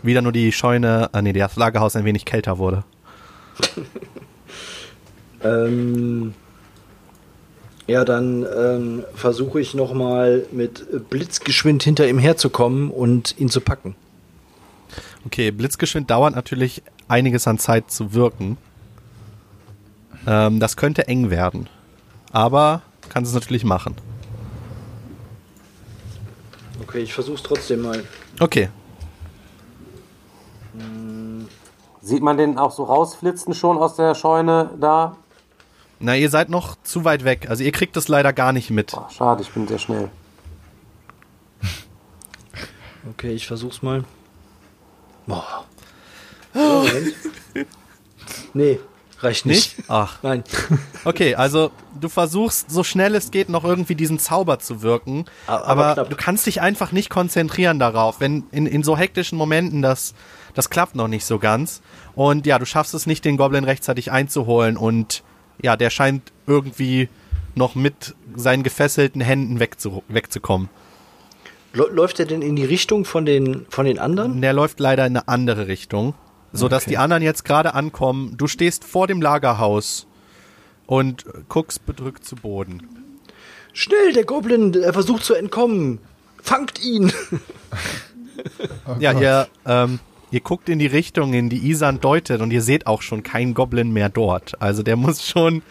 wieder 0.04 0.22
nur 0.22 0.32
die 0.32 0.52
Scheune, 0.52 1.10
äh, 1.14 1.22
nee, 1.22 1.34
das 1.34 1.56
Lagerhaus 1.56 1.96
ein 1.96 2.06
wenig 2.06 2.26
kälter 2.26 2.58
wurde? 2.58 2.84
Ähm, 5.44 6.34
ja, 7.88 8.06
dann 8.06 8.46
ähm, 8.56 9.04
versuche 9.16 9.60
ich 9.60 9.74
nochmal 9.74 10.46
mit 10.52 11.10
Blitzgeschwind 11.10 11.84
hinter 11.84 12.08
ihm 12.08 12.20
herzukommen 12.20 12.92
und 12.92 13.38
ihn 13.39 13.50
zu 13.50 13.62
packen. 13.62 13.96
Okay, 15.26 15.52
Blitzgeschwind 15.52 16.10
dauert 16.10 16.36
natürlich 16.36 16.84
einiges 17.08 17.48
an 17.48 17.58
Zeit 17.58 17.92
zu 17.92 18.14
wirken. 18.14 18.58
Ähm, 20.28 20.60
das 20.60 20.78
könnte 20.78 21.08
eng 21.08 21.30
werden. 21.30 21.68
Aber 22.32 22.82
kannst 23.10 23.30
es 23.30 23.36
natürlich 23.36 23.66
machen. 23.66 23.96
Okay, 26.84 27.00
ich 27.00 27.14
versuche 27.14 27.36
es 27.36 27.44
trotzdem 27.44 27.82
mal. 27.82 28.04
Okay, 28.39 28.70
Sieht 32.04 32.24
man 32.24 32.38
den 32.38 32.58
auch 32.58 32.72
so 32.72 32.84
rausflitzen 32.84 33.54
schon 33.54 33.78
aus 33.78 33.96
der 33.96 34.16
Scheune 34.16 34.72
da? 34.80 35.16
Na, 36.02 36.16
ihr 36.16 36.30
seid 36.30 36.49
noch 36.49 36.76
zu 36.84 37.04
weit 37.06 37.24
weg. 37.24 37.47
Also 37.49 37.64
ihr 37.64 37.72
kriegt 37.72 37.95
es 37.97 38.08
leider 38.08 38.34
gar 38.34 38.54
nicht 38.54 38.70
mit. 38.70 38.93
Ach, 38.95 39.10
schade, 39.12 39.41
ich 39.43 39.49
bin 39.52 39.68
sehr 39.68 39.80
schnell. 39.80 40.10
Okay, 43.10 43.32
ich 43.32 43.47
versuch's 43.47 43.82
mal. 43.82 44.04
Boah. 45.26 45.66
Moment. 46.54 47.16
nee, 48.54 48.80
reicht 49.22 49.45
nicht. 49.47 49.78
Nicht? 49.78 49.89
Ach. 49.89 50.20
Nein. 50.22 50.43
Okay, 51.04 51.34
also 51.34 51.72
du 51.99 52.10
versuchst 52.10 52.70
so 52.70 52.84
schnell 52.84 53.16
es 53.16 53.32
geht 53.32 53.49
noch 53.49 53.64
irgendwie 53.64 53.95
diesen 53.95 54.20
Zauber 54.20 54.60
zu 54.60 54.84
wirken, 54.84 55.26
Aber 55.47 55.68
aber, 55.68 55.93
knapp. 55.95 56.10
du 56.12 56.16
kannst 56.16 56.45
dich 56.45 56.62
einfach 56.62 56.91
nicht 56.91 57.10
konzentrieren 57.10 57.80
darauf, 57.80 58.20
wenn 58.20 58.43
in, 58.52 58.68
in 58.68 58.84
so 58.84 58.95
hektischen 58.95 59.36
Momenten 59.36 59.82
das 59.82 60.14
das 60.54 60.70
klappt 60.70 60.93
noch 60.93 61.08
nicht 61.08 61.26
so 61.26 61.39
ganz 61.39 61.82
und 62.14 62.45
ja, 62.45 62.60
du 62.60 62.66
schaffst 62.68 62.93
es 62.93 63.08
nicht 63.08 63.26
den 63.26 63.36
Goblin 63.38 63.64
rechtzeitig 63.64 64.12
einzuholen 64.12 64.78
und 64.78 65.24
ja, 65.62 65.76
der 65.78 65.89
scheint 65.89 66.32
irgendwie 66.47 67.09
noch 67.55 67.76
mit 67.76 68.16
seinen 68.36 68.64
gefesselten 68.64 69.22
Händen 69.22 69.59
wegzu, 69.59 70.03
wegzukommen. 70.07 70.70
Lä- 71.74 71.89
Läuft 71.91 72.20
er 72.20 72.26
denn 72.26 72.41
in 72.41 72.55
die 72.55 72.66
Richtung 72.66 73.05
von 73.05 73.26
den, 73.26 73.66
von 73.70 73.86
den 73.86 73.99
anderen? 73.99 74.41
Der 74.41 74.53
läuft 74.53 74.80
leider 74.80 75.05
in 75.05 75.16
eine 75.18 75.28
andere 75.28 75.68
Richtung, 75.68 76.14
so 76.53 76.68
dass 76.68 76.84
Okay. 76.84 76.91
die 76.91 76.97
anderen 76.97 77.24
jetzt 77.24 77.45
gerade 77.45 77.74
ankommen. 77.74 78.36
Du 78.38 78.47
stehst 78.47 78.84
vor 78.84 79.07
dem 79.07 79.22
Lagerhaus 79.22 80.07
und 80.86 81.26
guckst 81.49 81.86
bedrückt 81.86 82.26
zu 82.26 82.36
Boden. 82.36 82.88
Schnell, 83.74 84.12
der 84.14 84.26
Goblin, 84.26 84.74
er 84.74 84.91
versucht 84.93 85.24
zu 85.24 85.34
entkommen. 85.34 85.99
Fangt 86.41 86.84
ihn! 86.84 87.12
Oh 88.88 88.95
Ja, 88.99 89.12
ihr, 89.14 89.47
ähm, 89.66 89.99
ihr 90.32 90.40
guckt 90.40 90.70
in 90.70 90.80
die 90.80 90.88
Richtung, 90.88 91.34
in 91.34 91.50
die 91.50 91.70
Isan 91.70 92.00
deutet 92.00 92.42
und 92.42 92.52
ihr 92.52 92.62
seht 92.62 92.88
auch 92.88 93.02
schon 93.02 93.24
keinen 93.24 93.54
Goblin 93.54 93.92
mehr 93.92 94.10
dort. 94.10 94.60
Also 94.62 94.82
der 94.84 94.96
muss 94.96 95.26
schon 95.28 95.62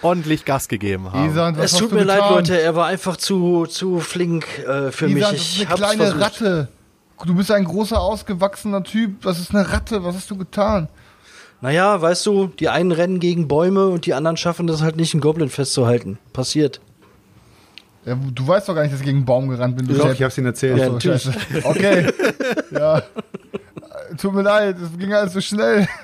ordentlich 0.00 0.44
Gas 0.44 0.68
gegeben 0.68 1.12
haben. 1.12 1.30
Isan, 1.30 1.56
was 1.56 1.72
es 1.72 1.78
tut 1.78 1.92
mir 1.92 2.04
leid? 2.04 2.22
Leute, 2.30 2.60
er 2.60 2.74
war 2.74 2.86
einfach 2.86 3.16
zu, 3.16 3.66
zu 3.66 4.00
flink 4.00 4.46
äh, 4.60 4.90
für 4.90 5.06
Isan, 5.06 5.12
mich. 5.14 5.22
das 5.24 5.32
Ich 5.34 5.40
ist 5.54 5.60
eine 5.60 5.68
hab's 5.70 5.80
kleine 5.80 6.02
versucht. 6.02 6.20
Ratte. 6.20 6.68
Du 7.24 7.34
bist 7.36 7.50
ein 7.52 7.64
großer, 7.64 8.00
ausgewachsener 8.00 8.82
Typ. 8.82 9.22
Das 9.22 9.38
ist 9.38 9.54
eine 9.54 9.70
Ratte. 9.72 10.02
Was 10.02 10.16
hast 10.16 10.30
du 10.30 10.36
getan? 10.36 10.88
Naja, 11.60 12.00
weißt 12.02 12.26
du, 12.26 12.46
die 12.48 12.68
einen 12.68 12.90
rennen 12.90 13.20
gegen 13.20 13.46
Bäume 13.46 13.86
und 13.86 14.06
die 14.06 14.14
anderen 14.14 14.36
schaffen 14.36 14.66
das 14.66 14.82
halt 14.82 14.96
nicht, 14.96 15.14
einen 15.14 15.20
Goblin 15.20 15.48
festzuhalten. 15.48 16.18
Passiert. 16.32 16.80
Ja, 18.04 18.16
du 18.16 18.44
weißt 18.48 18.68
doch 18.68 18.74
gar 18.74 18.82
nicht, 18.82 18.92
dass 18.92 18.98
ich 18.98 19.06
gegen 19.06 19.18
einen 19.18 19.26
Baum 19.26 19.48
gerannt 19.48 19.76
bin. 19.76 19.86
Du 19.86 19.94
Doch, 19.94 20.06
Depp. 20.06 20.14
ich 20.14 20.22
hab's 20.24 20.36
Ihnen 20.36 20.48
erzählt. 20.48 20.78
Ja, 20.78 21.18
so. 21.18 21.30
Okay. 21.62 22.08
ja. 22.72 23.02
Tut 24.18 24.34
mir 24.34 24.42
leid, 24.42 24.76
es 24.80 24.98
ging 24.98 25.12
alles 25.12 25.32
so 25.32 25.40
schnell. 25.40 25.88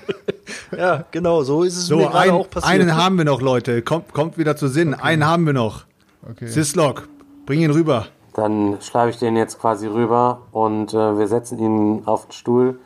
Ja, 0.76 1.04
genau, 1.10 1.42
so 1.42 1.62
ist 1.62 1.76
es 1.76 1.90
mir 1.90 1.96
So, 1.96 1.98
gerade 2.08 2.18
ein, 2.18 2.30
auch 2.30 2.48
passiert. 2.48 2.72
einen 2.72 2.96
haben 2.96 3.16
wir 3.18 3.24
noch, 3.24 3.40
Leute. 3.42 3.82
Kommt, 3.82 4.12
kommt 4.14 4.38
wieder 4.38 4.56
zu 4.56 4.68
Sinn. 4.68 4.94
Einen 4.94 5.26
haben 5.26 5.44
wir 5.46 5.52
noch. 5.52 5.84
Okay. 6.30 6.46
Sislock, 6.46 7.06
bring 7.46 7.60
ihn 7.60 7.70
rüber. 7.70 8.06
Dann 8.34 8.78
schleife 8.80 9.10
ich 9.10 9.18
den 9.18 9.36
jetzt 9.36 9.58
quasi 9.60 9.86
rüber 9.86 10.42
und 10.52 10.92
äh, 10.94 11.18
wir 11.18 11.26
setzen 11.26 11.58
ihn 11.58 12.02
auf 12.06 12.26
den 12.26 12.32
Stuhl. 12.32 12.78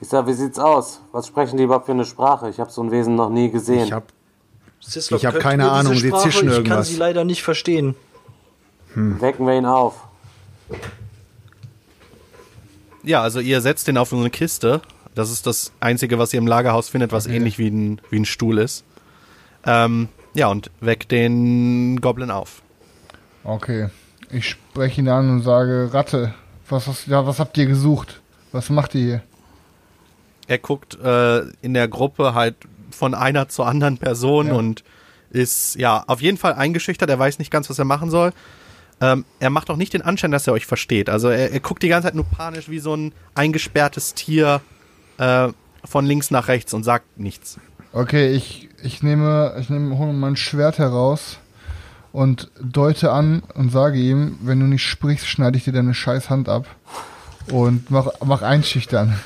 Ich 0.00 0.08
sag, 0.08 0.26
wie 0.26 0.32
sieht's 0.32 0.58
aus? 0.60 1.00
Was 1.12 1.26
sprechen 1.26 1.56
die 1.56 1.64
überhaupt 1.64 1.86
für 1.86 1.92
eine 1.92 2.04
Sprache? 2.04 2.48
Ich 2.50 2.60
habe 2.60 2.70
so 2.70 2.82
ein 2.82 2.90
Wesen 2.92 3.14
noch 3.16 3.30
nie 3.30 3.50
gesehen. 3.50 3.84
Ich 3.84 3.92
hab, 3.92 4.04
Sislok, 4.80 5.18
ich 5.20 5.26
hab 5.26 5.38
keine 5.40 5.70
Ahnung, 5.70 5.94
sie 5.94 6.08
Sprache? 6.08 6.22
zischen 6.28 6.48
Ich 6.48 6.54
kann 6.54 6.64
irgendwas. 6.64 6.88
sie 6.88 6.96
leider 6.96 7.24
nicht 7.24 7.42
verstehen. 7.42 7.94
Wecken 8.94 9.46
wir 9.46 9.54
ihn 9.54 9.66
auf. 9.66 9.94
Ja, 13.02 13.22
also 13.22 13.40
ihr 13.40 13.60
setzt 13.60 13.88
den 13.88 13.98
auf 13.98 14.10
so 14.10 14.16
eine 14.18 14.30
Kiste. 14.30 14.80
Das 15.14 15.30
ist 15.30 15.46
das 15.46 15.72
Einzige, 15.80 16.18
was 16.18 16.32
ihr 16.32 16.38
im 16.38 16.46
Lagerhaus 16.46 16.88
findet, 16.88 17.12
was 17.12 17.26
ähnlich 17.26 17.58
wie 17.58 17.68
ein, 17.68 18.00
wie 18.10 18.18
ein 18.20 18.24
Stuhl 18.24 18.58
ist. 18.58 18.84
Ähm, 19.66 20.08
ja, 20.34 20.46
und 20.48 20.70
weckt 20.80 21.10
den 21.10 22.00
Goblin 22.00 22.30
auf. 22.30 22.62
Okay. 23.44 23.88
Ich 24.30 24.48
spreche 24.48 25.00
ihn 25.02 25.08
an 25.08 25.28
und 25.28 25.42
sage, 25.42 25.90
Ratte, 25.92 26.32
was, 26.68 26.86
hast, 26.86 27.06
ja, 27.06 27.26
was 27.26 27.38
habt 27.38 27.58
ihr 27.58 27.66
gesucht? 27.66 28.20
Was 28.52 28.70
macht 28.70 28.94
ihr 28.94 29.00
hier? 29.04 29.22
Er 30.46 30.58
guckt 30.58 30.98
äh, 31.00 31.40
in 31.60 31.74
der 31.74 31.88
Gruppe 31.88 32.34
halt 32.34 32.56
von 32.90 33.14
einer 33.14 33.48
zur 33.48 33.66
anderen 33.66 33.98
Person 33.98 34.48
Ja. 34.48 34.52
und 34.54 34.82
ist 35.30 35.76
ja 35.76 36.04
auf 36.06 36.20
jeden 36.22 36.36
Fall 36.38 36.54
eingeschüchtert. 36.54 37.08
Er 37.10 37.18
weiß 37.18 37.38
nicht 37.38 37.50
ganz, 37.50 37.68
was 37.70 37.78
er 37.78 37.84
machen 37.84 38.10
soll. 38.10 38.32
Ähm, 39.00 39.24
er 39.40 39.50
macht 39.50 39.70
auch 39.70 39.76
nicht 39.76 39.94
den 39.94 40.02
Anschein, 40.02 40.30
dass 40.30 40.46
er 40.46 40.52
euch 40.52 40.66
versteht. 40.66 41.10
Also 41.10 41.28
er, 41.28 41.52
er 41.52 41.60
guckt 41.60 41.82
die 41.82 41.88
ganze 41.88 42.08
Zeit 42.08 42.14
nur 42.14 42.24
panisch 42.24 42.68
wie 42.68 42.78
so 42.78 42.94
ein 42.94 43.12
eingesperrtes 43.34 44.14
Tier 44.14 44.60
äh, 45.18 45.48
von 45.84 46.06
links 46.06 46.30
nach 46.30 46.48
rechts 46.48 46.72
und 46.74 46.84
sagt 46.84 47.18
nichts. 47.18 47.58
Okay, 47.92 48.32
ich, 48.32 48.68
ich 48.82 49.02
nehme, 49.02 49.56
ich 49.60 49.68
nehme, 49.68 49.98
hole 49.98 50.12
mein 50.12 50.36
Schwert 50.36 50.78
heraus 50.78 51.38
und 52.12 52.50
deute 52.60 53.12
an 53.12 53.42
und 53.54 53.70
sage 53.70 53.98
ihm, 53.98 54.38
wenn 54.42 54.60
du 54.60 54.66
nicht 54.66 54.84
sprichst, 54.86 55.26
schneide 55.26 55.58
ich 55.58 55.64
dir 55.64 55.72
deine 55.72 55.94
scheiß 55.94 56.30
Hand 56.30 56.48
ab 56.48 56.66
und 57.50 57.90
mach, 57.90 58.08
mach 58.24 58.42
einschüchtern. 58.42 59.18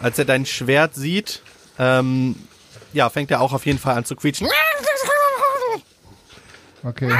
Als 0.00 0.18
er 0.18 0.24
dein 0.24 0.46
Schwert 0.46 0.94
sieht, 0.94 1.42
ähm, 1.78 2.36
ja, 2.92 3.10
fängt 3.10 3.30
er 3.30 3.40
auch 3.40 3.52
auf 3.52 3.66
jeden 3.66 3.78
Fall 3.78 3.96
an 3.96 4.04
zu 4.04 4.16
quietschen. 4.16 4.48
Okay. 6.82 7.10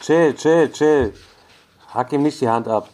Chill, 0.00 0.34
chill, 0.34 0.70
chill. 0.72 1.12
Hack 1.92 2.12
ihm 2.12 2.22
nicht 2.22 2.40
die 2.40 2.48
Hand 2.48 2.68
ab. 2.68 2.88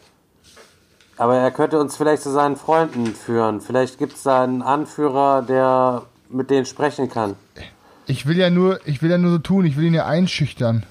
Aber 1.17 1.37
er 1.37 1.51
könnte 1.51 1.79
uns 1.79 1.97
vielleicht 1.97 2.23
zu 2.23 2.31
seinen 2.31 2.57
Freunden 2.57 3.15
führen. 3.15 3.61
Vielleicht 3.61 3.99
gibt 3.99 4.15
es 4.15 4.23
da 4.23 4.43
einen 4.43 4.63
Anführer, 4.63 5.43
der 5.43 6.03
mit 6.29 6.51
denen 6.51 6.67
sprechen 6.67 7.11
kann. 7.11 7.37
Ich 8.07 8.27
will 8.27 8.39
ja 8.39 8.51
nur, 8.51 8.81
ich 8.87 9.03
will 9.03 9.11
ja 9.11 9.19
nur 9.19 9.33
so 9.33 9.39
tun, 9.39 9.65
ich 9.67 9.77
will 9.77 9.85
ihn 9.85 9.95
ja 9.95 10.07
einschüchtern. 10.07 10.85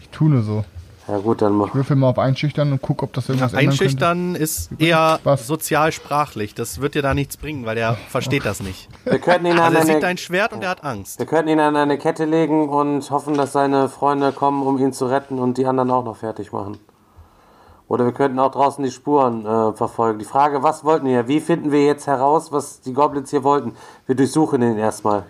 Ich 0.00 0.08
tue 0.10 0.28
nur 0.28 0.42
so. 0.42 0.64
Ja 1.10 1.18
gut, 1.18 1.42
dann 1.42 1.54
mach. 1.54 1.74
Würfel 1.74 1.96
mal 1.96 2.08
auf 2.10 2.18
Einschüchtern 2.20 2.70
und 2.70 2.80
guck, 2.82 3.02
ob 3.02 3.12
das 3.14 3.28
irgendwas 3.28 3.52
ändern 3.52 3.70
könnte. 3.70 3.82
Einschüchtern 3.84 4.34
ist 4.36 4.70
eher 4.78 5.18
Was? 5.24 5.46
sozialsprachlich. 5.48 6.54
Das 6.54 6.80
wird 6.80 6.94
dir 6.94 7.02
da 7.02 7.14
nichts 7.14 7.36
bringen, 7.36 7.66
weil 7.66 7.74
der 7.74 7.94
versteht 8.10 8.44
das 8.46 8.60
nicht. 8.62 8.88
Wir 9.04 9.18
könnten 9.18 9.46
ihn 9.46 9.52
Also 9.58 9.64
an 9.64 9.74
er 9.74 9.82
sieht 9.82 9.90
eine, 9.92 10.00
dein 10.00 10.18
Schwert 10.18 10.52
und 10.52 10.62
er 10.62 10.70
hat 10.70 10.84
Angst. 10.84 11.18
wir 11.18 11.26
könnten 11.26 11.48
ihn 11.50 11.58
an 11.58 11.74
eine 11.74 11.98
Kette 11.98 12.26
legen 12.26 12.68
und 12.68 13.10
hoffen, 13.10 13.34
dass 13.34 13.52
seine 13.52 13.88
Freunde 13.88 14.30
kommen, 14.30 14.62
um 14.64 14.78
ihn 14.78 14.92
zu 14.92 15.06
retten 15.06 15.38
und 15.40 15.58
die 15.58 15.66
anderen 15.66 15.90
auch 15.90 16.04
noch 16.04 16.16
fertig 16.16 16.52
machen. 16.52 16.78
Oder 17.88 18.04
wir 18.04 18.12
könnten 18.12 18.38
auch 18.38 18.52
draußen 18.52 18.84
die 18.84 18.92
Spuren 18.92 19.44
äh, 19.44 19.72
verfolgen. 19.72 20.20
Die 20.20 20.24
Frage, 20.24 20.62
was 20.62 20.84
wollten 20.84 21.06
wir? 21.06 21.26
Wie 21.26 21.40
finden 21.40 21.72
wir 21.72 21.84
jetzt 21.84 22.06
heraus, 22.06 22.52
was 22.52 22.80
die 22.82 22.92
Goblins 22.92 23.30
hier 23.30 23.42
wollten? 23.42 23.72
Wir 24.06 24.14
durchsuchen 24.14 24.62
ihn 24.62 24.78
erstmal. 24.78 25.24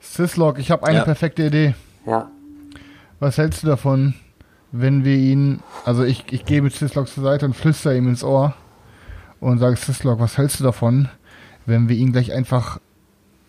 Syslog, 0.00 0.58
ich 0.58 0.72
habe 0.72 0.84
eine 0.88 0.98
Ja. 0.98 1.04
perfekte 1.04 1.44
Idee. 1.44 1.74
Ja. 2.06 2.28
Was 3.20 3.38
hältst 3.38 3.62
du 3.62 3.68
davon, 3.68 4.14
wenn 4.72 5.04
wir 5.04 5.16
ihn, 5.16 5.60
also 5.84 6.02
ich, 6.04 6.24
ich 6.30 6.44
gehe 6.44 6.62
mit 6.62 6.72
Syslog 6.74 7.08
zur 7.08 7.24
Seite 7.24 7.46
und 7.46 7.54
flüster 7.56 7.94
ihm 7.94 8.08
ins 8.08 8.22
Ohr 8.24 8.54
und 9.40 9.58
sage, 9.58 9.76
Syslog, 9.76 10.20
was 10.20 10.38
hältst 10.38 10.60
du 10.60 10.64
davon, 10.64 11.08
wenn 11.66 11.88
wir 11.88 11.96
ihn 11.96 12.12
gleich 12.12 12.32
einfach, 12.32 12.78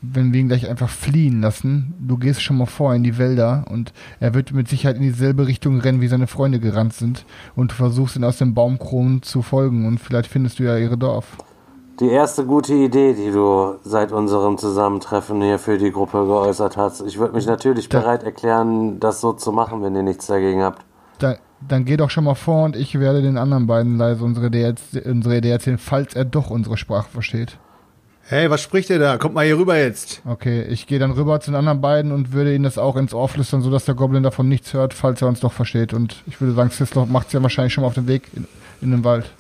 wenn 0.02 0.34
wir 0.34 0.40
ihn 0.42 0.48
gleich 0.48 0.68
einfach 0.70 0.90
fliehen 0.90 1.42
lassen? 1.42 1.94
Du 2.00 2.18
gehst 2.18 2.42
schon 2.42 2.58
mal 2.58 2.66
vor 2.66 2.96
in 2.96 3.04
die 3.04 3.18
Wälder 3.18 3.66
und 3.70 3.94
er 4.20 4.34
wird 4.34 4.52
mit 4.52 4.68
Sicherheit 4.68 4.98
in 4.98 5.04
dieselbe 5.04 5.46
Richtung 5.48 5.80
rennen, 5.80 6.02
wie 6.02 6.08
seine 6.08 6.28
Freunde 6.28 6.60
gerannt 6.60 6.94
sind 6.94 7.26
und 7.56 7.72
du 7.72 7.76
versuchst 7.76 8.16
ihn 8.16 8.24
aus 8.24 8.38
dem 8.38 8.54
Baumkronen 8.54 9.22
zu 9.22 9.42
folgen 9.42 9.86
und 9.86 10.00
vielleicht 10.00 10.30
findest 10.30 10.60
du 10.60 10.64
ja 10.64 10.78
ihre 10.78 10.98
Dorf. 10.98 11.38
Die 12.00 12.10
erste 12.10 12.46
gute 12.46 12.74
Idee, 12.74 13.14
die 13.14 13.30
du 13.32 13.76
seit 13.84 14.12
unserem 14.12 14.58
Zusammentreffen 14.58 15.40
hier 15.40 15.60
für 15.60 15.78
die 15.78 15.92
Gruppe 15.92 16.26
geäußert 16.26 16.76
hast. 16.76 17.02
Ich 17.02 17.20
würde 17.20 17.36
mich 17.36 17.46
natürlich 17.46 17.90
Da- 17.90 18.00
bereit 18.00 18.24
erklären, 18.24 19.00
das 19.00 19.22
so 19.22 19.34
zu 19.34 19.52
machen, 19.52 19.84
wenn 19.84 19.96
ihr 19.96 20.02
nichts 20.02 20.26
dagegen 20.26 20.64
habt. 20.64 20.84
Da, 21.22 21.38
dann 21.68 21.86
geh 21.86 21.98
doch 21.98 22.10
schon 22.10 22.24
mal 22.24 22.36
vor 22.36 22.66
und 22.66 22.76
ich 22.76 23.00
werde 23.00 23.22
den 23.22 23.38
anderen 23.38 23.68
beiden 23.68 23.98
leise 23.98 24.24
unsere 24.24 24.48
Idee, 24.48 24.74
unsere 25.06 25.38
Idee 25.38 25.52
erzählen, 25.52 25.78
falls 25.78 26.16
er 26.16 26.26
doch 26.26 26.50
unsere 26.50 26.78
Sprache 26.78 27.10
versteht. 27.12 27.58
Hey, 28.24 28.50
was 28.50 28.62
spricht 28.62 28.90
ihr 28.90 28.98
da? 28.98 29.18
Kommt 29.18 29.36
mal 29.36 29.46
hier 29.46 29.58
rüber 29.58 29.78
jetzt. 29.78 30.22
Okay, 30.26 30.64
ich 30.64 30.88
gehe 30.88 31.00
dann 31.00 31.12
rüber 31.12 31.40
zu 31.40 31.52
den 31.52 31.58
anderen 31.58 31.82
beiden 31.82 32.12
und 32.12 32.32
würde 32.32 32.56
ihnen 32.56 32.64
das 32.64 32.78
auch 32.78 32.96
ins 32.96 33.14
Ohr 33.14 33.28
flüstern, 33.28 33.62
sodass 33.62 33.86
der 33.86 33.96
Goblin 33.96 34.24
davon 34.24 34.48
nichts 34.48 34.74
hört, 34.74 34.94
falls 34.94 35.22
er 35.22 35.28
uns 35.28 35.42
doch 35.42 35.52
versteht. 35.52 35.94
Und 35.94 36.24
ich 36.28 36.40
würde 36.40 36.54
sagen, 36.54 36.70
Sislov 36.70 37.10
macht 37.10 37.28
es 37.28 37.34
ja 37.34 37.44
wahrscheinlich 37.44 37.74
schon 37.74 37.82
mal 37.82 37.90
auf 37.90 37.94
den 37.94 38.08
Weg 38.08 38.24
in, 38.34 38.48
in 38.82 38.92
den 38.92 39.04
Wald. 39.04 39.32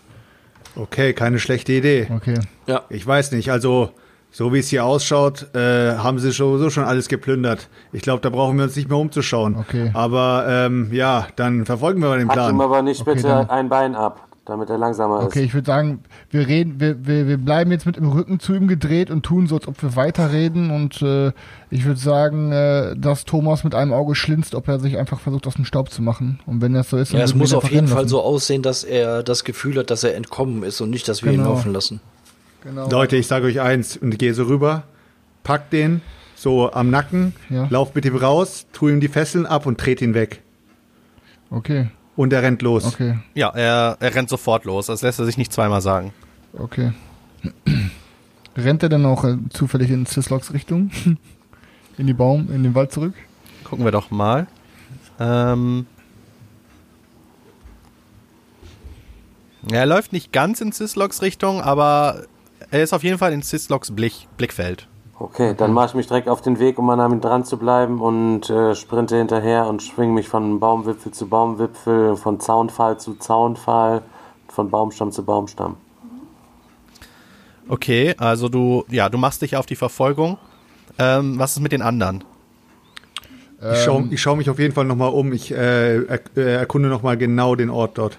Okay, 0.75 1.13
keine 1.13 1.39
schlechte 1.39 1.73
Idee. 1.73 2.07
Okay. 2.13 2.39
Ja. 2.67 2.83
Ich 2.89 3.05
weiß 3.05 3.31
nicht, 3.31 3.51
also 3.51 3.91
so 4.31 4.53
wie 4.53 4.59
es 4.59 4.69
hier 4.69 4.85
ausschaut, 4.85 5.53
äh, 5.55 5.95
haben 5.97 6.17
sie 6.19 6.31
sowieso 6.31 6.69
schon 6.69 6.85
alles 6.85 7.07
geplündert. 7.09 7.67
Ich 7.91 8.01
glaube, 8.01 8.21
da 8.21 8.29
brauchen 8.29 8.57
wir 8.57 8.63
uns 8.63 8.75
nicht 8.75 8.87
mehr 8.89 8.97
umzuschauen. 8.97 9.57
Okay. 9.57 9.91
Aber 9.93 10.45
ähm, 10.47 10.89
ja, 10.93 11.27
dann 11.35 11.65
verfolgen 11.65 12.01
wir 12.01 12.09
mal 12.09 12.17
den 12.19 12.29
Hack 12.29 12.35
ihm 12.35 12.55
Plan. 12.57 12.61
aber 12.61 12.81
nicht 12.81 13.01
Okay, 13.01 13.15
bitte 13.15 13.27
dann- 13.27 13.49
ein 13.49 13.67
Bein 13.69 13.93
ab, 13.95 14.27
damit 14.45 14.69
er 14.69 14.77
langsamer 14.77 15.19
Okay, 15.23 15.39
ist. 15.41 15.45
ich 15.47 15.53
würde 15.53 15.65
sagen, 15.67 15.99
wir 16.29 16.47
reden, 16.47 16.79
wir, 16.79 17.05
wir, 17.05 17.27
wir 17.27 17.37
bleiben 17.37 17.71
jetzt 17.71 17.85
mit 17.85 17.97
dem 17.97 18.07
Rücken 18.07 18.39
zu 18.39 18.53
ihm 18.53 18.67
gedreht 18.69 19.11
und 19.11 19.23
tun 19.23 19.47
so, 19.47 19.55
als 19.55 19.67
ob 19.67 19.81
wir 19.83 19.95
weiterreden. 19.97 20.71
Und 20.71 21.01
äh, 21.01 21.31
ich 21.69 21.83
würde 21.85 21.99
sagen, 21.99 22.51
äh, 22.53 22.95
dass 22.95 23.25
Thomas 23.25 23.63
mit 23.65 23.75
einem 23.75 23.91
Auge 23.91 24.15
schlinzt, 24.15 24.55
ob 24.55 24.67
er 24.69 24.79
sich 24.79 24.97
einfach 24.97 25.19
versucht, 25.19 25.45
aus 25.45 25.55
dem 25.55 25.65
Staub 25.65 25.91
zu 25.91 26.01
machen. 26.01 26.39
Und 26.45 26.61
wenn 26.61 26.73
das 26.73 26.89
so 26.89 26.95
ist, 26.97 27.11
Ja, 27.11 27.19
es 27.19 27.35
muss 27.35 27.51
ihn 27.51 27.57
auf 27.57 27.69
jeden 27.69 27.87
Fall 27.87 27.97
lassen. 28.03 28.09
so 28.09 28.21
aussehen, 28.21 28.61
dass 28.61 28.83
er 28.85 29.23
das 29.23 29.43
Gefühl 29.43 29.77
hat, 29.77 29.89
dass 29.91 30.03
er 30.05 30.15
entkommen 30.15 30.63
ist 30.63 30.79
und 30.79 30.89
nicht, 30.89 31.07
dass 31.09 31.21
wir 31.23 31.31
ihn 31.33 31.39
Genau. 31.39 31.51
laufen 31.51 31.73
lassen. 31.73 31.99
Genau. 32.63 32.89
Leute, 32.89 33.15
ich 33.17 33.27
sage 33.27 33.47
euch 33.47 33.59
eins 33.59 33.97
und 33.97 34.13
ich 34.13 34.19
gehe 34.19 34.33
so 34.33 34.43
rüber, 34.43 34.83
pack 35.43 35.69
den 35.71 36.01
so 36.35 36.71
am 36.73 36.89
Nacken, 36.89 37.33
Ja. 37.49 37.67
lauf 37.69 37.93
mit 37.95 38.05
ihm 38.05 38.15
raus, 38.15 38.65
tu 38.73 38.89
ihm 38.89 38.99
die 38.99 39.07
Fesseln 39.07 39.45
ab 39.45 39.65
und 39.65 39.77
dreht 39.83 40.01
ihn 40.01 40.13
weg. 40.13 40.41
Okay, 41.49 41.89
Und 42.15 42.33
er 42.33 42.41
rennt 42.43 42.61
los. 42.61 42.85
okay, 42.85 43.19
Ja, 43.35 43.49
er, 43.49 43.97
er 43.99 44.15
rennt 44.15 44.29
sofort 44.29 44.65
los. 44.65 44.85
Das 44.87 45.01
lässt 45.01 45.19
er 45.19 45.25
sich 45.25 45.37
nicht 45.37 45.51
zweimal 45.53 45.81
sagen. 45.81 46.13
okay. 46.57 46.93
Rennt 48.57 48.83
er 48.83 48.89
dann 48.89 49.05
auch 49.05 49.23
äh, 49.23 49.37
zufällig 49.49 49.89
in 49.91 50.05
Sislogs 50.05 50.53
Richtung? 50.53 50.91
in 51.97 52.05
die 52.07 52.13
Baum, 52.13 52.49
in 52.53 52.63
den 52.63 52.75
Wald 52.75 52.91
zurück? 52.91 53.13
Gucken 53.63 53.85
wir 53.85 53.91
doch 53.91 54.11
mal. 54.11 54.45
Ähm 55.19 55.85
er 59.71 59.85
läuft 59.85 60.11
nicht 60.11 60.31
ganz 60.31 60.59
in 60.61 60.71
Sislogs 60.71 61.21
Richtung, 61.21 61.61
aber 61.61 62.23
er 62.69 62.83
ist 62.83 62.93
auf 62.93 63.03
jeden 63.03 63.17
Fall 63.17 63.33
in 63.33 63.41
Sislogs 63.41 63.91
Blick, 63.91 64.27
Blickfeld. 64.37 64.87
Okay, 65.17 65.53
dann 65.55 65.71
mache 65.71 65.87
ich 65.87 65.93
mich 65.93 66.07
direkt 66.07 66.27
auf 66.27 66.41
den 66.41 66.57
Weg, 66.59 66.79
um 66.79 66.89
an 66.89 67.11
ihm 67.11 67.21
dran 67.21 67.45
zu 67.45 67.57
bleiben 67.57 68.01
und 68.01 68.49
äh, 68.49 68.73
sprinte 68.73 69.17
hinterher 69.17 69.67
und 69.67 69.83
schwinge 69.83 70.13
mich 70.13 70.27
von 70.27 70.59
Baumwipfel 70.59 71.11
zu 71.11 71.27
Baumwipfel, 71.27 72.15
von 72.15 72.39
Zaunpfahl 72.39 72.99
zu 72.99 73.15
Zaunpfahl, 73.15 74.01
von 74.47 74.71
Baumstamm 74.71 75.11
zu 75.11 75.23
Baumstamm. 75.23 75.77
Okay, 77.69 78.15
also 78.17 78.49
du, 78.49 78.83
ja, 78.89 79.09
du 79.09 79.17
machst 79.17 79.43
dich 79.43 79.55
auf 79.55 79.67
die 79.67 79.75
Verfolgung. 79.75 80.37
Ähm, 80.97 81.37
was 81.37 81.51
ist 81.51 81.59
mit 81.61 81.71
den 81.71 81.81
anderen? 81.81 82.23
Ich 83.73 83.83
schaue 83.83 84.09
schau 84.17 84.35
mich 84.35 84.49
auf 84.49 84.57
jeden 84.57 84.73
Fall 84.73 84.85
nochmal 84.85 85.11
um. 85.11 85.31
Ich 85.33 85.51
äh, 85.51 85.97
äh, 85.97 86.17
erkunde 86.35 86.89
nochmal 86.89 87.15
genau 87.15 87.53
den 87.53 87.69
Ort 87.69 87.99
dort. 87.99 88.17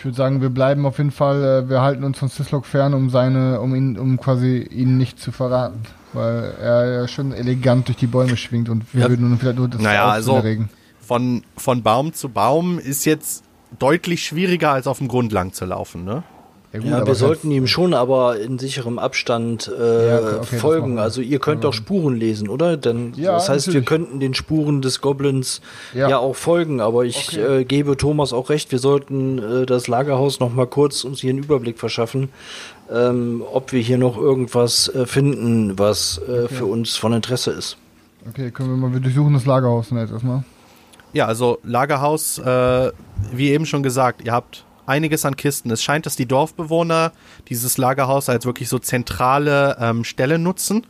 Ich 0.00 0.04
würde 0.06 0.16
sagen, 0.16 0.40
wir 0.40 0.48
bleiben 0.48 0.86
auf 0.86 0.96
jeden 0.96 1.10
Fall, 1.10 1.44
äh, 1.44 1.68
wir 1.68 1.82
halten 1.82 2.04
uns 2.04 2.18
von 2.18 2.30
Sislok 2.30 2.64
fern, 2.64 2.94
um 2.94 3.10
seine, 3.10 3.60
um 3.60 3.74
ihn, 3.74 3.98
um 3.98 4.16
quasi 4.16 4.56
ihn 4.62 4.96
nicht 4.96 5.20
zu 5.20 5.30
verraten. 5.30 5.82
Weil 6.14 6.54
er 6.58 6.90
ja 7.02 7.06
schon 7.06 7.32
elegant 7.32 7.86
durch 7.88 7.98
die 7.98 8.06
Bäume 8.06 8.38
schwingt 8.38 8.70
und 8.70 8.94
wir 8.94 9.02
Ja. 9.02 9.08
würden 9.10 9.28
nun 9.28 9.38
vielleicht 9.38 9.58
nur 9.58 9.68
das 9.68 9.82
Naja, 9.82 10.08
also 10.08 10.36
erregen. 10.36 10.70
von, 11.06 11.42
von 11.54 11.82
Baum 11.82 12.14
zu 12.14 12.30
Baum 12.30 12.78
ist 12.78 13.04
jetzt 13.04 13.44
deutlich 13.78 14.24
schwieriger, 14.24 14.72
als 14.72 14.86
auf 14.86 14.96
dem 14.98 15.08
Grund 15.08 15.32
lang 15.32 15.52
zu 15.52 15.66
laufen, 15.66 16.04
ne? 16.04 16.22
Gut, 16.78 16.88
Ja, 16.88 17.04
wir 17.06 17.14
sollten 17.16 17.50
ihm 17.50 17.66
schon 17.66 17.94
aber 17.94 18.38
in 18.38 18.58
sicherem 18.60 18.98
Abstand 19.00 19.66
äh, 19.76 20.08
Ja, 20.08 20.36
okay, 20.38 20.56
folgen. 20.58 20.98
Also 20.98 21.20
ihr 21.20 21.38
könnt 21.40 21.64
doch 21.64 21.72
Spuren 21.72 22.14
lesen, 22.16 22.48
oder? 22.48 22.76
Denn 22.76 23.12
Ja, 23.16 23.32
das 23.32 23.48
heißt, 23.48 23.66
natürlich. 23.66 23.82
wir 23.88 23.96
könnten 23.96 24.20
den 24.20 24.34
Spuren 24.34 24.80
des 24.80 25.00
Goblins 25.00 25.60
Ja. 25.94 26.08
ja, 26.08 26.18
auch 26.18 26.36
folgen. 26.36 26.80
Aber 26.80 27.04
ich 27.04 27.28
Okay. 27.36 27.60
äh, 27.60 27.64
gebe 27.64 27.96
Thomas 27.96 28.32
auch 28.32 28.50
recht, 28.50 28.70
wir 28.70 28.78
sollten 28.78 29.38
äh, 29.38 29.66
das 29.66 29.88
Lagerhaus 29.88 30.38
noch 30.38 30.54
mal 30.54 30.66
kurz 30.66 31.02
uns 31.02 31.20
hier 31.20 31.30
einen 31.30 31.40
Überblick 31.42 31.78
verschaffen, 31.78 32.28
ähm, 32.92 33.42
ob 33.52 33.72
wir 33.72 33.80
hier 33.80 33.98
noch 33.98 34.16
irgendwas 34.16 34.88
äh, 34.94 35.06
finden, 35.06 35.78
was 35.78 36.18
äh, 36.28 36.46
für 36.48 36.66
uns 36.66 36.96
von 36.96 37.12
Interesse 37.12 37.50
ist. 37.50 37.76
Okay, 38.28 38.50
können 38.50 38.68
wir 38.70 38.76
mal, 38.76 38.92
wir 38.92 39.00
durchsuchen 39.00 39.32
das 39.32 39.46
Lagerhaus 39.46 39.90
jetzt 39.90 40.12
erstmal. 40.12 40.44
Ja, 41.12 41.26
also 41.26 41.58
Lagerhaus, 41.64 42.38
äh, 42.38 42.92
wie 43.32 43.50
eben 43.50 43.66
schon 43.66 43.82
gesagt, 43.82 44.22
ihr 44.24 44.32
habt 44.32 44.64
einiges 44.90 45.24
an 45.24 45.36
Kisten. 45.36 45.70
Es 45.70 45.82
scheint, 45.82 46.04
dass 46.04 46.16
die 46.16 46.26
Dorfbewohner 46.26 47.12
dieses 47.48 47.78
Lagerhaus 47.78 48.28
als 48.28 48.44
wirklich 48.44 48.68
so 48.68 48.78
zentrale 48.78 49.76
ähm, 49.80 50.04
Stelle 50.04 50.38
nutzen. 50.38 50.86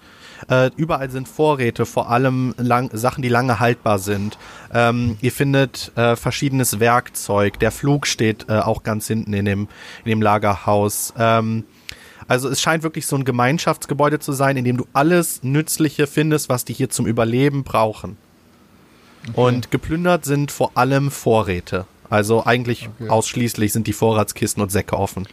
Äh, 0.48 0.70
überall 0.76 1.10
sind 1.10 1.28
Vorräte, 1.28 1.84
vor 1.86 2.10
allem 2.10 2.54
lang, 2.56 2.90
Sachen, 2.92 3.22
die 3.22 3.28
lange 3.28 3.60
haltbar 3.60 3.98
sind. 3.98 4.38
Ähm, 4.72 5.18
ihr 5.20 5.32
findet 5.32 5.92
äh, 5.96 6.16
verschiedenes 6.16 6.80
Werkzeug. 6.80 7.58
Der 7.58 7.70
Flug 7.70 8.06
steht 8.06 8.46
äh, 8.48 8.58
auch 8.58 8.82
ganz 8.82 9.06
hinten 9.06 9.34
in 9.34 9.44
dem, 9.44 9.68
in 10.04 10.10
dem 10.10 10.22
Lagerhaus. 10.22 11.12
Ähm, 11.18 11.64
also 12.26 12.48
es 12.48 12.60
scheint 12.60 12.82
wirklich 12.82 13.06
so 13.06 13.16
ein 13.16 13.24
Gemeinschaftsgebäude 13.24 14.18
zu 14.18 14.32
sein, 14.32 14.56
in 14.56 14.64
dem 14.64 14.76
du 14.76 14.86
alles 14.92 15.42
Nützliche 15.42 16.06
findest, 16.06 16.48
was 16.48 16.64
die 16.64 16.72
hier 16.72 16.88
zum 16.88 17.06
Überleben 17.06 17.64
brauchen. 17.64 18.16
Und 19.34 19.70
geplündert 19.70 20.24
sind 20.24 20.50
vor 20.50 20.72
allem 20.76 21.10
Vorräte. 21.10 21.86
Also 22.10 22.44
eigentlich 22.44 22.88
Okay. 23.00 23.08
ausschließlich 23.08 23.72
sind 23.72 23.86
die 23.86 23.92
Vorratskisten 23.92 24.62
und 24.62 24.70
Säcke 24.70 24.96
offen. 24.98 25.26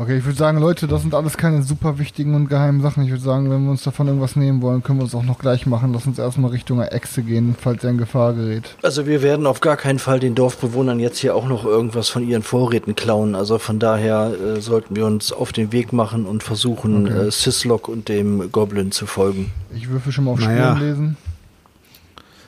Okay, 0.00 0.18
ich 0.18 0.24
würde 0.24 0.38
sagen, 0.38 0.58
Leute, 0.60 0.86
das 0.86 1.02
sind 1.02 1.12
alles 1.12 1.36
keine 1.36 1.64
super 1.64 1.98
wichtigen 1.98 2.36
und 2.36 2.48
geheimen 2.48 2.80
Sachen. 2.82 3.02
Ich 3.02 3.10
würde 3.10 3.24
sagen, 3.24 3.50
wenn 3.50 3.64
wir 3.64 3.72
uns 3.72 3.82
davon 3.82 4.06
irgendwas 4.06 4.36
nehmen 4.36 4.62
wollen, 4.62 4.80
können 4.84 5.00
wir 5.00 5.02
uns 5.02 5.14
auch 5.16 5.24
noch 5.24 5.40
gleich 5.40 5.66
machen. 5.66 5.92
Lass 5.92 6.06
uns 6.06 6.20
erstmal 6.20 6.52
Richtung 6.52 6.80
Echse 6.80 7.22
gehen, 7.24 7.56
falls 7.60 7.82
er 7.82 7.90
in 7.90 7.98
Gefahr 7.98 8.32
gerät. 8.32 8.76
Also 8.82 9.06
wir 9.08 9.22
werden 9.22 9.44
auf 9.44 9.60
gar 9.60 9.76
keinen 9.76 9.98
Fall 9.98 10.20
den 10.20 10.36
Dorfbewohnern 10.36 11.00
jetzt 11.00 11.18
hier 11.18 11.34
auch 11.34 11.48
noch 11.48 11.64
irgendwas 11.64 12.10
von 12.10 12.22
ihren 12.28 12.44
Vorräten 12.44 12.94
klauen. 12.94 13.34
Also 13.34 13.58
von 13.58 13.80
daher 13.80 14.30
äh, 14.40 14.60
sollten 14.60 14.94
wir 14.94 15.04
uns 15.04 15.32
auf 15.32 15.52
den 15.52 15.72
Weg 15.72 15.92
machen 15.92 16.26
und 16.26 16.44
versuchen, 16.44 17.06
Okay. 17.08 17.26
äh, 17.26 17.30
Sislok 17.32 17.88
und 17.88 18.08
dem 18.08 18.52
Goblin 18.52 18.92
zu 18.92 19.04
folgen. 19.06 19.50
Ich 19.74 19.88
würfel 19.88 20.12
schon 20.12 20.26
mal 20.26 20.30
auf 20.32 20.38
Naja. 20.40 20.76
Spuren 20.76 20.88
lesen. 20.88 21.16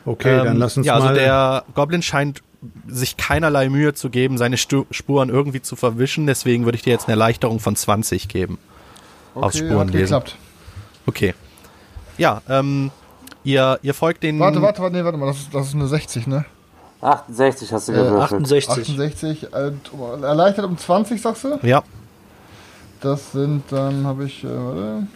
Okay, 0.07 0.37
dann 0.37 0.47
Ähm, 0.47 0.57
lass 0.59 0.76
uns 0.76 0.87
ja, 0.87 0.99
mal. 0.99 1.09
also 1.09 1.14
der 1.20 1.64
Goblin 1.74 2.03
scheint 2.03 2.43
sich 2.87 3.17
keinerlei 3.17 3.69
Mühe 3.69 3.95
zu 3.95 4.11
geben, 4.11 4.37
seine 4.39 4.57
Stu 4.57 4.85
Spuren 4.91 5.29
irgendwie 5.31 5.63
zu 5.63 5.77
verwischen. 5.77 6.27
Deswegen 6.27 6.65
würde 6.65 6.77
ich 6.77 6.83
dir 6.83 6.91
jetzt 6.91 7.05
eine 7.07 7.13
Erleichterung 7.13 7.59
von 7.61 7.75
20 7.77 8.29
geben. 8.29 8.59
Aus 9.35 9.55
Okay, 9.57 9.67
Spuren 9.67 9.89
hat 9.89 9.95
lesen. 9.95 10.03
geklappt. 10.05 10.37
Okay. 11.07 11.35
Ja, 12.19 12.43
ähm, 12.49 12.91
ihr, 13.45 13.79
ihr 13.83 13.95
folgt 13.95 14.23
den. 14.23 14.39
Warte, 14.39 14.61
warte, 14.61 14.83
warte, 14.83 14.97
nee, 14.97 15.05
warte 15.05 15.17
mal, 15.17 15.27
das 15.27 15.39
ist, 15.39 15.55
das 15.55 15.69
ist 15.69 15.75
eine 15.75 15.87
60, 15.87 16.27
ne? 16.27 16.45
68 17.01 17.73
hast 17.73 17.89
du 17.89 17.93
Äh, 17.93 17.97
gewürfelt. 17.97 18.43
68. 18.43 18.79
68, 18.99 19.47
äh, 19.55 19.73
erleichtert 20.23 20.67
um 20.67 20.77
20, 20.77 21.23
sagst 21.23 21.45
du? 21.45 21.59
Ja, 21.63 21.83
Das 23.01 23.33
sind 23.33 23.63
dann, 23.71 24.05
habe 24.07 24.25
ich, 24.27 24.45
äh, 24.45 24.49
warte. 24.49 25.07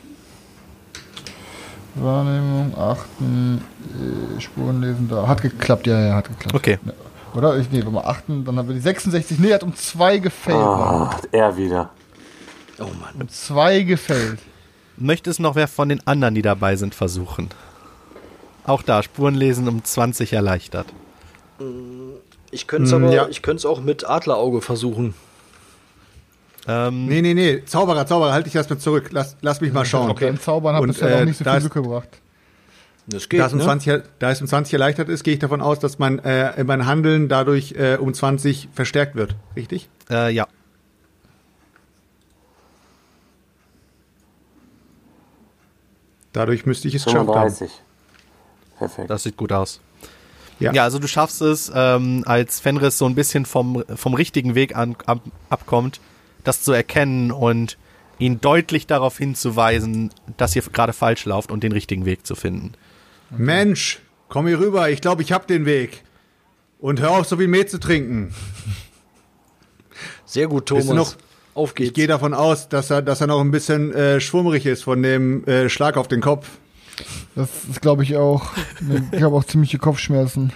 Wahrnehmung, 1.97 2.73
achten, 2.77 3.61
äh, 4.39 4.41
Spuren 4.41 4.81
lesen, 4.81 5.09
da. 5.09 5.29
Hat 5.29 5.43
geklappt, 5.43 5.87
ja, 5.87 6.01
ja, 6.01 6.15
hat 6.17 6.29
geklappt. 6.29 6.55
okay. 6.55 6.79
Oder? 7.35 7.57
Ich, 7.59 7.71
nee, 7.71 7.85
wenn 7.85 7.93
wir 7.93 8.07
achten, 8.07 8.45
dann 8.45 8.57
haben 8.59 8.69
wir 8.69 8.75
die 8.75 8.81
66. 8.81 9.39
Nee, 9.39 9.49
er 9.49 9.55
hat 9.57 9.63
um 9.63 9.75
zwei 9.75 10.19
gefällt. 10.19 10.57
Mann. 10.59 11.09
Ah, 11.09 11.21
er 11.33 11.57
wieder. 11.57 11.91
Oh 12.79 12.85
Mann. 12.85 13.15
Um 13.21 13.29
zwei 13.29 13.83
gefällt. 13.83 14.39
Möchte 14.97 15.31
es 15.31 15.39
noch 15.41 15.57
wer 15.57 15.67
von 15.69 15.89
den 15.89 16.07
anderen, 16.07 16.35
die 16.35 16.43
dabei 16.43 16.77
sind, 16.77 16.95
versuchen? 16.95 17.49
Auch 18.67 18.83
da, 18.83 19.03
Spurenlesen 19.03 19.69
um 19.69 19.83
20 19.85 20.33
erleichtert. 20.33 20.87
Ich 22.51 22.67
könnte 22.67 22.85
es 22.87 22.93
Mm, 22.93 23.05
aber, 23.05 23.13
ja. 23.13 23.29
ich 23.29 23.43
könnte 23.43 23.59
es 23.59 23.67
auch 23.67 23.81
mit 23.81 24.09
Adlerauge 24.09 24.61
versuchen. 24.63 25.15
Ähm, 26.67 27.07
Nee, 27.07 27.21
nee, 27.21 27.35
nee. 27.35 27.63
Zauberer, 27.65 28.07
Zauberer, 28.07 28.33
halt 28.33 28.47
dich 28.47 28.55
erstmal 28.55 28.79
zurück. 28.79 29.09
Lass, 29.11 29.37
lass 29.43 29.61
mich 29.61 29.73
mal 29.73 29.85
schauen. 29.85 30.15
Beim 30.19 30.41
Zaubern 30.41 30.75
hat 30.77 30.83
Und, 30.83 30.89
bisher 30.89 31.09
äh, 31.09 31.19
noch 31.21 31.27
nicht 31.27 31.39
so 31.39 31.45
viel 31.45 31.61
Glück 31.61 31.75
gebracht. 31.75 32.09
Das 33.07 33.29
Da 33.29 33.47
es, 33.47 33.53
um 33.53 33.59
ne? 33.59 33.65
20, 33.65 34.03
da 34.19 34.31
es 34.31 34.41
um 34.41 34.47
20 34.47 34.73
erleichtert 34.73 35.09
ist, 35.09 35.25
gehe 35.25 35.35
ich 35.35 35.41
davon 35.41 35.61
aus, 35.61 35.79
dass 35.79 35.99
mein, 35.99 36.21
äh, 36.21 36.65
mein 36.65 36.87
Handeln 36.87 37.29
dadurch 37.29 37.73
äh, 37.73 37.97
um 37.97 38.15
20 38.15 38.69
verstärkt 38.73 39.15
wird. 39.15 39.37
Richtig? 39.57 39.89
äh, 40.11 40.33
ja. 40.33 40.47
Dadurch 46.33 46.67
müsste 46.67 46.89
ich 46.89 46.97
es 46.97 47.05
geschafft 47.05 47.29
haben. 47.29 47.51
35. 47.51 47.71
Perfekt. 48.77 49.09
Das 49.09 49.23
sieht 49.23 49.37
gut 49.37 49.53
aus. 49.53 49.81
Ja. 50.59 50.73
Ja, 50.73 50.83
also 50.83 50.99
du 50.99 51.07
schaffst 51.07 51.41
es, 51.43 51.71
ähm, 51.75 52.23
als 52.27 52.61
Fenris 52.61 52.99
so 52.99 53.07
ein 53.07 53.15
bisschen 53.15 53.47
vom, 53.47 53.85
vom 53.95 54.15
richtigen 54.15 54.55
Weg 54.55 54.77
an, 54.77 54.97
ab, 55.07 55.21
abkommt, 55.49 56.01
das 56.43 56.63
zu 56.63 56.73
erkennen 56.73 57.31
und 57.31 57.79
ihn 58.19 58.41
deutlich 58.41 58.87
darauf 58.87 59.17
hinzuweisen, 59.19 60.11
dass 60.37 60.55
ihr 60.55 60.63
gerade 60.63 60.93
falsch 60.93 61.25
lauft 61.25 61.51
und 61.51 61.63
den 61.63 61.73
richtigen 61.73 62.05
Weg 62.05 62.27
zu 62.27 62.35
finden. 62.35 62.73
Mensch, 63.31 64.01
komm 64.29 64.47
hier 64.47 64.59
rüber. 64.61 64.91
Ich 64.91 65.01
glaube, 65.01 65.23
ich 65.23 65.33
hab 65.33 65.47
den 65.47 65.67
Weg. 65.67 66.03
Und 66.79 67.01
hör 67.01 67.11
auf, 67.13 67.27
so 67.27 67.37
viel 67.37 67.49
Mehl 67.49 67.67
zu 67.67 67.79
trinken. 67.81 68.35
Sehr 70.27 70.49
gut, 70.49 70.67
Thomas. 70.67 70.87
noch- 70.89 71.15
Auf 71.55 71.71
Ich 71.71 71.75
geht's. 71.77 71.93
gehe 71.95 72.07
davon 72.07 72.35
aus, 72.35 72.69
dass 72.69 72.91
er, 72.91 73.01
dass 73.03 73.21
er 73.21 73.29
noch 73.29 73.41
ein 73.41 73.51
bisschen 73.53 73.93
äh, 73.93 74.21
schwummrig 74.21 74.67
ist 74.67 74.83
von 74.85 75.03
dem 75.03 75.45
äh, 75.47 75.69
Schlag 75.69 75.97
auf 75.97 76.09
den 76.09 76.21
Kopf. 76.21 76.49
Das 77.35 77.49
glaube 77.81 78.03
ich, 78.05 78.17
auch. 78.17 78.51
Ich 79.13 79.23
habe 79.23 79.35
auch 79.35 79.45
ziemliche 79.45 79.79
Kopfschmerzen. 79.79 80.53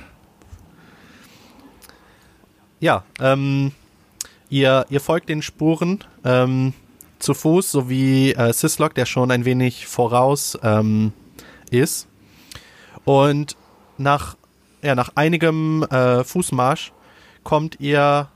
Ja, 2.81 3.05
ähm, 3.21 3.73
ihr, 4.49 4.87
ihr 4.89 5.01
folgt 5.01 5.29
den 5.29 5.43
Spuren 5.43 6.05
ähm, 6.25 6.75
zu 7.19 7.35
Fuß, 7.35 7.73
sowie 7.73 8.33
äh, 8.33 8.53
Syslok, 8.53 8.95
der 8.95 9.07
schon 9.07 9.31
ein 9.33 9.45
wenig 9.45 9.87
voraus 9.87 10.57
ähm, 10.63 11.13
ist. 11.71 12.07
Und 13.09 13.57
nach, 13.97 14.37
ja, 14.83 14.95
nach 14.95 15.13
einigem 15.15 15.83
äh, 15.85 16.25
Fußmarsch 16.25 16.93
kommt 17.43 17.81
ihr 17.81 18.29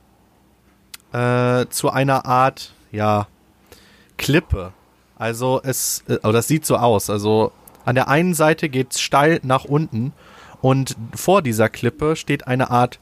äh, 1.13 1.67
zu 1.69 1.91
einer 1.91 2.25
Art, 2.25 2.73
ja, 2.91 3.27
Klippe. 4.17 4.73
Also 5.19 5.61
es, 5.63 6.05
äh, 6.09 6.17
das 6.23 6.49
sieht 6.49 6.65
so 6.65 6.79
aus. 6.79 7.11
Also 7.11 7.53
an 7.85 7.97
der 7.97 8.09
einen 8.09 8.33
Seite 8.33 8.71
geht's 8.71 8.99
steil 8.99 9.41
nach 9.43 9.67
unten 9.67 10.15
und 10.63 10.97
vor 11.15 11.43
dieser 11.43 11.69
Klippe 11.69 12.17
steht 12.17 12.47
eine 12.47 12.71
Art 12.71 12.99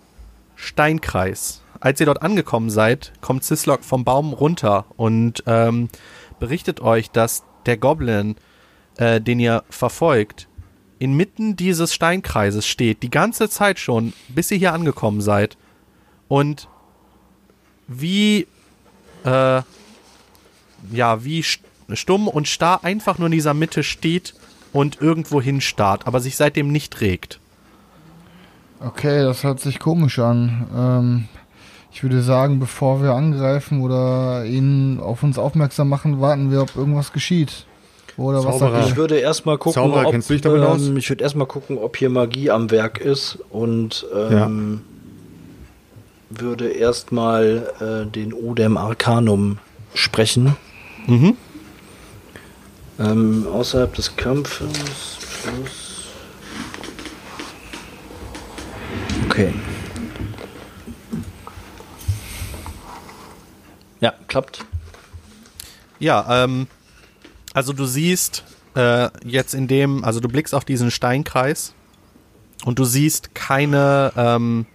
Steinkreis. 0.56 1.62
Als 1.78 2.00
ihr 2.00 2.06
dort 2.06 2.22
angekommen 2.22 2.70
seid, 2.70 3.12
kommt 3.20 3.44
Syslok 3.44 3.84
vom 3.84 4.02
Baum 4.02 4.32
runter 4.32 4.86
und 4.96 5.44
ähm, 5.46 5.88
berichtet 6.40 6.80
euch, 6.80 7.12
dass 7.12 7.44
der 7.66 7.76
Goblin, 7.76 8.34
äh, 8.96 9.20
den 9.20 9.38
ihr 9.38 9.62
verfolgt, 9.70 10.48
inmitten 11.01 11.57
dieses 11.57 11.92
Steinkreises 11.92 12.66
steht, 12.66 13.03
die 13.03 13.11
ganze 13.11 13.48
Zeit 13.48 13.80
schon, 13.80 14.12
bis 14.28 14.51
ihr 14.53 14.59
hier 14.59 14.72
angekommen 14.72 15.20
seid. 15.20 15.57
Und 16.28 16.68
wie, 17.88 18.46
äh, 19.24 19.62
ja, 20.92 21.24
wie 21.24 21.40
st- 21.40 21.61
stumm 21.94 22.28
und 22.28 22.46
starr 22.46 22.84
einfach 22.84 23.18
nur 23.18 23.26
in 23.26 23.32
dieser 23.32 23.55
Mitte 23.55 23.82
steht 23.82 24.34
und 24.72 25.01
irgendwo 25.01 25.42
hinstarrt, 25.42 26.07
aber 26.07 26.20
sich 26.20 26.36
seitdem 26.36 26.70
nicht 26.70 27.01
regt. 27.01 27.40
Okay, 28.78 29.22
das 29.22 29.42
hört 29.42 29.59
sich 29.59 29.78
komisch 29.78 30.18
an. 30.20 30.66
Ähm, 30.74 31.28
ich 31.92 32.03
würde 32.03 32.22
sagen, 32.22 32.61
bevor 32.61 33.03
wir 33.03 33.12
angreifen 33.12 33.80
oder 33.80 34.44
ihn 34.44 35.01
auf 35.01 35.22
uns 35.22 35.38
aufmerksam 35.38 35.88
machen, 35.88 36.20
warten 36.20 36.51
wir, 36.51 36.62
ob 36.62 36.76
irgendwas 36.76 37.12
geschieht. 37.12 37.66
Oder 38.20 38.44
was 38.44 38.58
Zauberer. 38.58 38.80
sagt 38.80 38.90
Ich 38.90 38.96
würde 38.96 39.18
erstmal 39.18 39.56
gucken, 39.56 39.72
Zauberer, 39.82 40.06
ob, 40.06 40.12
kennst 40.12 40.28
du 40.28 40.34
dich 40.34 40.42
damit 40.42 40.62
aus? 40.62 40.86
ähm, 40.86 40.96
ich 40.98 41.08
würde 41.08 41.24
erstmal 41.24 41.46
gucken, 41.46 41.78
ob 41.78 41.96
hier 41.96 42.10
Magie 42.10 42.50
am 42.50 42.70
Werk 42.70 42.98
ist 43.00 43.38
und 43.48 44.06
ähm, 44.14 44.82
würde 46.28 46.68
erstmal 46.68 47.72
äh, 47.80 48.10
den 48.10 48.34
Odem 48.34 48.76
Arcanum 48.76 49.58
sprechen. 49.94 50.54
Mhm. 51.06 51.34
Ähm, 52.98 53.46
außerhalb 53.50 53.94
des 53.94 54.14
Kampfes 54.16 54.68
plus. 55.42 56.10
Okay. 59.30 59.54
Ja, 64.00 64.12
klappt. 64.28 64.66
Ja, 65.98 66.44
ähm, 66.44 66.66
also 67.53 67.72
du 67.72 67.84
siehst 67.84 68.44
äh, 68.74 69.09
jetzt 69.24 69.55
in 69.55 69.68
dem, 69.68 70.05
also 70.05 70.20
du 70.20 70.28
blickst 70.28 70.55
auf 70.55 70.64
diesen 70.64 70.90
Steinkreis 70.90 71.74
und 72.64 72.78
du 72.78 72.84
siehst 72.84 73.34
keine, 73.34 74.12
ähm, 74.16 74.66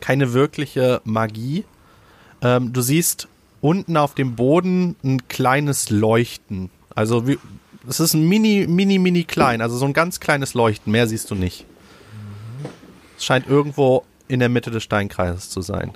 keine 0.00 0.32
wirkliche 0.32 1.00
Magie. 1.04 1.64
Ähm, 2.42 2.72
du 2.72 2.82
siehst 2.82 3.28
unten 3.60 3.96
auf 3.96 4.14
dem 4.14 4.36
Boden 4.36 4.96
ein 5.02 5.26
kleines 5.28 5.90
Leuchten. 5.90 6.70
Also 6.94 7.24
es 7.88 8.00
ist 8.00 8.14
ein 8.14 8.28
mini, 8.28 8.66
mini, 8.68 8.98
mini 8.98 9.24
klein, 9.24 9.60
also 9.60 9.76
so 9.76 9.86
ein 9.86 9.92
ganz 9.92 10.20
kleines 10.20 10.54
Leuchten. 10.54 10.92
Mehr 10.92 11.06
siehst 11.06 11.30
du 11.30 11.34
nicht. 11.34 11.66
Es 13.16 13.24
scheint 13.24 13.48
irgendwo 13.48 14.04
in 14.28 14.40
der 14.40 14.48
Mitte 14.48 14.70
des 14.70 14.82
Steinkreises 14.82 15.50
zu 15.50 15.62
sein. 15.62 15.92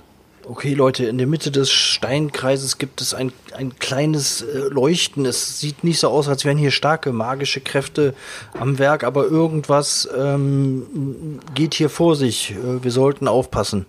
Okay, 0.49 0.73
Leute, 0.73 1.05
in 1.05 1.19
der 1.19 1.27
Mitte 1.27 1.51
des 1.51 1.69
Steinkreises 1.69 2.79
gibt 2.79 3.01
es 3.01 3.13
ein, 3.13 3.31
ein 3.55 3.77
kleines 3.77 4.41
äh, 4.41 4.61
Leuchten. 4.71 5.27
Es 5.27 5.59
sieht 5.59 5.83
nicht 5.83 5.99
so 5.99 6.09
aus, 6.09 6.27
als 6.27 6.43
wären 6.43 6.57
hier 6.57 6.71
starke 6.71 7.11
magische 7.11 7.61
Kräfte 7.61 8.15
am 8.59 8.79
Werk, 8.79 9.03
aber 9.03 9.25
irgendwas 9.25 10.09
ähm, 10.17 11.39
geht 11.53 11.75
hier 11.75 11.91
vor 11.91 12.15
sich. 12.15 12.55
Äh, 12.55 12.83
wir 12.83 12.89
sollten 12.89 13.27
aufpassen. 13.27 13.85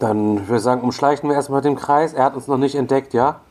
Dann 0.00 0.48
würde 0.48 0.56
ich 0.56 0.62
sagen, 0.62 0.80
umschleichen 0.80 1.28
wir 1.28 1.36
erstmal 1.36 1.60
den 1.60 1.76
Kreis. 1.76 2.14
Er 2.14 2.24
hat 2.24 2.34
uns 2.34 2.46
noch 2.46 2.56
nicht 2.56 2.74
entdeckt, 2.74 3.12
ja? 3.12 3.42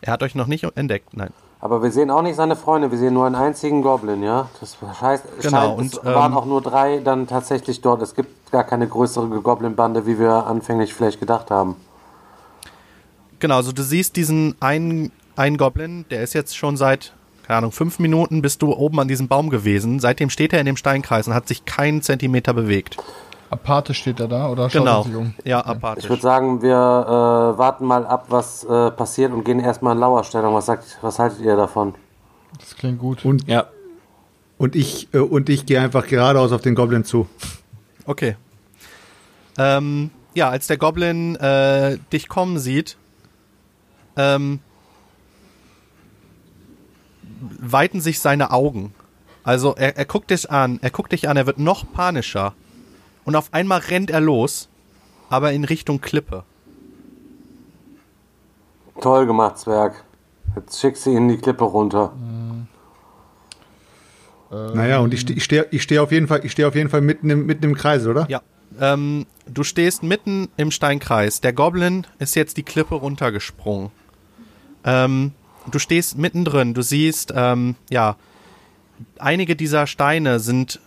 Er 0.00 0.12
hat 0.12 0.22
euch 0.22 0.36
noch 0.36 0.46
nicht 0.46 0.62
entdeckt, 0.76 1.16
nein. 1.16 1.32
Aber 1.64 1.82
wir 1.82 1.90
sehen 1.90 2.10
auch 2.10 2.20
nicht 2.20 2.36
seine 2.36 2.56
Freunde, 2.56 2.90
wir 2.90 2.98
sehen 2.98 3.14
nur 3.14 3.24
einen 3.24 3.36
einzigen 3.36 3.80
Goblin, 3.80 4.22
ja? 4.22 4.50
Das 4.60 4.76
heißt, 5.00 5.24
es 5.38 5.46
Genau, 5.46 5.60
scheint, 5.60 5.78
und, 5.78 5.86
es 5.94 6.04
waren 6.04 6.32
ähm, 6.32 6.36
auch 6.36 6.44
nur 6.44 6.60
drei 6.60 6.98
dann 6.98 7.26
tatsächlich 7.26 7.80
dort. 7.80 8.02
Es 8.02 8.14
gibt 8.14 8.52
gar 8.52 8.64
keine 8.64 8.86
größere 8.86 9.26
Goblin-Bande, 9.40 10.04
wie 10.04 10.18
wir 10.18 10.46
anfänglich 10.46 10.92
vielleicht 10.92 11.20
gedacht 11.20 11.50
haben. 11.50 11.76
Genau, 13.38 13.56
also 13.56 13.72
du 13.72 13.82
siehst 13.82 14.16
diesen 14.16 14.56
einen, 14.60 15.10
einen 15.36 15.56
Goblin, 15.56 16.04
der 16.10 16.22
ist 16.22 16.34
jetzt 16.34 16.54
schon 16.54 16.76
seit, 16.76 17.14
keine 17.46 17.56
Ahnung, 17.56 17.72
fünf 17.72 17.98
Minuten 17.98 18.42
bist 18.42 18.60
du 18.60 18.74
oben 18.74 19.00
an 19.00 19.08
diesem 19.08 19.28
Baum 19.28 19.48
gewesen. 19.48 20.00
Seitdem 20.00 20.28
steht 20.28 20.52
er 20.52 20.60
in 20.60 20.66
dem 20.66 20.76
Steinkreis 20.76 21.28
und 21.28 21.32
hat 21.32 21.48
sich 21.48 21.64
keinen 21.64 22.02
Zentimeter 22.02 22.52
bewegt. 22.52 22.98
Apathisch 23.54 23.98
steht 24.00 24.18
er 24.20 24.28
da 24.28 24.48
oder 24.48 24.68
schaut 24.68 24.82
Genau. 24.82 25.00
er 25.00 25.04
sich 25.04 25.14
um? 25.14 25.34
Ja, 25.44 25.60
Ich 25.60 25.66
apathisch. 25.66 26.08
würde 26.08 26.22
sagen, 26.22 26.60
wir 26.62 26.72
äh, 26.74 27.58
warten 27.58 27.84
mal 27.86 28.04
ab, 28.06 28.26
was 28.28 28.64
äh, 28.64 28.90
passiert 28.90 29.32
und 29.32 29.44
gehen 29.44 29.60
erstmal 29.60 29.94
in 29.94 30.00
Lauerstellung. 30.00 30.54
Was, 30.54 30.66
sagt, 30.66 30.98
was 31.02 31.18
haltet 31.18 31.40
ihr 31.40 31.56
davon? 31.56 31.94
Das 32.58 32.74
klingt 32.76 32.98
gut. 32.98 33.24
Und, 33.24 33.46
Ja. 33.48 33.66
und 34.58 34.74
ich, 34.76 35.08
äh, 35.14 35.18
und 35.18 35.48
ich 35.48 35.66
gehe 35.66 35.80
einfach 35.80 36.06
geradeaus 36.06 36.52
auf 36.52 36.62
den 36.62 36.74
Goblin 36.74 37.04
zu. 37.04 37.28
Okay. 38.06 38.36
Ähm, 39.56 40.10
ja, 40.34 40.48
als 40.50 40.66
der 40.66 40.76
Goblin 40.78 41.36
äh, 41.36 41.96
dich 42.12 42.28
kommen 42.28 42.58
sieht, 42.58 42.96
ähm, 44.16 44.58
weiten 47.60 48.00
sich 48.00 48.20
seine 48.20 48.50
Augen. 48.50 48.94
Also 49.44 49.74
er, 49.76 49.96
er 49.96 50.04
guckt 50.06 50.30
dich 50.30 50.50
an, 50.50 50.78
er 50.82 50.90
guckt 50.90 51.12
dich 51.12 51.28
an, 51.28 51.36
er 51.36 51.46
wird 51.46 51.58
noch 51.58 51.84
panischer. 51.92 52.54
Und 53.24 53.36
auf 53.36 53.52
einmal 53.52 53.80
rennt 53.80 54.10
er 54.10 54.20
los, 54.20 54.68
aber 55.30 55.52
in 55.52 55.64
Richtung 55.64 56.00
Klippe. 56.00 56.44
Toll 59.00 59.26
gemacht, 59.26 59.58
Zwerg. 59.58 60.04
Jetzt 60.56 60.80
schickst 60.80 61.06
du 61.06 61.10
ihn 61.10 61.28
die 61.28 61.38
Klippe 61.38 61.64
runter. 61.64 62.12
Naja, 64.50 65.00
und 65.00 65.12
ich 65.12 65.20
stehe 65.20 65.36
ich 65.36 65.44
steh, 65.44 65.64
ich 65.70 65.82
steh 65.82 65.98
auf 65.98 66.12
jeden 66.12 66.28
Fall, 66.28 66.44
ich 66.44 66.52
stehe 66.52 66.68
auf 66.68 66.76
jeden 66.76 66.88
Fall 66.88 67.00
mitten 67.00 67.28
im, 67.30 67.46
mitten 67.46 67.64
im 67.64 67.74
Kreis, 67.74 68.06
oder? 68.06 68.26
Ja. 68.28 68.40
Ähm, 68.80 69.26
du 69.46 69.64
stehst 69.64 70.02
mitten 70.02 70.48
im 70.56 70.70
Steinkreis. 70.70 71.40
Der 71.40 71.52
Goblin 71.52 72.06
ist 72.18 72.36
jetzt 72.36 72.56
die 72.56 72.62
Klippe 72.62 72.94
runtergesprungen. 72.94 73.90
Ähm, 74.84 75.32
du 75.70 75.78
stehst 75.78 76.18
mittendrin. 76.18 76.74
Du 76.74 76.82
siehst, 76.82 77.32
ähm, 77.34 77.74
ja, 77.90 78.16
einige 79.18 79.56
dieser 79.56 79.86
Steine 79.86 80.38
sind 80.38 80.80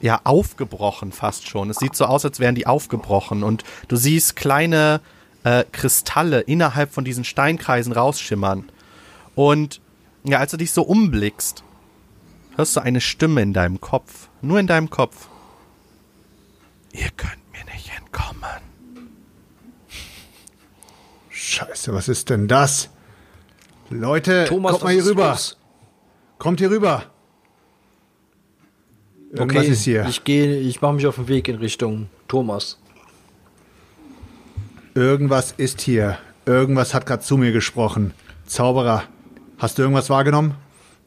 ja 0.00 0.20
aufgebrochen 0.24 1.12
fast 1.12 1.48
schon. 1.48 1.70
Es 1.70 1.78
sieht 1.78 1.96
so 1.96 2.04
aus, 2.04 2.24
als 2.24 2.40
wären 2.40 2.54
die 2.54 2.66
aufgebrochen 2.66 3.42
und 3.42 3.64
du 3.88 3.96
siehst 3.96 4.36
kleine 4.36 5.00
äh, 5.44 5.64
Kristalle 5.72 6.40
innerhalb 6.40 6.92
von 6.92 7.04
diesen 7.04 7.24
Steinkreisen 7.24 7.92
rausschimmern. 7.92 8.70
Und 9.34 9.80
ja, 10.24 10.38
als 10.38 10.50
du 10.50 10.56
dich 10.56 10.72
so 10.72 10.82
umblickst, 10.82 11.62
hörst 12.56 12.76
du 12.76 12.80
eine 12.80 13.00
Stimme 13.00 13.42
in 13.42 13.52
deinem 13.52 13.80
Kopf, 13.80 14.28
nur 14.42 14.58
in 14.58 14.66
deinem 14.66 14.90
Kopf. 14.90 15.28
Ihr 16.92 17.10
könnt 17.16 17.52
mir 17.52 17.64
nicht 17.72 17.90
entkommen. 17.96 18.62
Scheiße, 21.30 21.94
was 21.94 22.08
ist 22.08 22.30
denn 22.30 22.48
das? 22.48 22.90
Leute, 23.90 24.44
Thomas, 24.48 24.72
kommt 24.72 24.84
mal 24.84 24.92
hier 24.92 25.06
rüber. 25.06 25.30
los? 25.30 25.56
Kommt 26.38 26.60
hier 26.60 26.70
rüber. 26.70 27.04
Okay, 29.36 29.66
ist 29.66 29.84
hier. 29.84 30.06
ich 30.08 30.24
gehe, 30.24 30.58
ich 30.58 30.80
mache 30.80 30.94
mich 30.94 31.06
auf 31.06 31.16
den 31.16 31.28
Weg 31.28 31.48
in 31.48 31.56
Richtung 31.56 32.08
Thomas. 32.28 32.78
Irgendwas 34.94 35.52
ist 35.56 35.80
hier. 35.80 36.18
Irgendwas 36.46 36.94
hat 36.94 37.06
gerade 37.06 37.22
zu 37.22 37.36
mir 37.36 37.52
gesprochen. 37.52 38.14
Zauberer, 38.46 39.04
hast 39.58 39.78
du 39.78 39.82
irgendwas 39.82 40.08
wahrgenommen? 40.08 40.54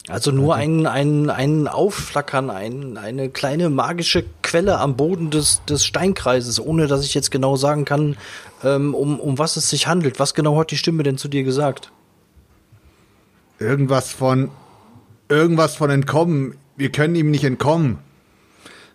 Also 0.07 0.31
nur 0.31 0.55
ein, 0.55 0.87
ein, 0.87 1.29
ein 1.29 1.67
Aufflackern, 1.67 2.49
ein, 2.49 2.97
eine 2.97 3.29
kleine 3.29 3.69
magische 3.69 4.25
Quelle 4.41 4.79
am 4.79 4.95
Boden 4.95 5.29
des, 5.29 5.61
des 5.65 5.85
Steinkreises, 5.85 6.59
ohne 6.59 6.87
dass 6.87 7.03
ich 7.03 7.13
jetzt 7.13 7.31
genau 7.31 7.55
sagen 7.55 7.85
kann, 7.85 8.17
ähm, 8.63 8.95
um, 8.95 9.19
um 9.19 9.37
was 9.37 9.57
es 9.57 9.69
sich 9.69 9.87
handelt. 9.87 10.19
Was 10.19 10.33
genau 10.33 10.57
hat 10.59 10.71
die 10.71 10.77
Stimme 10.77 11.03
denn 11.03 11.17
zu 11.17 11.27
dir 11.27 11.43
gesagt? 11.43 11.91
Irgendwas 13.59 14.11
von. 14.11 14.49
Irgendwas 15.29 15.75
von 15.75 15.89
entkommen. 15.89 16.55
Wir 16.75 16.91
können 16.91 17.15
ihm 17.15 17.31
nicht 17.31 17.43
entkommen. 17.43 17.99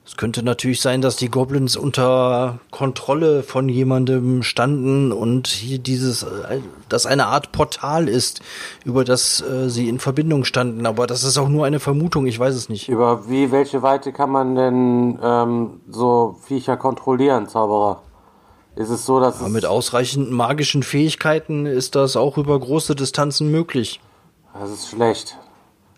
Es 0.07 0.17
könnte 0.17 0.45
natürlich 0.45 0.81
sein, 0.81 1.03
dass 1.03 1.17
die 1.17 1.29
Goblins 1.29 1.75
unter 1.75 2.61
Kontrolle 2.71 3.43
von 3.43 3.69
jemandem 3.69 4.45
standen 4.45 5.11
und 5.11 5.49
hier 5.49 5.81
dieses, 5.81 6.23
äh, 6.23 6.61
das 6.89 7.07
eine 7.07 7.27
Art 7.27 7.51
Portal 7.51 8.09
ist, 8.09 8.41
über 8.85 9.05
das 9.05 9.41
äh, 9.41 9.69
sie 9.69 9.89
in 9.89 9.99
Verbindung 9.99 10.45
standen. 10.45 10.87
Aber 10.87 11.09
das 11.09 11.25
ist 11.25 11.37
auch 11.39 11.49
nur 11.49 11.67
eine 11.67 11.81
Vermutung, 11.81 12.27
ich 12.27 12.39
weiß 12.39 12.55
es 12.55 12.69
nicht. 12.69 12.89
Über 12.89 13.29
wie, 13.29 13.51
welche 13.51 13.83
Weite 13.83 14.13
kann 14.13 14.31
man 14.31 14.55
denn 14.55 15.19
ähm, 15.21 15.81
so 15.91 16.37
Viecher 16.41 16.77
kontrollieren, 16.77 17.49
Zauberer? 17.49 18.03
Ist 18.77 18.91
es 18.91 19.07
so, 19.07 19.19
dass 19.19 19.41
es... 19.41 19.49
mit 19.49 19.67
ausreichend 19.67 20.31
magischen 20.31 20.85
Fähigkeiten 20.85 21.67
ist 21.67 21.97
das 21.97 22.15
auch 22.15 22.39
über 22.39 22.61
große 22.61 22.95
Distanzen 22.95 23.51
möglich. 23.51 24.01
Das 24.55 24.71
ist 24.71 24.89
schlecht. 24.89 25.37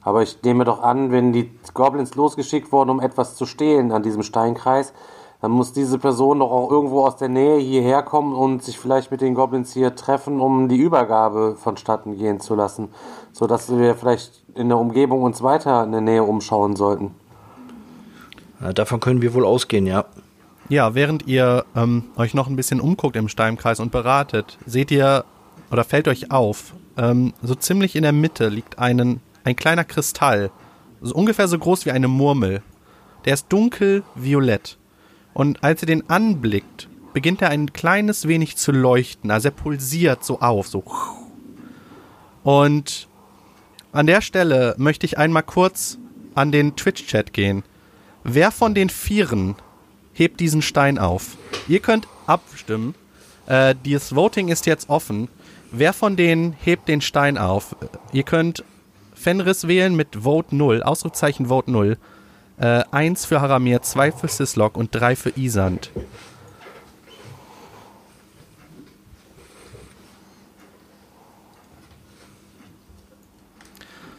Aber 0.00 0.22
ich 0.22 0.38
nehme 0.42 0.64
doch 0.64 0.82
an, 0.82 1.12
wenn 1.12 1.34
die 1.34 1.50
Goblins 1.78 2.16
losgeschickt 2.16 2.72
wurden, 2.72 2.90
um 2.90 3.00
etwas 3.00 3.36
zu 3.36 3.46
stehlen 3.46 3.92
an 3.92 4.02
diesem 4.02 4.24
Steinkreis, 4.24 4.92
dann 5.40 5.52
muss 5.52 5.72
diese 5.72 5.98
Person 5.98 6.40
doch 6.40 6.50
auch 6.50 6.70
irgendwo 6.70 7.06
aus 7.06 7.16
der 7.16 7.28
Nähe 7.28 7.58
hierher 7.58 8.02
kommen 8.02 8.34
und 8.34 8.64
sich 8.64 8.78
vielleicht 8.78 9.12
mit 9.12 9.20
den 9.20 9.34
Goblins 9.34 9.72
hier 9.72 9.94
treffen, 9.94 10.40
um 10.40 10.68
die 10.68 10.76
Übergabe 10.76 11.54
vonstatten 11.56 12.18
gehen 12.18 12.40
zu 12.40 12.56
lassen. 12.56 12.88
Sodass 13.32 13.70
wir 13.70 13.94
vielleicht 13.94 14.42
in 14.56 14.68
der 14.68 14.78
Umgebung 14.78 15.22
uns 15.22 15.40
weiter 15.40 15.84
in 15.84 15.92
der 15.92 16.00
Nähe 16.00 16.24
umschauen 16.24 16.74
sollten. 16.74 17.14
Ja, 18.60 18.72
davon 18.72 18.98
können 18.98 19.22
wir 19.22 19.32
wohl 19.32 19.44
ausgehen, 19.44 19.86
ja. 19.86 20.06
Ja, 20.68 20.96
während 20.96 21.28
ihr 21.28 21.64
ähm, 21.76 22.06
euch 22.16 22.34
noch 22.34 22.48
ein 22.48 22.56
bisschen 22.56 22.80
umguckt 22.80 23.14
im 23.14 23.28
Steinkreis 23.28 23.78
und 23.78 23.92
beratet, 23.92 24.58
seht 24.66 24.90
ihr 24.90 25.24
oder 25.70 25.84
fällt 25.84 26.08
euch 26.08 26.32
auf, 26.32 26.74
ähm, 26.96 27.32
so 27.42 27.54
ziemlich 27.54 27.94
in 27.94 28.02
der 28.02 28.12
Mitte 28.12 28.48
liegt 28.48 28.78
einen, 28.80 29.20
ein 29.44 29.54
kleiner 29.54 29.84
Kristall, 29.84 30.50
so 31.00 31.14
ungefähr 31.14 31.48
so 31.48 31.58
groß 31.58 31.86
wie 31.86 31.90
eine 31.90 32.08
Murmel. 32.08 32.62
Der 33.24 33.34
ist 33.34 33.46
dunkel 33.48 34.02
violett. 34.14 34.78
Und 35.34 35.62
als 35.62 35.82
ihr 35.82 35.86
den 35.86 36.08
anblickt, 36.08 36.88
beginnt 37.12 37.42
er 37.42 37.50
ein 37.50 37.72
kleines 37.72 38.28
wenig 38.28 38.56
zu 38.56 38.72
leuchten. 38.72 39.30
Also 39.30 39.48
er 39.48 39.52
pulsiert 39.52 40.24
so 40.24 40.40
auf, 40.40 40.68
so. 40.68 40.84
Und 42.42 43.08
an 43.92 44.06
der 44.06 44.20
Stelle 44.20 44.74
möchte 44.78 45.06
ich 45.06 45.18
einmal 45.18 45.42
kurz 45.42 45.98
an 46.34 46.52
den 46.52 46.76
Twitch-Chat 46.76 47.32
gehen. 47.32 47.64
Wer 48.22 48.50
von 48.50 48.74
den 48.74 48.90
Vieren 48.90 49.56
hebt 50.12 50.40
diesen 50.40 50.62
Stein 50.62 50.98
auf? 50.98 51.36
Ihr 51.66 51.80
könnt 51.80 52.06
abstimmen. 52.26 52.94
Äh, 53.46 53.74
das 53.84 54.14
Voting 54.14 54.48
ist 54.48 54.66
jetzt 54.66 54.88
offen. 54.88 55.28
Wer 55.70 55.92
von 55.92 56.16
denen 56.16 56.52
hebt 56.52 56.88
den 56.88 57.00
Stein 57.00 57.38
auf? 57.38 57.76
Ihr 58.12 58.22
könnt 58.22 58.64
Fenris 59.18 59.66
wählen 59.66 59.94
mit 59.94 60.22
Vote 60.22 60.54
0, 60.54 60.82
Ausrufezeichen 60.82 61.46
Vote 61.46 61.70
0. 61.70 61.98
Äh, 62.58 62.84
eins 62.90 63.24
für 63.24 63.40
Haramir, 63.40 63.82
zwei 63.82 64.12
für 64.12 64.28
Sislok 64.28 64.76
und 64.76 64.94
drei 64.94 65.16
für 65.16 65.30
Isand. 65.36 65.90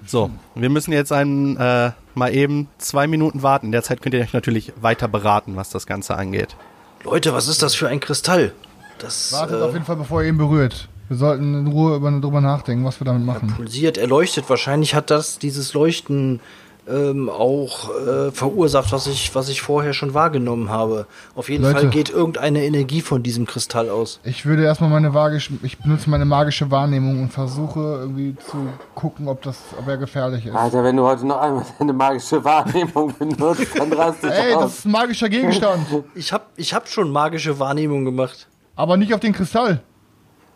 So, 0.06 0.32
wir 0.56 0.70
müssen 0.70 0.91
jetzt 0.91 1.12
einen, 1.12 1.56
äh, 1.58 1.91
mal 2.16 2.34
eben 2.34 2.68
zwei 2.78 3.08
Minuten 3.08 3.43
warten. 3.43 3.68
In 3.68 3.72
der 3.72 3.84
Zeit 3.84 4.02
könnt 4.02 4.16
ihr 4.16 4.22
euch 4.22 4.34
natürlich 4.34 4.74
weiter 4.82 5.08
beraten, 5.08 5.56
was 5.56 5.70
das 5.70 5.86
Ganze 5.86 6.16
angeht. 6.16 6.56
Leute, 7.04 7.32
was 7.34 7.47
ist 7.47 7.62
das 7.62 7.76
für 7.76 7.88
ein 7.88 8.00
Kristall? 8.00 8.54
Das 8.97 9.32
Wartet 9.32 9.62
äh, 9.62 9.64
auf 9.64 9.74
jeden 9.74 9.86
Fall, 9.86 9.95
bevor 9.95 10.24
ihr 10.24 10.30
ihn 10.30 10.38
berührt. 10.38 10.89
Wir 11.10 11.18
sollten 11.18 11.55
in 11.55 11.68
Ruhe 11.68 11.95
über, 11.95 12.12
drüber 12.12 12.39
nachdenken, 12.39 12.86
was 12.86 13.01
wir 13.01 13.05
damit 13.05 13.26
machen. 13.26 13.53
pulsiert, 13.55 13.97
er 13.97 14.07
leuchtet. 14.07 14.49
Wahrscheinlich 14.49 14.93
hat 14.95 15.10
das 15.10 15.39
dieses 15.39 15.74
Leuchten 15.74 16.39
ähm, 16.88 17.30
auch 17.30 17.89
äh, 17.95 18.32
verursacht, 18.32 18.91
was 18.91 19.07
ich, 19.07 19.34
was 19.36 19.49
ich 19.49 19.62
vorher 19.62 19.93
schon 19.93 20.14
wahrgenommen 20.14 20.70
habe. 20.70 21.07
Auf 21.36 21.49
jeden 21.49 21.64
Leute. 21.64 21.82
Fall 21.82 21.89
geht 21.89 22.10
irgendeine 22.10 22.64
Energie 22.64 23.01
von 23.01 23.24
diesem 23.24 23.45
Kristall 23.45 23.89
aus. 23.89 24.20
Ich 24.24 24.45
würde 24.45 24.64
erstmal 24.64 24.89
meine 24.89 25.10
magische, 25.10 25.53
ich 25.64 25.78
benutze 25.80 26.10
meine 26.10 26.26
magische 26.26 26.70
Wahrnehmung 26.72 27.22
und 27.22 27.34
versuche 27.34 27.80
irgendwie 27.80 28.36
zu 28.47 28.68
gucken, 28.95 29.28
ob 29.28 29.41
das, 29.41 29.57
ob 29.78 29.88
er 29.88 29.97
gefährlich 29.97 30.45
ist. 30.45 30.55
Alter, 30.55 30.84
wenn 30.84 30.95
du 30.95 31.03
heute 31.03 31.26
noch 31.26 31.39
einmal 31.41 31.66
deine 31.80 31.93
magische 31.93 32.43
Wahrnehmung 32.43 33.14
benutzt, 33.18 33.68
dann 33.78 33.91
rast 33.93 34.24
dich 34.24 34.32
Ey, 34.32 34.53
das 34.53 34.80
ist 34.80 34.86
ein 34.86 34.91
magischer 34.91 35.30
Gegenstand, 35.30 35.86
Ich 36.16 36.32
hab, 36.34 36.49
ich 36.55 36.74
hab 36.74 36.88
schon 36.88 37.12
magische 37.12 37.57
Wahrnehmung 37.60 38.05
gemacht. 38.05 38.47
aber 38.76 38.97
nicht 38.97 39.14
auf 39.14 39.20
den 39.20 39.34
Kristall. 39.34 39.82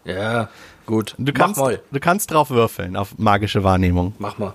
Ja, 0.05 0.49
gut. 0.85 1.15
Du 1.17 1.31
kannst, 1.31 1.57
mach 1.57 1.67
mal. 1.67 1.81
du 1.91 1.99
kannst 1.99 2.31
drauf 2.31 2.49
würfeln, 2.49 2.95
auf 2.95 3.17
magische 3.17 3.63
Wahrnehmung. 3.63 4.13
Mach 4.19 4.37
mal. 4.37 4.53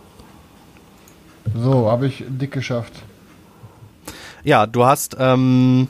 So, 1.55 1.91
habe 1.91 2.07
ich 2.07 2.25
dick 2.29 2.53
geschafft. 2.53 2.93
Ja, 4.45 4.67
du 4.67 4.85
hast, 4.85 5.17
ähm, 5.19 5.89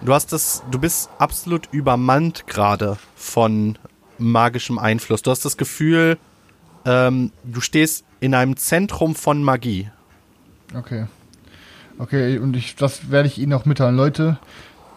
du 0.00 0.14
hast 0.14 0.32
das, 0.32 0.62
du 0.70 0.78
bist 0.78 1.10
absolut 1.18 1.68
übermannt 1.72 2.46
gerade 2.46 2.96
von 3.16 3.78
magischem 4.18 4.78
Einfluss. 4.78 5.22
Du 5.22 5.30
hast 5.30 5.44
das 5.44 5.56
Gefühl, 5.56 6.18
ähm, 6.84 7.32
du 7.44 7.60
stehst 7.60 8.04
in 8.20 8.34
einem 8.34 8.56
Zentrum 8.56 9.14
von 9.14 9.42
Magie. 9.42 9.90
Okay. 10.76 11.06
Okay, 11.98 12.38
und 12.38 12.56
ich, 12.56 12.76
das 12.76 13.10
werde 13.10 13.28
ich 13.28 13.38
Ihnen 13.38 13.52
auch 13.52 13.66
mitteilen. 13.66 13.96
Leute, 13.96 14.38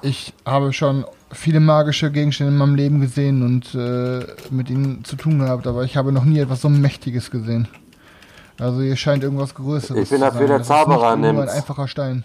ich 0.01 0.34
habe 0.45 0.71
schon 0.71 1.05
viele 1.34 1.59
magische 1.59 2.11
Gegenstände 2.11 2.51
in 2.53 2.57
meinem 2.57 2.75
Leben 2.75 3.01
gesehen 3.01 3.43
und 3.43 3.73
äh, 3.75 4.25
mit 4.51 4.69
ihnen 4.69 5.03
zu 5.03 5.15
tun 5.15 5.39
gehabt, 5.39 5.67
aber 5.67 5.84
ich 5.84 5.97
habe 5.97 6.11
noch 6.11 6.25
nie 6.25 6.39
etwas 6.39 6.61
so 6.61 6.69
Mächtiges 6.69 7.31
gesehen. 7.31 7.67
Also 8.59 8.81
hier 8.81 8.95
scheint 8.95 9.23
irgendwas 9.23 9.55
Größeres 9.55 10.03
Ich 10.03 10.09
bin 10.09 10.19
zu 10.19 10.25
dafür, 10.25 10.39
sein. 10.39 10.47
der 10.47 10.57
Das 10.59 10.67
Zauberer 10.67 11.13
ist 11.13 11.19
nicht 11.19 11.34
nur 11.34 11.43
ein 11.43 11.49
einfacher 11.49 11.88
Stein. 11.88 12.23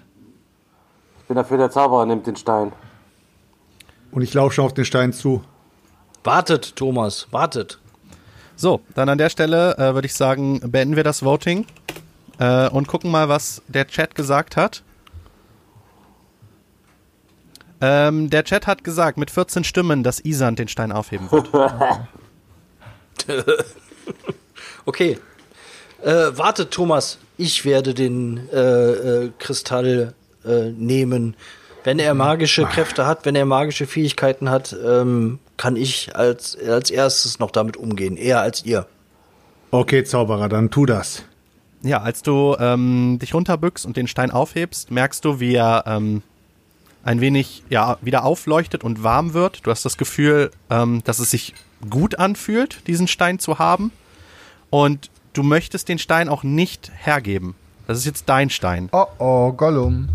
Ich 1.20 1.24
bin 1.26 1.36
dafür, 1.36 1.58
der 1.58 1.70
Zauberer 1.70 2.06
nimmt 2.06 2.26
den 2.26 2.36
Stein. 2.36 2.72
Und 4.10 4.22
ich 4.22 4.32
laufe 4.34 4.54
schon 4.54 4.64
auf 4.64 4.74
den 4.74 4.84
Stein 4.84 5.12
zu. 5.12 5.42
Wartet, 6.24 6.76
Thomas, 6.76 7.28
wartet. 7.30 7.78
So, 8.56 8.80
dann 8.94 9.08
an 9.08 9.18
der 9.18 9.30
Stelle 9.30 9.76
äh, 9.78 9.94
würde 9.94 10.06
ich 10.06 10.14
sagen, 10.14 10.60
beenden 10.70 10.96
wir 10.96 11.04
das 11.04 11.22
Voting 11.24 11.64
äh, 12.38 12.68
und 12.68 12.88
gucken 12.88 13.10
mal, 13.10 13.28
was 13.28 13.62
der 13.68 13.86
Chat 13.86 14.14
gesagt 14.14 14.56
hat. 14.56 14.82
Ähm, 17.80 18.30
der 18.30 18.44
Chat 18.44 18.66
hat 18.66 18.84
gesagt, 18.84 19.18
mit 19.18 19.30
14 19.30 19.64
Stimmen, 19.64 20.02
dass 20.02 20.20
Isand 20.20 20.58
den 20.58 20.68
Stein 20.68 20.92
aufheben 20.92 21.30
wird. 21.30 21.50
Okay. 24.88 25.18
Äh, 26.02 26.38
wartet, 26.38 26.70
Thomas. 26.70 27.18
Ich 27.36 27.66
werde 27.66 27.92
den 27.92 28.48
äh, 28.50 28.56
äh, 28.56 29.30
Kristall 29.38 30.14
äh, 30.46 30.70
nehmen. 30.70 31.36
Wenn 31.84 31.98
er 31.98 32.14
magische 32.14 32.64
Kräfte 32.64 33.06
hat, 33.06 33.26
wenn 33.26 33.34
er 33.34 33.44
magische 33.44 33.86
Fähigkeiten 33.86 34.48
hat, 34.48 34.74
ähm, 34.82 35.40
kann 35.58 35.76
ich 35.76 36.16
als, 36.16 36.56
als 36.56 36.90
erstes 36.90 37.38
noch 37.38 37.50
damit 37.50 37.76
umgehen. 37.76 38.16
Eher 38.16 38.40
als 38.40 38.64
ihr. 38.64 38.86
Okay, 39.70 40.04
Zauberer, 40.04 40.48
dann 40.48 40.70
tu 40.70 40.86
das. 40.86 41.22
Ja, 41.82 42.00
als 42.00 42.22
du 42.22 42.56
ähm, 42.58 43.18
dich 43.20 43.34
runterbückst 43.34 43.84
und 43.84 43.98
den 43.98 44.08
Stein 44.08 44.30
aufhebst, 44.30 44.90
merkst 44.90 45.22
du, 45.22 45.38
wie 45.38 45.54
er 45.54 45.84
ähm, 45.86 46.22
ein 47.08 47.22
wenig 47.22 47.62
ja, 47.70 47.96
wieder 48.02 48.22
aufleuchtet 48.22 48.84
und 48.84 49.02
warm 49.02 49.32
wird. 49.32 49.66
Du 49.66 49.70
hast 49.70 49.82
das 49.82 49.96
Gefühl, 49.96 50.50
ähm, 50.68 51.02
dass 51.04 51.20
es 51.20 51.30
sich 51.30 51.54
gut 51.88 52.18
anfühlt, 52.18 52.86
diesen 52.86 53.08
Stein 53.08 53.38
zu 53.38 53.58
haben. 53.58 53.92
Und 54.68 55.08
du 55.32 55.42
möchtest 55.42 55.88
den 55.88 55.98
Stein 55.98 56.28
auch 56.28 56.42
nicht 56.42 56.92
hergeben. 56.94 57.54
Das 57.86 57.96
ist 57.96 58.04
jetzt 58.04 58.24
dein 58.28 58.50
Stein. 58.50 58.90
Oh 58.92 59.06
oh, 59.18 59.52
Gollum. 59.52 60.10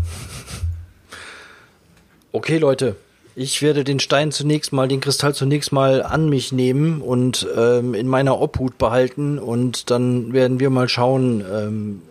Okay, 2.30 2.58
Leute. 2.58 2.94
Ich 3.34 3.60
werde 3.60 3.82
den 3.82 3.98
Stein 3.98 4.30
zunächst 4.30 4.72
mal, 4.72 4.86
den 4.86 5.00
Kristall 5.00 5.34
zunächst 5.34 5.72
mal 5.72 6.00
an 6.00 6.28
mich 6.28 6.52
nehmen 6.52 7.02
und 7.02 7.48
ähm, 7.56 7.94
in 7.94 8.06
meiner 8.06 8.40
Obhut 8.40 8.78
behalten 8.78 9.40
und 9.40 9.90
dann 9.90 10.32
werden 10.32 10.60
wir 10.60 10.70
mal 10.70 10.88
schauen, 10.88 11.44
ähm, 11.52 12.02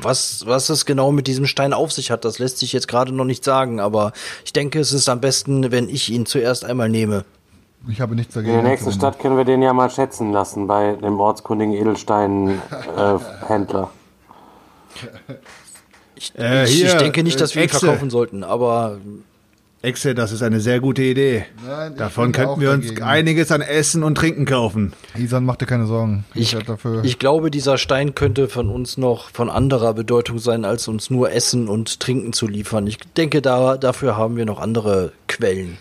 was, 0.00 0.44
was 0.46 0.68
es 0.68 0.86
genau 0.86 1.12
mit 1.12 1.26
diesem 1.26 1.46
Stein 1.46 1.72
auf 1.72 1.92
sich 1.92 2.10
hat. 2.10 2.24
Das 2.24 2.38
lässt 2.38 2.58
sich 2.58 2.72
jetzt 2.72 2.88
gerade 2.88 3.12
noch 3.12 3.24
nicht 3.24 3.44
sagen, 3.44 3.80
aber 3.80 4.12
ich 4.44 4.52
denke, 4.52 4.80
es 4.80 4.92
ist 4.92 5.08
am 5.08 5.20
besten, 5.20 5.70
wenn 5.70 5.88
ich 5.88 6.10
ihn 6.10 6.26
zuerst 6.26 6.64
einmal 6.64 6.88
nehme. 6.88 7.24
Ich 7.88 8.00
habe 8.00 8.14
nichts 8.14 8.36
In 8.36 8.42
dagegen. 8.42 8.62
der 8.62 8.70
nächsten 8.70 8.92
Stadt 8.92 9.18
können 9.18 9.36
wir 9.36 9.44
den 9.44 9.60
ja 9.60 9.72
mal 9.72 9.90
schätzen 9.90 10.32
lassen 10.32 10.68
bei 10.68 10.92
dem 10.94 11.18
ortskundigen 11.18 11.74
Edelstein-Händler. 11.74 13.90
Ich, 16.14 16.38
Äh, 16.38 16.64
ich, 16.66 16.84
ich 16.84 16.94
denke 16.94 17.22
nicht, 17.24 17.40
dass 17.40 17.52
äh, 17.52 17.54
wir 17.56 17.62
ihn 17.64 17.68
verkaufen 17.68 18.10
sollten, 18.10 18.44
aber 18.44 18.98
Exe, 19.82 20.14
das 20.14 20.30
ist 20.30 20.44
eine 20.44 20.60
sehr 20.60 20.78
gute 20.78 21.02
Idee. 21.02 21.44
Nein, 21.66 21.92
ich 21.92 21.98
Davon 21.98 22.30
könnten 22.30 22.50
auch 22.50 22.60
wir 22.60 22.70
uns 22.70 22.86
dagegen. 22.86 23.02
einiges 23.02 23.50
an 23.50 23.62
Essen 23.62 24.04
und 24.04 24.14
Trinken 24.14 24.44
kaufen. 24.44 24.92
Isan, 25.18 25.44
mach 25.44 25.56
dir 25.56 25.66
keine 25.66 25.86
Sorgen. 25.86 26.24
ich, 26.34 26.54
werd 26.54 26.68
dafür. 26.68 27.02
ich 27.02 27.18
glaube, 27.18 27.50
dieser 27.50 27.78
Stein 27.78 28.14
könnte 28.14 28.46
von 28.48 28.70
uns 28.70 28.96
noch 28.96 29.30
von 29.30 29.50
anderer 29.50 29.92
Bedeutung 29.94 30.38
sein, 30.38 30.64
als 30.64 30.86
uns 30.86 31.10
nur 31.10 31.32
Essen 31.32 31.68
und 31.68 31.98
Trinken 31.98 32.32
zu 32.32 32.46
liefern. 32.46 32.86
Ich 32.86 32.98
denke, 32.98 33.42
da, 33.42 33.76
dafür 33.76 34.16
haben 34.16 34.36
wir 34.36 34.46
noch 34.46 34.60
andere 34.60 35.10
Quellen. 35.26 35.76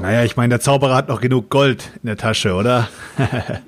Naja, 0.00 0.24
ich 0.24 0.38
meine, 0.38 0.48
der 0.48 0.60
Zauberer 0.60 0.94
hat 0.94 1.08
noch 1.08 1.20
genug 1.20 1.50
Gold 1.50 1.90
in 2.02 2.06
der 2.06 2.16
Tasche, 2.16 2.54
oder? 2.54 2.88
okay. 3.18 3.60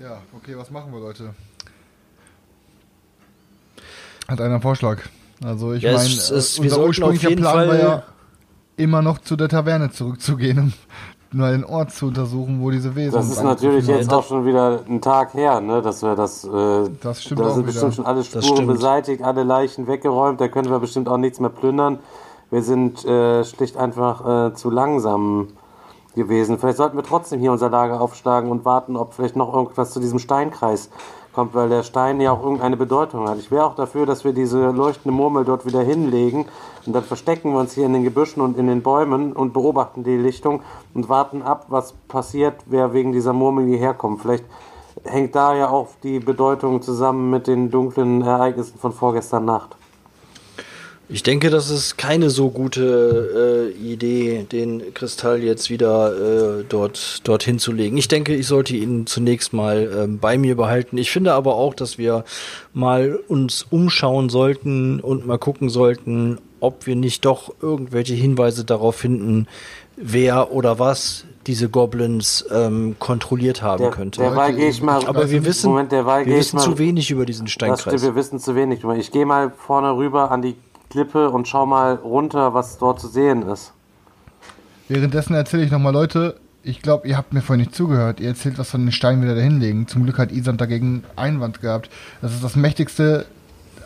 Ja, 0.00 0.20
okay, 0.34 0.56
was 0.56 0.72
machen 0.72 0.92
wir, 0.92 0.98
Leute? 0.98 1.34
Hat 4.32 4.40
einer 4.40 4.54
einen 4.54 4.62
Vorschlag? 4.62 4.98
Also 5.44 5.74
ich 5.74 5.82
Ja, 5.82 5.92
meine, 5.92 6.08
wir 6.08 6.34
unser 6.62 6.84
ursprünglicher 6.86 7.30
Plan 7.36 7.44
war 7.44 7.66
Fall- 7.66 7.78
ja 7.78 8.02
immer 8.76 9.02
noch 9.02 9.18
zu 9.18 9.36
der 9.36 9.48
Taverne 9.50 9.90
zurückzugehen, 9.90 10.72
um 11.32 11.38
mal 11.38 11.52
den 11.52 11.64
Ort 11.64 11.90
zu 11.92 12.06
untersuchen, 12.06 12.62
wo 12.62 12.70
diese 12.70 12.94
Wesen 12.96 13.12
Das 13.12 13.28
ist 13.28 13.36
sind. 13.36 13.44
natürlich 13.44 13.86
jetzt 13.86 14.10
Ja, 14.10 14.16
auch 14.16 14.24
schon 14.24 14.46
wieder 14.46 14.80
ein 14.88 15.02
Tag 15.02 15.34
her, 15.34 15.60
ne, 15.60 15.82
dass 15.82 16.02
wir 16.02 16.16
das. 16.16 16.44
Äh, 16.44 16.88
Das 17.02 17.22
stimmt 17.22 17.40
da 17.40 17.50
sind 17.50 17.56
wieder. 17.64 17.72
bestimmt 17.72 17.94
schon 17.94 18.06
alle 18.06 18.24
Spuren 18.24 18.66
beseitigt, 18.66 19.22
alle 19.22 19.42
Leichen 19.42 19.86
weggeräumt. 19.86 20.40
Da 20.40 20.48
können 20.48 20.70
wir 20.70 20.78
bestimmt 20.78 21.08
auch 21.10 21.18
nichts 21.18 21.38
mehr 21.38 21.50
plündern. 21.50 21.98
Wir 22.50 22.62
sind 22.62 23.04
äh, 23.04 23.44
schlicht 23.44 23.76
einfach 23.76 24.48
äh, 24.48 24.54
zu 24.54 24.70
langsam 24.70 25.48
gewesen. 26.14 26.58
Vielleicht 26.58 26.78
sollten 26.78 26.96
wir 26.96 27.04
trotzdem 27.04 27.40
hier 27.40 27.52
unser 27.52 27.68
Lager 27.68 28.00
aufschlagen 28.00 28.50
und 28.50 28.64
warten, 28.64 28.96
ob 28.96 29.12
vielleicht 29.12 29.36
noch 29.36 29.52
irgendwas 29.54 29.90
zu 29.90 30.00
diesem 30.00 30.18
Steinkreis 30.18 30.88
kommt, 31.32 31.54
weil 31.54 31.68
der 31.68 31.82
Stein 31.82 32.20
ja 32.20 32.32
auch 32.32 32.42
irgendeine 32.42 32.76
Bedeutung 32.76 33.28
hat. 33.28 33.38
Ich 33.38 33.50
wäre 33.50 33.64
auch 33.64 33.74
dafür, 33.74 34.06
dass 34.06 34.24
wir 34.24 34.32
diese 34.32 34.70
leuchtende 34.70 35.16
Murmel 35.16 35.44
dort 35.44 35.66
wieder 35.66 35.82
hinlegen 35.82 36.46
und 36.86 36.92
dann 36.94 37.04
verstecken 37.04 37.52
wir 37.52 37.60
uns 37.60 37.74
hier 37.74 37.86
in 37.86 37.92
den 37.92 38.04
Gebüschen 38.04 38.42
und 38.42 38.56
in 38.58 38.66
den 38.66 38.82
Bäumen 38.82 39.32
und 39.32 39.52
beobachten 39.52 40.04
die 40.04 40.16
Lichtung 40.16 40.62
und 40.94 41.08
warten 41.08 41.42
ab, 41.42 41.66
was 41.68 41.92
passiert, 42.08 42.56
wer 42.66 42.92
wegen 42.92 43.12
dieser 43.12 43.32
Murmel 43.32 43.66
hierher 43.66 43.94
kommt. 43.94 44.20
Vielleicht 44.22 44.44
hängt 45.04 45.34
da 45.34 45.54
ja 45.54 45.68
auch 45.70 45.88
die 46.02 46.20
Bedeutung 46.20 46.82
zusammen 46.82 47.30
mit 47.30 47.46
den 47.46 47.70
dunklen 47.70 48.22
Ereignissen 48.22 48.78
von 48.78 48.92
vorgestern 48.92 49.44
Nacht. 49.44 49.76
Ich 51.12 51.22
denke, 51.22 51.50
das 51.50 51.68
ist 51.68 51.98
keine 51.98 52.30
so 52.30 52.48
gute 52.48 53.70
äh, 53.76 53.92
Idee, 53.92 54.46
den 54.50 54.94
Kristall 54.94 55.42
jetzt 55.42 55.68
wieder 55.68 56.60
äh, 56.60 56.64
dort 56.66 57.20
dorthin 57.28 57.58
zu 57.58 57.70
legen. 57.70 57.98
Ich 57.98 58.08
denke, 58.08 58.34
ich 58.34 58.46
sollte 58.46 58.74
ihn 58.74 59.06
zunächst 59.06 59.52
mal 59.52 59.92
ähm, 59.94 60.18
bei 60.18 60.38
mir 60.38 60.56
behalten. 60.56 60.96
Ich 60.96 61.10
finde 61.10 61.34
aber 61.34 61.56
auch, 61.56 61.74
dass 61.74 61.98
wir 61.98 62.24
mal 62.72 63.18
uns 63.28 63.66
umschauen 63.68 64.30
sollten 64.30 65.00
und 65.00 65.26
mal 65.26 65.36
gucken 65.36 65.68
sollten, 65.68 66.38
ob 66.60 66.86
wir 66.86 66.96
nicht 66.96 67.26
doch 67.26 67.52
irgendwelche 67.60 68.14
Hinweise 68.14 68.64
darauf 68.64 68.96
finden, 68.96 69.48
wer 69.96 70.50
oder 70.50 70.78
was 70.78 71.26
diese 71.46 71.68
Goblins 71.68 72.46
ähm, 72.50 72.96
kontrolliert 72.98 73.60
haben 73.60 73.82
Der, 73.82 73.90
könnte. 73.90 74.20
derweil 74.22 74.54
gehe 74.54 74.70
ich 74.70 74.80
mal. 74.80 75.04
aber 75.06 75.30
wir 75.30 75.44
wissen, 75.44 75.70
Moment, 75.70 75.92
wir 75.92 76.24
wissen 76.26 76.58
zu 76.58 76.78
wenig 76.78 77.10
über 77.10 77.26
diesen 77.26 77.44
Das 77.46 77.52
Steinkreis. 77.52 78.02
wir 78.02 78.14
wissen 78.14 78.38
zu 78.38 78.54
wenig. 78.54 78.82
Ich 78.96 79.10
gehe 79.10 79.26
mal 79.26 79.52
vorne 79.54 79.94
rüber 79.94 80.30
an 80.30 80.40
die 80.40 80.54
Klippe 80.92 81.30
und 81.30 81.48
schau 81.48 81.64
mal 81.64 81.94
runter, 81.94 82.52
was 82.52 82.76
dort 82.76 83.00
zu 83.00 83.08
sehen 83.08 83.42
ist. 83.42 83.72
Währenddessen 84.88 85.34
erzähle 85.34 85.64
ich 85.64 85.70
nochmal, 85.70 85.94
Leute, 85.94 86.38
ich 86.62 86.82
glaube, 86.82 87.08
ihr 87.08 87.16
habt 87.16 87.32
mir 87.32 87.40
vorhin 87.40 87.64
nicht 87.64 87.74
zugehört. 87.74 88.20
Ihr 88.20 88.28
erzählt 88.28 88.58
was 88.58 88.70
von 88.70 88.82
den 88.82 88.92
Steinen 88.92 89.22
wieder 89.22 89.34
dahinlegen. 89.34 89.88
Zum 89.88 90.04
Glück 90.04 90.18
hat 90.18 90.30
Isan 90.30 90.58
dagegen 90.58 91.02
Einwand 91.16 91.62
gehabt. 91.62 91.88
Das 92.20 92.34
ist 92.34 92.44
das 92.44 92.56
mächtigste 92.56 93.24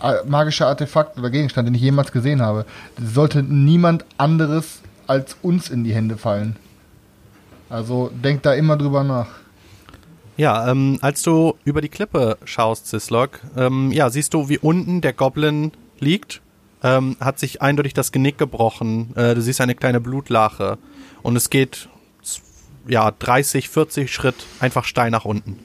äh, 0.03 0.27
magische 0.27 0.67
Artefakt 0.67 1.17
oder 1.17 1.31
Gegenstand, 1.31 1.69
den 1.69 1.77
ich 1.77 1.81
jemals 1.81 2.11
gesehen 2.11 2.43
habe. 2.43 2.67
Das 2.99 3.15
sollte 3.15 3.45
niemand 3.45 4.05
anderes 4.19 4.81
als 5.07 5.37
uns 5.43 5.71
in 5.71 5.85
die 5.85 5.95
Hände 5.95 6.17
fallen. 6.17 6.57
Also 7.71 8.11
denkt 8.13 8.45
da 8.45 8.53
immer 8.55 8.77
drüber 8.77 9.05
nach. 9.05 9.29
Ja, 10.37 10.69
ähm, 10.69 10.99
als 11.01 11.23
du 11.23 11.55
über 11.65 11.81
die 11.81 11.89
Klippe 11.89 12.37
schaust, 12.45 12.89
Sislok, 12.89 13.41
ähm, 13.57 13.93
ja, 13.93 14.11
siehst 14.11 14.35
du, 14.35 14.49
wie 14.49 14.59
unten 14.59 15.01
der 15.01 15.13
Goblin 15.13 15.71
liegt, 15.99 16.43
ähm, 16.83 17.17
hat 17.21 17.39
sich 17.39 17.63
eindeutig 17.63 17.95
das 17.95 18.13
Genick 18.13 18.39
gebrochen. 18.39 19.15
Äh, 19.17 19.35
du 19.35 19.41
siehst 19.41 19.61
eine 19.61 19.75
kleine 19.75 20.01
Blutlache 20.01 20.79
und 21.23 21.37
es 21.37 21.51
geht 21.51 21.89
ja 22.87 23.11
30, 23.11 23.69
40 23.69 24.13
Schritt 24.13 24.47
einfach 24.61 24.85
steil 24.85 25.11
nach 25.11 25.25
unten. 25.25 25.59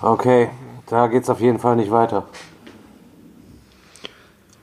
Okay, 0.00 0.48
da 0.88 1.06
geht's 1.08 1.28
auf 1.28 1.40
jeden 1.40 1.58
Fall 1.58 1.76
nicht 1.76 1.90
weiter. 1.90 2.26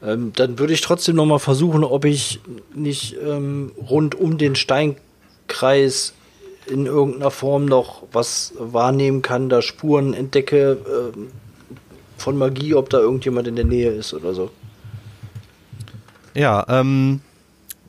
Ähm, 0.03 0.33
dann 0.35 0.59
würde 0.59 0.73
ich 0.73 0.81
trotzdem 0.81 1.15
noch 1.15 1.25
mal 1.25 1.39
versuchen, 1.39 1.83
ob 1.83 2.05
ich 2.05 2.39
nicht 2.73 3.17
ähm, 3.21 3.71
rund 3.89 4.15
um 4.15 4.37
den 4.37 4.55
Steinkreis 4.55 6.13
in 6.67 6.85
irgendeiner 6.85 7.31
Form 7.31 7.65
noch 7.65 8.03
was 8.11 8.53
wahrnehmen 8.57 9.21
kann, 9.21 9.49
da 9.49 9.61
Spuren 9.61 10.13
entdecke 10.13 10.77
ähm, 10.87 11.31
von 12.17 12.37
Magie, 12.37 12.73
ob 12.73 12.89
da 12.89 12.99
irgendjemand 12.99 13.47
in 13.47 13.55
der 13.55 13.65
Nähe 13.65 13.91
ist 13.91 14.13
oder 14.13 14.33
so. 14.33 14.51
Ja, 16.33 16.65
ähm, 16.67 17.21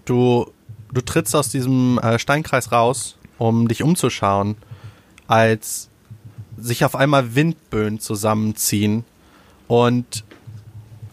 du, 0.05 0.47
du 0.93 1.01
trittst 1.01 1.35
aus 1.35 1.49
diesem 1.49 1.99
äh, 1.99 2.18
Steinkreis 2.18 2.72
raus, 2.72 3.16
um 3.39 3.68
dich 3.68 3.83
umzuschauen, 3.83 4.57
als 5.27 5.89
sich 6.57 6.85
auf 6.85 6.95
einmal 6.95 7.35
Windböen 7.35 8.01
zusammenziehen 8.01 9.05
und 9.68 10.24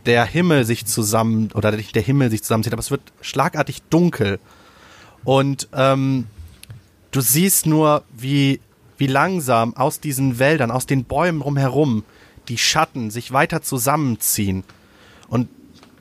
der 0.06 0.26
Himmel 0.26 0.66
sich 0.66 0.86
zusammen, 0.86 1.50
oder 1.54 1.72
der 1.72 2.02
Himmel 2.02 2.30
sich 2.30 2.44
zusammenzieht, 2.44 2.74
aber 2.74 2.82
es 2.82 2.92
wird 2.92 3.02
schlagartig 3.22 3.82
dunkel. 3.90 4.40
Und 5.24 5.70
ähm, 5.74 6.28
du 7.12 7.22
siehst 7.22 7.66
nur, 7.66 8.04
wie, 8.12 8.60
wie 8.98 9.08
langsam 9.08 9.76
aus 9.76 10.00
diesen 10.00 10.40
Wäldern, 10.40 10.72
aus 10.72 10.86
den 10.86 11.06
Bäumen 11.06 11.42
rumherum, 11.42 12.04
die 12.48 12.58
Schatten 12.58 13.12
sich 13.12 13.32
weiter 13.32 13.62
zusammenziehen. 13.62 14.64
Und 15.28 15.50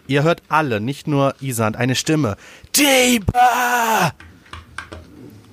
ihr 0.06 0.22
hört 0.22 0.42
alle, 0.48 0.80
nicht 0.80 1.06
nur 1.06 1.34
Isand, 1.40 1.76
eine 1.76 1.94
Stimme. 1.94 2.36
Diebe! 2.76 3.32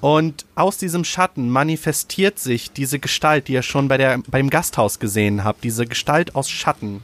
Und 0.01 0.45
aus 0.55 0.77
diesem 0.77 1.03
Schatten 1.03 1.49
manifestiert 1.49 2.39
sich 2.39 2.71
diese 2.71 2.99
Gestalt, 2.99 3.47
die 3.47 3.53
ihr 3.53 3.63
schon 3.63 3.89
bei 3.89 3.97
der, 3.97 4.19
beim 4.27 4.49
Gasthaus 4.49 4.99
gesehen 4.99 5.43
habt. 5.43 5.63
Diese 5.63 5.85
Gestalt 5.85 6.35
aus 6.35 6.49
Schatten. 6.49 7.01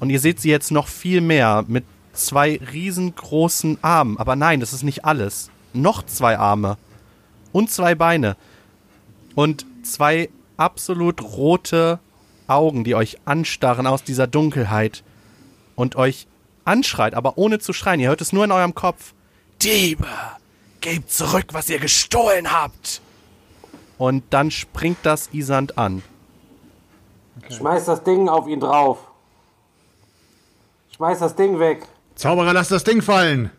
Und 0.00 0.10
ihr 0.10 0.20
seht 0.20 0.40
sie 0.40 0.50
jetzt 0.50 0.70
noch 0.70 0.88
viel 0.88 1.20
mehr 1.20 1.64
mit 1.68 1.84
zwei 2.14 2.58
riesengroßen 2.72 3.78
Armen. 3.82 4.18
Aber 4.18 4.36
nein, 4.36 4.60
das 4.60 4.72
ist 4.72 4.84
nicht 4.84 5.04
alles. 5.04 5.50
Noch 5.74 6.04
zwei 6.06 6.38
Arme. 6.38 6.78
Und 7.52 7.70
zwei 7.70 7.94
Beine. 7.94 8.36
Und 9.34 9.66
zwei 9.82 10.30
absolut 10.56 11.20
rote 11.20 11.98
Augen, 12.46 12.84
die 12.84 12.94
euch 12.94 13.18
anstarren 13.24 13.86
aus 13.86 14.04
dieser 14.04 14.26
Dunkelheit. 14.26 15.02
Und 15.76 15.96
euch 15.96 16.26
anschreit, 16.64 17.14
aber 17.14 17.36
ohne 17.36 17.58
zu 17.58 17.72
schreien. 17.72 18.00
Ihr 18.00 18.08
hört 18.08 18.20
es 18.20 18.32
nur 18.32 18.44
in 18.44 18.52
eurem 18.52 18.74
Kopf. 18.74 19.12
Diebe! 19.62 20.06
Gebt 20.80 21.10
zurück, 21.10 21.46
was 21.52 21.68
ihr 21.70 21.78
gestohlen 21.78 22.52
habt! 22.52 23.00
Und 23.96 24.24
dann 24.30 24.50
springt 24.50 24.98
das 25.02 25.30
Isand 25.32 25.78
an. 25.78 26.02
Schmeiß 27.50 27.86
das 27.86 28.02
Ding 28.02 28.28
auf 28.28 28.46
ihn 28.46 28.60
drauf. 28.60 28.98
Schmeiß 30.96 31.18
das 31.20 31.34
Ding 31.34 31.58
weg. 31.58 31.86
Zauberer, 32.14 32.52
lass 32.52 32.68
das 32.68 32.84
Ding 32.84 33.02
fallen. 33.02 33.50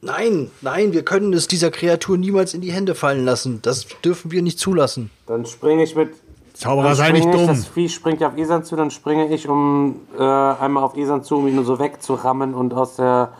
Nein, 0.00 0.50
nein, 0.60 0.92
wir 0.92 1.04
können 1.04 1.32
es 1.32 1.48
dieser 1.48 1.70
Kreatur 1.70 2.18
niemals 2.18 2.54
in 2.54 2.60
die 2.60 2.72
Hände 2.72 2.94
fallen 2.94 3.24
lassen. 3.24 3.62
Das 3.62 3.86
dürfen 4.04 4.30
wir 4.30 4.42
nicht 4.42 4.58
zulassen. 4.58 5.10
Dann 5.26 5.46
springe 5.46 5.84
ich 5.84 5.94
mit. 5.94 6.14
Zauberer, 6.62 6.94
sei 6.94 7.12
nicht 7.12 7.24
springe 7.24 7.40
ich, 7.42 7.46
dumm. 7.46 7.56
Das 7.56 7.66
Vieh 7.66 7.88
springt 7.88 8.20
ja 8.20 8.28
auf 8.28 8.36
Isan 8.36 8.64
zu, 8.64 8.76
dann 8.76 8.90
springe 8.90 9.28
ich 9.28 9.48
um 9.48 9.96
äh, 10.18 10.22
einmal 10.22 10.84
auf 10.84 10.96
Isan 10.96 11.24
zu, 11.24 11.36
um 11.36 11.48
ihn 11.48 11.56
nur 11.56 11.64
so 11.64 11.78
wegzurammen 11.78 12.54
und 12.54 12.72
aus 12.74 12.96
der, 12.96 13.32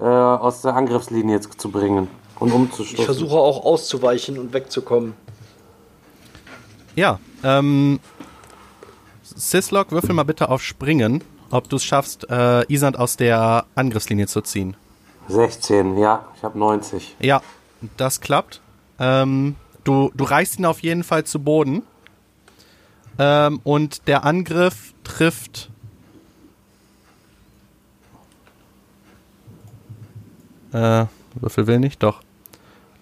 äh, 0.00 0.04
aus 0.04 0.62
der 0.62 0.74
Angriffslinie 0.76 1.40
zu, 1.40 1.50
zu 1.50 1.70
bringen 1.70 2.08
und 2.38 2.48
Ich 2.48 2.54
umzustoßen. 2.54 3.04
versuche 3.04 3.36
auch 3.36 3.64
auszuweichen 3.64 4.38
und 4.38 4.52
wegzukommen. 4.52 5.12
Ja, 6.96 7.18
ähm, 7.44 8.00
Sislok, 9.22 9.92
würfel 9.92 10.14
mal 10.14 10.24
bitte 10.24 10.48
auf 10.48 10.62
Springen, 10.62 11.22
ob 11.50 11.68
du 11.68 11.76
es 11.76 11.84
schaffst, 11.84 12.28
äh, 12.30 12.64
Isand 12.72 12.98
aus 12.98 13.16
der 13.16 13.66
Angriffslinie 13.74 14.26
zu 14.26 14.40
ziehen. 14.40 14.76
16, 15.28 15.98
ja, 15.98 16.24
ich 16.36 16.42
habe 16.42 16.58
90. 16.58 17.16
Ja, 17.20 17.40
das 17.96 18.20
klappt. 18.20 18.60
Ähm, 18.98 19.54
du, 19.84 20.10
du 20.14 20.24
reißt 20.24 20.58
ihn 20.58 20.66
auf 20.66 20.80
jeden 20.80 21.04
Fall 21.04 21.24
zu 21.24 21.38
Boden. 21.40 21.82
Ähm, 23.22 23.60
und 23.64 24.08
der 24.08 24.24
Angriff 24.24 24.94
trifft. 25.04 25.68
Äh, 30.72 31.04
Würfel 31.34 31.66
will 31.66 31.80
nicht, 31.80 32.02
doch. 32.02 32.22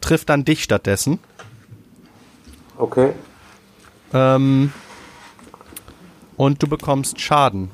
Trifft 0.00 0.28
dann 0.28 0.44
dich 0.44 0.64
stattdessen. 0.64 1.20
Okay. 2.76 3.12
Ähm, 4.12 4.72
und 6.36 6.64
du 6.64 6.66
bekommst 6.66 7.20
Schaden. 7.20 7.70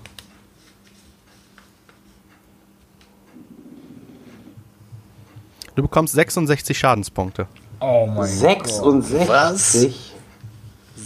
Du 5.74 5.82
bekommst 5.82 6.12
66 6.12 6.78
Schadenspunkte. 6.78 7.49
Oh 7.80 8.07
mein 8.07 8.28
66. 8.28 9.28
Was? 9.28 9.72
66? 9.72 10.14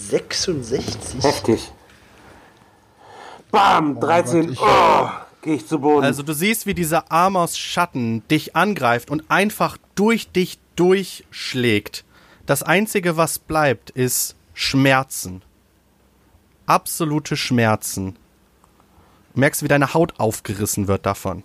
66. 0.08 1.22
Heftig. 1.22 1.72
Bam, 3.50 3.98
13. 4.00 4.56
Oh, 4.60 4.64
oh 4.64 5.08
gehe 5.42 5.56
ich 5.56 5.66
zu 5.66 5.80
Boden. 5.80 6.04
Also 6.04 6.22
du 6.22 6.32
siehst, 6.32 6.66
wie 6.66 6.74
dieser 6.74 7.10
Arm 7.10 7.36
aus 7.36 7.58
Schatten 7.58 8.26
dich 8.28 8.54
angreift 8.56 9.10
und 9.10 9.30
einfach 9.30 9.78
durch 9.94 10.30
dich 10.30 10.58
durchschlägt. 10.76 12.04
Das 12.46 12.62
Einzige, 12.62 13.16
was 13.16 13.38
bleibt, 13.38 13.90
ist 13.90 14.36
Schmerzen. 14.54 15.42
Absolute 16.66 17.36
Schmerzen. 17.36 18.16
Du 19.34 19.40
merkst, 19.40 19.62
wie 19.62 19.68
deine 19.68 19.94
Haut 19.94 20.18
aufgerissen 20.18 20.88
wird 20.88 21.06
davon. 21.06 21.44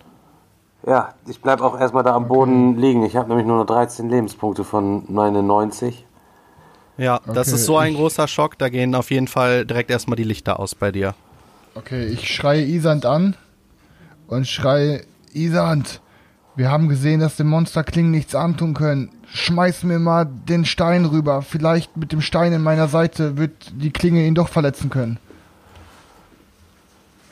Ja, 0.86 1.14
ich 1.26 1.40
bleib 1.40 1.62
auch 1.62 1.78
erstmal 1.80 2.02
da 2.02 2.14
am 2.14 2.28
Boden 2.28 2.76
liegen. 2.76 3.04
Ich 3.04 3.16
habe 3.16 3.28
nämlich 3.28 3.46
nur 3.46 3.56
noch 3.56 3.66
13 3.66 4.10
Lebenspunkte 4.10 4.64
von 4.64 5.04
99. 5.08 6.04
Ja, 6.96 7.16
okay, 7.16 7.32
das 7.34 7.48
ist 7.48 7.64
so 7.64 7.76
ein 7.76 7.94
großer 7.94 8.28
Schock, 8.28 8.56
da 8.58 8.68
gehen 8.68 8.94
auf 8.94 9.10
jeden 9.10 9.28
Fall 9.28 9.66
direkt 9.66 9.90
erstmal 9.90 10.16
die 10.16 10.24
Lichter 10.24 10.60
aus 10.60 10.74
bei 10.74 10.92
dir. 10.92 11.14
Okay, 11.74 12.06
ich 12.06 12.32
schreie 12.32 12.64
Isand 12.64 13.04
an 13.04 13.36
und 14.28 14.46
schreie 14.46 15.02
Isand, 15.32 16.00
wir 16.56 16.70
haben 16.70 16.88
gesehen, 16.88 17.18
dass 17.18 17.36
dem 17.36 17.48
Monster 17.48 17.82
Kling 17.82 18.12
nichts 18.12 18.36
antun 18.36 18.74
können. 18.74 19.10
Schmeiß 19.32 19.82
mir 19.82 19.98
mal 19.98 20.24
den 20.24 20.64
Stein 20.64 21.04
rüber. 21.04 21.42
Vielleicht 21.42 21.96
mit 21.96 22.12
dem 22.12 22.20
Stein 22.20 22.52
in 22.52 22.62
meiner 22.62 22.86
Seite 22.86 23.36
wird 23.36 23.50
die 23.72 23.90
Klinge 23.90 24.24
ihn 24.24 24.36
doch 24.36 24.48
verletzen 24.48 24.88
können. 24.88 25.18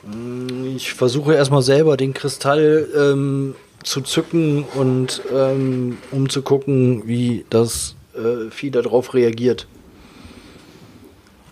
Mm, 0.03 0.75
ich 0.75 0.93
versuche 0.93 1.35
erstmal 1.35 1.61
selber 1.61 1.95
den 1.95 2.13
Kristall 2.13 2.89
ähm, 2.97 3.55
zu 3.83 4.01
zücken 4.01 4.65
und 4.75 5.21
ähm, 5.33 5.97
umzugucken, 6.11 7.07
wie 7.07 7.45
das 7.49 7.95
äh, 8.15 8.49
Vieh 8.51 8.71
darauf 8.71 9.13
reagiert. 9.13 9.67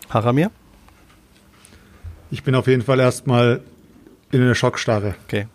Haramir? 0.09 0.51
Ich 2.29 2.43
bin 2.43 2.55
auf 2.55 2.67
jeden 2.67 2.81
Fall 2.81 2.99
erstmal 2.99 3.61
in 4.31 4.41
der 4.41 4.55
Schockstarre. 4.55 5.15
Okay. 5.25 5.47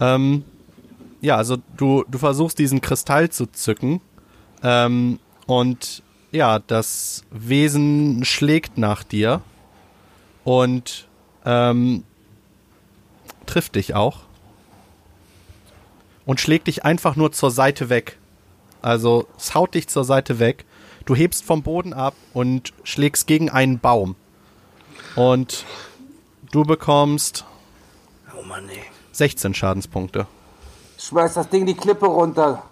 Ähm, 0.00 0.44
ja, 1.20 1.36
also 1.36 1.58
du, 1.76 2.04
du 2.08 2.18
versuchst 2.18 2.58
diesen 2.58 2.80
Kristall 2.80 3.30
zu 3.30 3.46
zücken. 3.46 4.00
Ähm, 4.62 5.18
und 5.46 6.02
ja, 6.32 6.58
das 6.58 7.24
Wesen 7.30 8.24
schlägt 8.24 8.78
nach 8.78 9.02
dir 9.02 9.42
und 10.44 11.08
ähm, 11.44 12.04
trifft 13.46 13.74
dich 13.74 13.94
auch. 13.94 14.20
Und 16.24 16.40
schlägt 16.40 16.68
dich 16.68 16.84
einfach 16.84 17.16
nur 17.16 17.32
zur 17.32 17.50
Seite 17.50 17.88
weg. 17.88 18.19
Also 18.82 19.26
es 19.36 19.54
haut 19.54 19.74
dich 19.74 19.88
zur 19.88 20.04
Seite 20.04 20.38
weg. 20.38 20.64
Du 21.04 21.14
hebst 21.14 21.44
vom 21.44 21.62
Boden 21.62 21.92
ab 21.92 22.14
und 22.34 22.72
schlägst 22.84 23.26
gegen 23.26 23.50
einen 23.50 23.78
Baum. 23.78 24.16
Und 25.16 25.64
du 26.52 26.64
bekommst 26.64 27.44
Oh 28.38 28.44
Mann, 28.44 28.68
ey. 28.68 28.82
16 29.12 29.54
Schadenspunkte. 29.54 30.26
Schmeiß 30.98 31.34
das 31.34 31.48
Ding 31.48 31.66
die 31.66 31.74
Klippe 31.74 32.06
runter. 32.06 32.62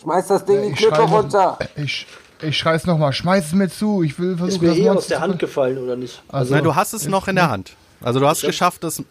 Schmeiß 0.00 0.28
das 0.28 0.44
Ding 0.44 0.62
die 0.62 0.68
Ich 0.68 0.76
Klippe 0.76 0.96
schrei 0.96 1.04
runter. 1.04 1.58
Ich, 1.76 2.06
ich 2.40 2.56
schreie's 2.56 2.86
nochmal, 2.86 3.12
schmeiß 3.12 3.48
es 3.48 3.52
mir 3.52 3.68
zu. 3.68 4.02
Ich 4.02 4.18
will 4.18 4.32
Ist 4.32 4.38
versuchen, 4.38 4.62
mir 4.62 4.68
das 4.68 4.78
eh 4.78 4.90
aus 4.90 5.06
der 5.08 5.20
Hand 5.20 5.38
gefallen, 5.38 5.78
oder 5.78 5.96
nicht? 5.96 6.22
Also, 6.28 6.54
Nein, 6.54 6.64
du 6.64 6.74
hast 6.74 6.92
es 6.92 7.06
noch 7.08 7.28
in 7.28 7.36
der 7.36 7.50
Hand. 7.50 7.76
Also 8.00 8.20
du 8.20 8.26
hast 8.26 8.42
geschafft, 8.42 8.84
es, 8.84 9.02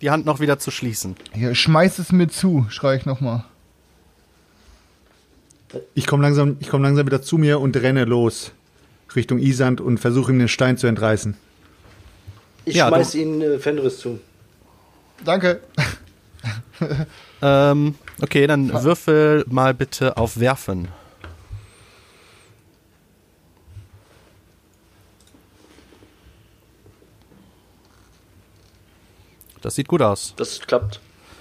die 0.00 0.10
Hand 0.10 0.26
noch 0.26 0.38
wieder 0.40 0.58
zu 0.58 0.70
schließen. 0.70 1.16
Hier, 1.32 1.54
schmeiß 1.54 1.98
es 1.98 2.12
mir 2.12 2.28
zu, 2.28 2.66
schrei 2.68 2.96
ich 2.96 3.06
nochmal. 3.06 3.44
Ich 5.94 6.06
komme 6.06 6.22
langsam, 6.22 6.56
ich 6.60 6.68
komm 6.68 6.82
langsam 6.82 7.06
wieder 7.06 7.20
zu 7.22 7.36
mir 7.38 7.60
und 7.60 7.76
renne 7.76 8.04
los 8.04 8.52
Richtung 9.14 9.38
Isand 9.38 9.80
und 9.80 9.98
versuche 9.98 10.32
ihm 10.32 10.38
den 10.38 10.48
Stein 10.48 10.76
zu 10.78 10.86
entreißen. 10.86 11.36
Ich 12.64 12.76
Ja, 12.76 12.88
schmeiß 12.88 13.12
du- 13.12 13.18
ihn 13.18 13.40
äh, 13.42 13.58
Fenris 13.58 13.98
zu. 13.98 14.18
Danke. 15.24 15.60
Ähm, 17.42 17.94
okay, 18.22 18.46
dann 18.48 18.72
würfel 18.84 19.44
mal 19.48 19.74
bitte 19.74 20.16
auf 20.16 20.38
Werfen. 20.40 20.88
Das 29.60 29.74
sieht 29.74 29.88
gut 29.88 30.02
aus. 30.02 30.34
Das 30.36 30.60
klappt. 30.60 31.00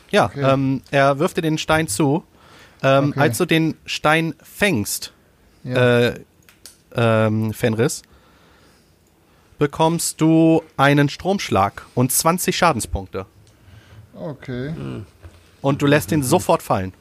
Ja, 0.09 0.25
Okay. 0.25 0.41
ähm, 0.41 0.81
er 0.91 1.19
wirft 1.19 1.37
dir 1.37 1.41
den 1.41 1.57
Stein 1.57 1.87
zu. 1.87 2.23
Ähm, 2.83 3.09
Okay. 3.09 3.19
Als 3.19 3.37
du 3.37 3.45
den 3.45 3.75
Stein 3.85 4.35
fängst, 4.41 5.13
Ja. 5.63 6.07
äh, 6.09 6.19
ähm, 6.95 7.53
Fenris, 7.53 8.01
bekommst 9.59 10.21
du 10.21 10.61
einen 10.77 11.09
Stromschlag 11.09 11.85
und 11.95 12.11
20 12.11 12.55
Schadenspunkte. 12.55 13.25
Okay, 14.13 14.73
Und 15.61 15.81
du 15.81 15.85
lässt 15.87 16.11
ihn 16.11 16.23
sofort 16.23 16.61
fallen. 16.63 16.93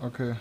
okay. 0.00 0.34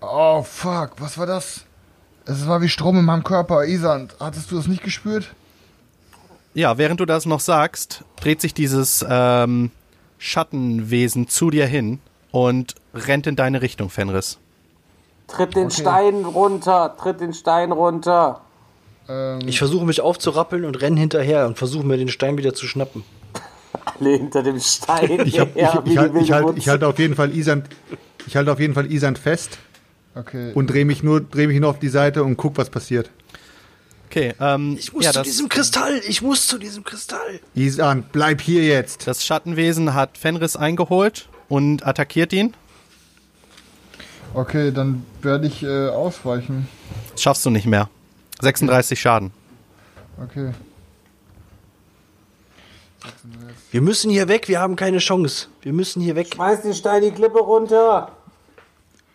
Oh, 0.00 0.42
fuck, 0.42 0.92
was 1.00 1.18
war 1.18 1.26
das? 1.26 1.64
Es 2.24 2.46
war 2.46 2.60
wie 2.60 2.68
Strom 2.68 2.98
in 2.98 3.04
meinem 3.04 3.24
Körper. 3.24 3.64
Isand, 3.64 4.14
hattest 4.20 4.50
du 4.50 4.56
das 4.56 4.66
nicht 4.68 4.82
gespürt? 4.82 5.34
Ja, 6.58 6.76
während 6.76 6.98
du 6.98 7.04
das 7.04 7.24
noch 7.24 7.38
sagst, 7.38 8.02
dreht 8.20 8.40
sich 8.40 8.52
dieses 8.52 9.06
ähm, 9.08 9.70
Schattenwesen 10.18 11.28
zu 11.28 11.50
dir 11.50 11.66
hin 11.66 12.00
und 12.32 12.74
rennt 12.92 13.28
in 13.28 13.36
deine 13.36 13.62
Richtung, 13.62 13.90
Fenris. 13.90 14.38
Tritt 15.28 15.54
den 15.54 15.66
Okay. 15.66 15.82
Stein 15.82 16.24
runter. 16.24 16.96
Tritt 17.00 17.20
den 17.20 17.32
Stein 17.32 17.70
runter. 17.70 18.40
Ähm, 19.08 19.38
Ich 19.46 19.58
versuche 19.58 19.86
mich 19.86 20.00
aufzurappeln 20.00 20.64
und 20.64 20.82
renne 20.82 20.98
hinterher 20.98 21.46
und 21.46 21.56
versuche 21.56 21.86
mir 21.86 21.96
den 21.96 22.08
Stein 22.08 22.36
wieder 22.36 22.54
zu 22.54 22.66
schnappen. 22.66 23.04
Alle 24.00 24.16
hinter 24.16 24.42
dem 24.42 24.58
Stein. 24.58 25.20
Ich, 25.26 25.38
hab, 25.38 25.54
her, 25.54 25.80
ich, 25.84 25.84
wie 25.84 25.92
ich, 25.92 25.98
halt, 25.98 26.12
ich, 26.16 26.28
wilde 26.28 26.34
halt, 26.34 26.66
halte 26.66 26.88
auf 26.88 26.98
jeden 26.98 27.14
Fall 27.14 27.32
Isand, 27.36 27.68
ich 28.26 28.34
halte 28.34 28.50
auf 28.50 28.58
jeden 28.58 28.74
Fall 28.74 28.90
Isand 28.90 29.20
fest 29.20 29.58
okay. 30.16 30.50
und 30.56 30.66
drehe 30.66 30.84
mich 30.84 31.04
nur, 31.04 31.20
drehe 31.20 31.46
mich 31.46 31.60
nur 31.60 31.70
auf 31.70 31.78
die 31.78 31.88
Seite 31.88 32.24
und 32.24 32.36
guck, 32.36 32.58
was 32.58 32.68
passiert. 32.68 33.12
Okay, 34.10 34.32
ähm, 34.40 34.76
Ich 34.78 34.92
muss 34.94 35.04
ja, 35.04 35.12
zu 35.12 35.18
das, 35.18 35.26
diesem 35.26 35.50
Kristall. 35.50 36.00
Ich 36.08 36.22
muss 36.22 36.46
zu 36.46 36.56
diesem 36.56 36.82
Kristall. 36.82 37.40
Isand, 37.54 38.10
bleib 38.10 38.40
hier 38.40 38.64
jetzt. 38.64 39.06
das 39.06 39.24
Schattenwesen 39.26 39.92
hat 39.92 40.16
Fenris 40.16 40.56
eingeholt 40.56 41.28
und 41.48 41.86
attackiert 41.86 42.32
ihn. 42.32 42.54
Okay, 44.32 44.72
dann 44.72 45.04
werde 45.20 45.46
ich 45.46 45.62
äh, 45.62 45.88
ausweichen. 45.88 46.68
Das 47.12 47.22
schaffst 47.22 47.44
du 47.44 47.50
nicht 47.50 47.66
mehr. 47.66 47.90
36 48.40 48.98
Schaden. 48.98 49.30
Okay. 50.22 50.52
Wir 53.70 53.82
müssen 53.82 54.10
hier 54.10 54.28
weg. 54.28 54.48
Wir 54.48 54.60
haben 54.60 54.76
keine 54.76 54.98
Chance. 54.98 55.48
Wir 55.60 55.74
müssen 55.74 56.00
hier 56.00 56.16
weg. 56.16 56.28
Schmeiß 56.34 56.62
den 56.62 56.72
Stein 56.74 57.02
die 57.02 57.10
Klippe 57.10 57.40
runter. 57.40 58.12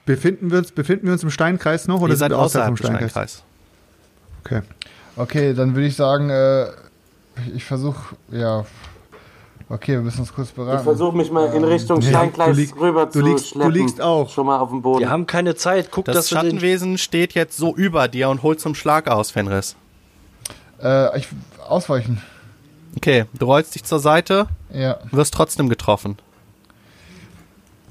Befinden 0.06 0.52
wir 0.52 0.60
uns, 0.60 0.72
befinden 0.72 1.08
wir 1.08 1.14
uns 1.14 1.24
im 1.24 1.32
Steinkreis 1.32 1.88
noch 1.88 2.02
oder 2.02 2.14
Ihr 2.14 2.18
sind 2.18 2.20
seid 2.20 2.32
wir 2.32 2.38
außerhalb 2.38 2.72
außerhalb 2.74 3.00
vom 3.00 3.02
des 3.02 3.12
Steinkreis? 3.12 3.12
Steinkreis. 3.12 3.44
Okay. 4.46 4.62
Okay, 5.16 5.54
dann 5.54 5.76
würde 5.76 5.88
ich 5.88 5.96
sagen, 5.96 6.30
äh, 6.30 6.68
ich- 7.56 7.64
versuche, 7.66 8.16
ja. 8.32 8.66
Okay, 9.70 9.94
wir 9.94 10.02
müssen 10.02 10.20
uns 10.22 10.34
kurz 10.34 10.50
beraten. 10.52 10.78
Ich 10.80 10.84
versuche 10.84 11.16
mich 11.16 11.32
mal 11.32 11.46
in 11.54 11.64
Richtung 11.64 12.00
Ja, 12.02 12.10
Steinkreis 12.10 12.56
du 12.56 12.62
lieg- 12.62 12.76
rüber 12.80 13.06
du 13.06 13.12
zu 13.12 13.22
liegst- 13.22 13.46
du 13.46 13.50
schleppen. 13.56 13.72
liegst 13.74 14.02
auch. 14.02 14.30
Schon 14.30 14.46
mal 14.46 14.60
auf 14.60 14.70
dem 14.70 14.82
Boden. 14.82 15.00
Wir 15.00 15.10
haben 15.10 15.26
keine 15.26 15.56
Zeit. 15.56 15.90
Guck, 15.90 16.06
Das 16.06 16.16
dass 16.16 16.30
Schattenwesen 16.30 16.98
steht 16.98 17.34
jetzt 17.34 17.58
so 17.58 17.76
über 17.76 18.08
dir 18.08 18.30
und 18.30 18.44
holt 18.44 18.60
zum 18.60 18.76
Schlag 18.76 19.08
aus, 19.08 19.32
Fenris. 19.32 19.76
Äh, 20.82 21.18
ich 21.18 21.28
ausweichen. 21.68 22.22
Okay, 22.98 23.26
du 23.34 23.46
rollst 23.46 23.74
dich 23.74 23.84
zur 23.84 24.00
Seite, 24.00 24.48
Ja. 24.72 24.98
wirst 25.12 25.34
trotzdem 25.34 25.70
getroffen. 25.70 26.18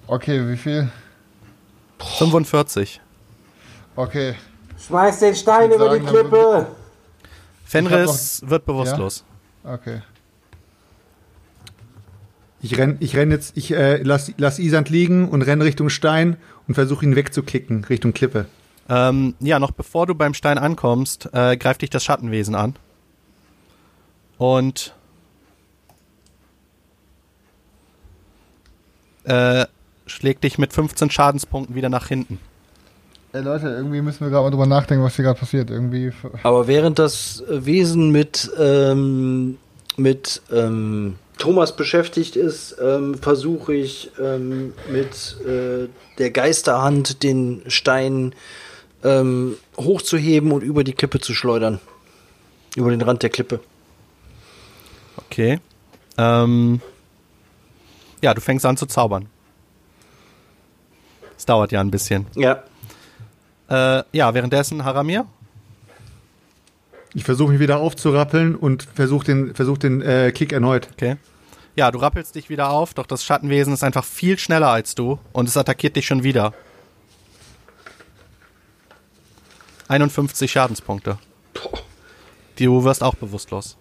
Okay, 0.07 0.47
wie 0.49 0.57
viel? 0.57 0.91
45. 1.99 3.01
Okay. 3.97 4.35
Schmeiß 4.87 5.21
den 5.21 5.35
Stein 5.35 5.71
über 5.73 5.89
die 5.97 6.05
sagen, 6.05 6.07
dann 6.07 6.15
Klippe. 6.15 6.67
Fenris 7.73 8.43
wird 8.45 8.67
bewusstlos. 8.67 9.25
Okay. 9.65 10.03
Ich 12.61 12.77
renn, 12.77 12.99
ich 13.01 13.17
renn 13.17 13.31
jetzt, 13.31 13.57
ich 13.57 13.73
äh, 13.73 14.03
lass, 14.03 14.31
lass 14.37 14.59
Isand 14.59 14.91
liegen 14.91 15.29
und 15.29 15.41
renn 15.41 15.63
Richtung 15.63 15.89
Stein 15.89 16.37
und 16.69 16.75
versuche 16.75 17.07
ihn 17.07 17.17
wegzukicken, 17.17 17.85
Richtung 17.85 18.13
Klippe. 18.13 18.45
Ähm, 18.91 19.35
ja, 19.41 19.59
noch 19.59 19.71
bevor 19.71 20.07
du 20.07 20.15
beim 20.15 20.35
Stein 20.35 20.59
ankommst, 20.59 21.31
äh, 21.33 21.57
greift 21.57 21.81
dich 21.81 21.89
das 21.89 22.05
Schattenwesen 22.05 22.55
an. 22.55 22.77
Und 24.37 24.95
äh, 29.25 29.65
schlägt 30.07 30.45
dich 30.45 30.59
mit 30.59 30.75
15 30.75 31.11
Schadenspunkten 31.11 31.75
wieder 31.75 31.89
nach 31.89 32.09
hinten. 32.09 32.39
Ey 33.35 33.41
Leute, 33.41 33.69
irgendwie 33.69 34.03
müssen 34.03 34.21
wir 34.21 34.29
gerade 34.29 34.45
mal 34.45 34.51
drüber 34.51 34.67
nachdenken, 34.67 35.03
was 35.03 35.17
hier 35.17 35.25
gerade 35.25 35.41
passiert. 35.41 35.71
Irgendwie. 35.71 36.13
Aber 36.43 36.67
während 36.67 36.99
das 36.99 37.43
Wesen 37.49 38.11
mit, 38.11 38.51
ähm, 38.59 39.57
mit 39.97 40.43
ähm, 40.53 41.17
Thomas 41.39 41.75
beschäftigt 41.75 42.37
ist, 42.37 42.77
ähm, 42.79 43.15
versuche 43.15 43.75
ich 43.75 44.11
ähm, 44.21 44.75
mit 44.91 45.39
äh, 45.47 45.89
der 46.19 46.31
Geisterhand 46.31 47.23
den 47.23 47.63
Stein 47.69 48.35
ähm, 49.03 49.57
hochzuheben 49.79 50.53
und 50.53 50.63
über 50.63 50.85
die 50.85 50.93
Klippe 50.93 51.19
zu 51.19 51.33
schleudern. 51.33 51.81
Über 52.77 52.91
den 52.91 53.01
Rand 53.01 53.23
der 53.23 53.31
Klippe. 53.31 53.61
Okay. 55.17 55.59
Ähm, 56.19 56.83
ja, 58.21 58.35
du 58.35 58.43
fängst 58.43 58.67
an 58.67 58.77
zu 58.77 58.85
zaubern. 58.85 59.27
Es 61.39 61.47
dauert 61.47 61.73
ja 61.73 61.81
ein 61.81 61.91
bisschen. 61.91 62.27
Ja. 62.35 62.63
Äh, 63.73 64.05
ja, 64.13 64.35
währenddessen 64.35 64.85
Haramir. 64.85 65.25
Ich 67.15 67.25
versuche 67.25 67.53
mich 67.53 67.61
wieder 67.61 67.79
aufzurappeln 67.79 68.55
und 68.55 68.83
versuche 68.83 69.25
den, 69.25 69.55
versuch 69.55 69.79
den 69.79 70.03
äh, 70.03 70.31
Kick 70.33 70.53
erneut. 70.53 70.89
Okay. 70.93 71.17
Ja, 71.75 71.91
du 71.91 71.99
rappelst 71.99 72.35
dich 72.35 72.51
wieder 72.51 72.69
auf, 72.69 72.93
doch 72.93 73.07
das 73.07 73.25
Schattenwesen 73.25 73.73
ist 73.73 73.83
einfach 73.83 74.05
viel 74.05 74.39
schneller 74.39 74.69
als 74.69 74.95
du 74.95 75.19
und 75.33 75.49
es 75.49 75.57
attackiert 75.57 75.97
dich 75.97 76.07
schon 76.07 76.23
wieder. 76.23 76.53
51 79.89 80.53
Schadenspunkte. 80.53 81.19
Du 82.57 82.85
wirst 82.85 83.03
auch 83.03 83.15
bewusstlos. 83.15 83.79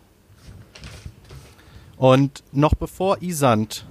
Und 1.98 2.44
noch 2.54 2.76
bevor 2.76 3.22
Isand 3.22 3.86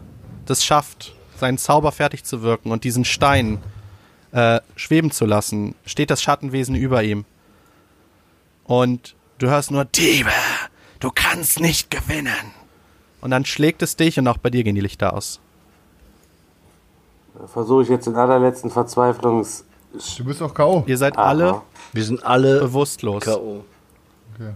das 0.46 0.64
schafft, 0.64 1.14
seinen 1.38 1.58
Zauber 1.58 1.92
fertig 1.92 2.24
zu 2.24 2.40
wirken 2.40 2.72
und 2.72 2.84
diesen 2.84 3.04
Stein 3.04 3.58
äh, 4.32 4.60
schweben 4.76 5.10
zu 5.10 5.26
lassen, 5.26 5.74
steht 5.84 6.10
das 6.10 6.22
Schattenwesen 6.22 6.74
über 6.74 7.02
ihm. 7.02 7.24
Und 8.64 9.14
du 9.38 9.48
hörst 9.48 9.70
nur, 9.70 9.84
Diebe, 9.84 10.30
du 11.00 11.10
kannst 11.12 11.60
nicht 11.60 11.90
gewinnen. 11.90 12.52
Und 13.20 13.30
dann 13.30 13.44
schlägt 13.44 13.82
es 13.82 13.96
dich 13.96 14.18
und 14.18 14.28
auch 14.28 14.38
bei 14.38 14.50
dir 14.50 14.64
gehen 14.64 14.74
die 14.74 14.80
Lichter 14.80 15.12
aus. 15.12 15.40
Versuche 17.46 17.82
ich 17.82 17.88
jetzt 17.88 18.06
den 18.06 18.16
allerletzten 18.16 18.70
Verzweiflungs... 18.70 19.64
Du 20.18 20.24
bist 20.24 20.40
auch 20.40 20.54
K.O. 20.54 20.84
Ihr 20.86 20.96
seid 20.96 21.18
Aha. 21.18 21.28
alle 21.28 21.62
Wir 21.92 22.04
sind 22.04 22.24
alle 22.24 22.60
bewusstlos. 22.60 23.24
K.O. 23.24 23.64
Okay. 24.34 24.54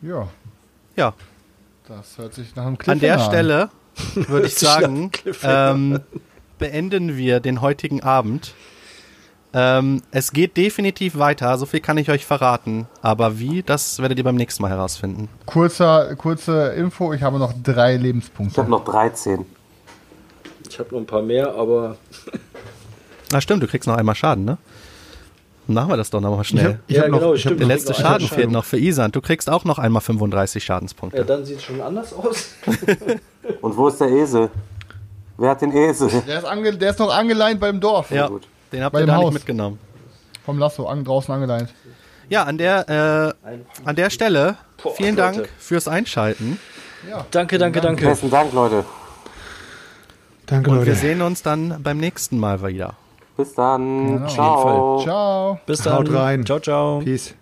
Ja, 0.00 0.28
Ja, 0.96 1.12
das 1.86 2.16
hört 2.16 2.32
sich 2.32 2.54
nach 2.56 2.62
einem 2.62 2.74
an 2.74 2.78
Cliffhanger 2.78 3.00
der 3.00 3.18
Stelle 3.18 3.70
würde 4.14 4.46
ich 4.46 4.54
sagen, 4.54 5.10
Cliffhanger 5.10 5.70
ähm, 5.74 6.00
beenden 6.58 7.16
wir 7.16 7.40
den 7.40 7.60
heutigen 7.60 8.02
Abend. 8.02 8.54
Ähm, 9.54 10.02
es 10.10 10.32
geht 10.32 10.56
definitiv 10.58 11.16
weiter, 11.16 11.56
so 11.56 11.64
viel 11.64 11.80
kann 11.80 11.96
ich 11.96 12.10
euch 12.10 12.26
verraten. 12.26 12.86
Aber 13.00 13.38
wie, 13.38 13.62
das 13.62 13.98
werdet 14.00 14.18
ihr 14.18 14.24
beim 14.24 14.36
nächsten 14.36 14.62
Mal 14.62 14.70
herausfinden. 14.70 15.28
Kurzer, 15.46 16.14
kurze 16.16 16.74
Info, 16.76 17.12
ich 17.14 17.22
habe 17.22 17.38
noch 17.38 17.54
drei 17.62 17.92
Ich 17.92 17.96
habe 17.98 18.06
Lebenspunkte. 18.06 18.64
noch 18.64 18.84
13. 18.84 19.46
Ich 20.68 20.78
habe 20.78 20.90
noch 20.92 21.00
ein 21.00 21.06
paar 21.06 21.22
mehr, 21.22 21.54
aber 21.54 21.96
Na 23.32 23.40
stimmt, 23.40 23.62
du 23.62 23.66
kriegst 23.66 23.86
noch 23.88 23.96
einmal 23.96 24.14
Schaden, 24.14 24.44
ne? 24.44 24.58
Dann 25.66 25.74
Machen 25.74 25.90
wir 25.90 25.96
das 25.98 26.08
doch 26.10 26.20
nochmal 26.20 26.44
schnell. 26.44 26.80
Ich 26.86 26.98
hab 26.98 27.08
noch- 27.08 27.18
ich 27.20 27.24
hab 27.26 27.38
stimmt. 27.38 27.60
Der 27.60 27.66
Ich 27.66 27.72
letzte 27.74 27.92
krieg 27.92 28.02
Schaden 28.02 28.26
einen 28.26 28.28
fehlt 28.28 28.50
noch 28.50 28.64
für 28.64 28.78
Isand. 28.78 29.14
Du 29.16 29.20
kriegst 29.20 29.50
auch 29.50 29.64
noch 29.64 29.78
einmal 29.78 30.00
35 30.02 30.64
Schadenspunkte. 30.64 31.18
Ja, 31.18 31.24
dann 31.24 31.44
sieht 31.44 31.58
es 31.58 31.64
schon 31.64 31.80
anders 31.82 32.12
aus. 32.14 32.54
Und 33.60 33.76
wo 33.76 33.88
ist 33.88 34.00
der 34.00 34.08
Esel? 34.08 34.50
Wer 35.38 35.50
hat 35.50 35.62
den 35.62 35.72
Esel? 35.72 36.10
Der 36.26 36.38
ist, 36.38 36.44
ange, 36.44 36.76
der 36.76 36.90
ist 36.90 36.98
noch 36.98 37.14
angeleint 37.14 37.60
beim 37.60 37.80
Dorf. 37.80 38.10
ja, 38.10 38.26
gut. 38.26 38.46
den 38.72 38.82
habt 38.82 38.92
Bei 38.92 39.00
ihr 39.00 39.06
da 39.06 39.16
nicht 39.16 39.24
Haus. 39.26 39.32
mitgenommen. 39.34 39.78
Vom 40.44 40.58
Lasso, 40.58 40.86
an, 40.86 41.04
draußen 41.04 41.32
angeleint. 41.32 41.72
Ja, 42.28 42.42
an 42.42 42.58
der, 42.58 43.34
äh, 43.46 43.48
an 43.88 43.96
der 43.96 44.10
Stelle 44.10 44.56
Boah, 44.82 44.94
vielen 44.94 45.16
Leute. 45.16 45.36
Dank 45.38 45.48
fürs 45.58 45.88
Einschalten. 45.88 46.58
danke, 47.30 47.56
danke, 47.58 47.80
danke. 47.80 48.04
Besten 48.06 48.30
Dank, 48.30 48.52
Leute. 48.52 48.84
Danke, 50.46 50.70
Und 50.70 50.76
Leute. 50.76 50.88
wir 50.88 50.94
sehen 50.96 51.22
uns 51.22 51.42
dann 51.42 51.82
beim 51.82 51.98
nächsten 51.98 52.38
Mal 52.38 52.62
wieder. 52.66 52.94
Bis 53.36 53.54
dann. 53.54 54.06
Genau. 54.16 54.26
Ciao. 54.28 55.00
Ciao. 55.02 55.60
Bis 55.66 55.82
dann. 55.82 55.94
Haut 55.94 56.12
rein. 56.12 56.44
Ciao, 56.44 56.58
ciao. 56.58 57.00
Peace. 57.00 57.34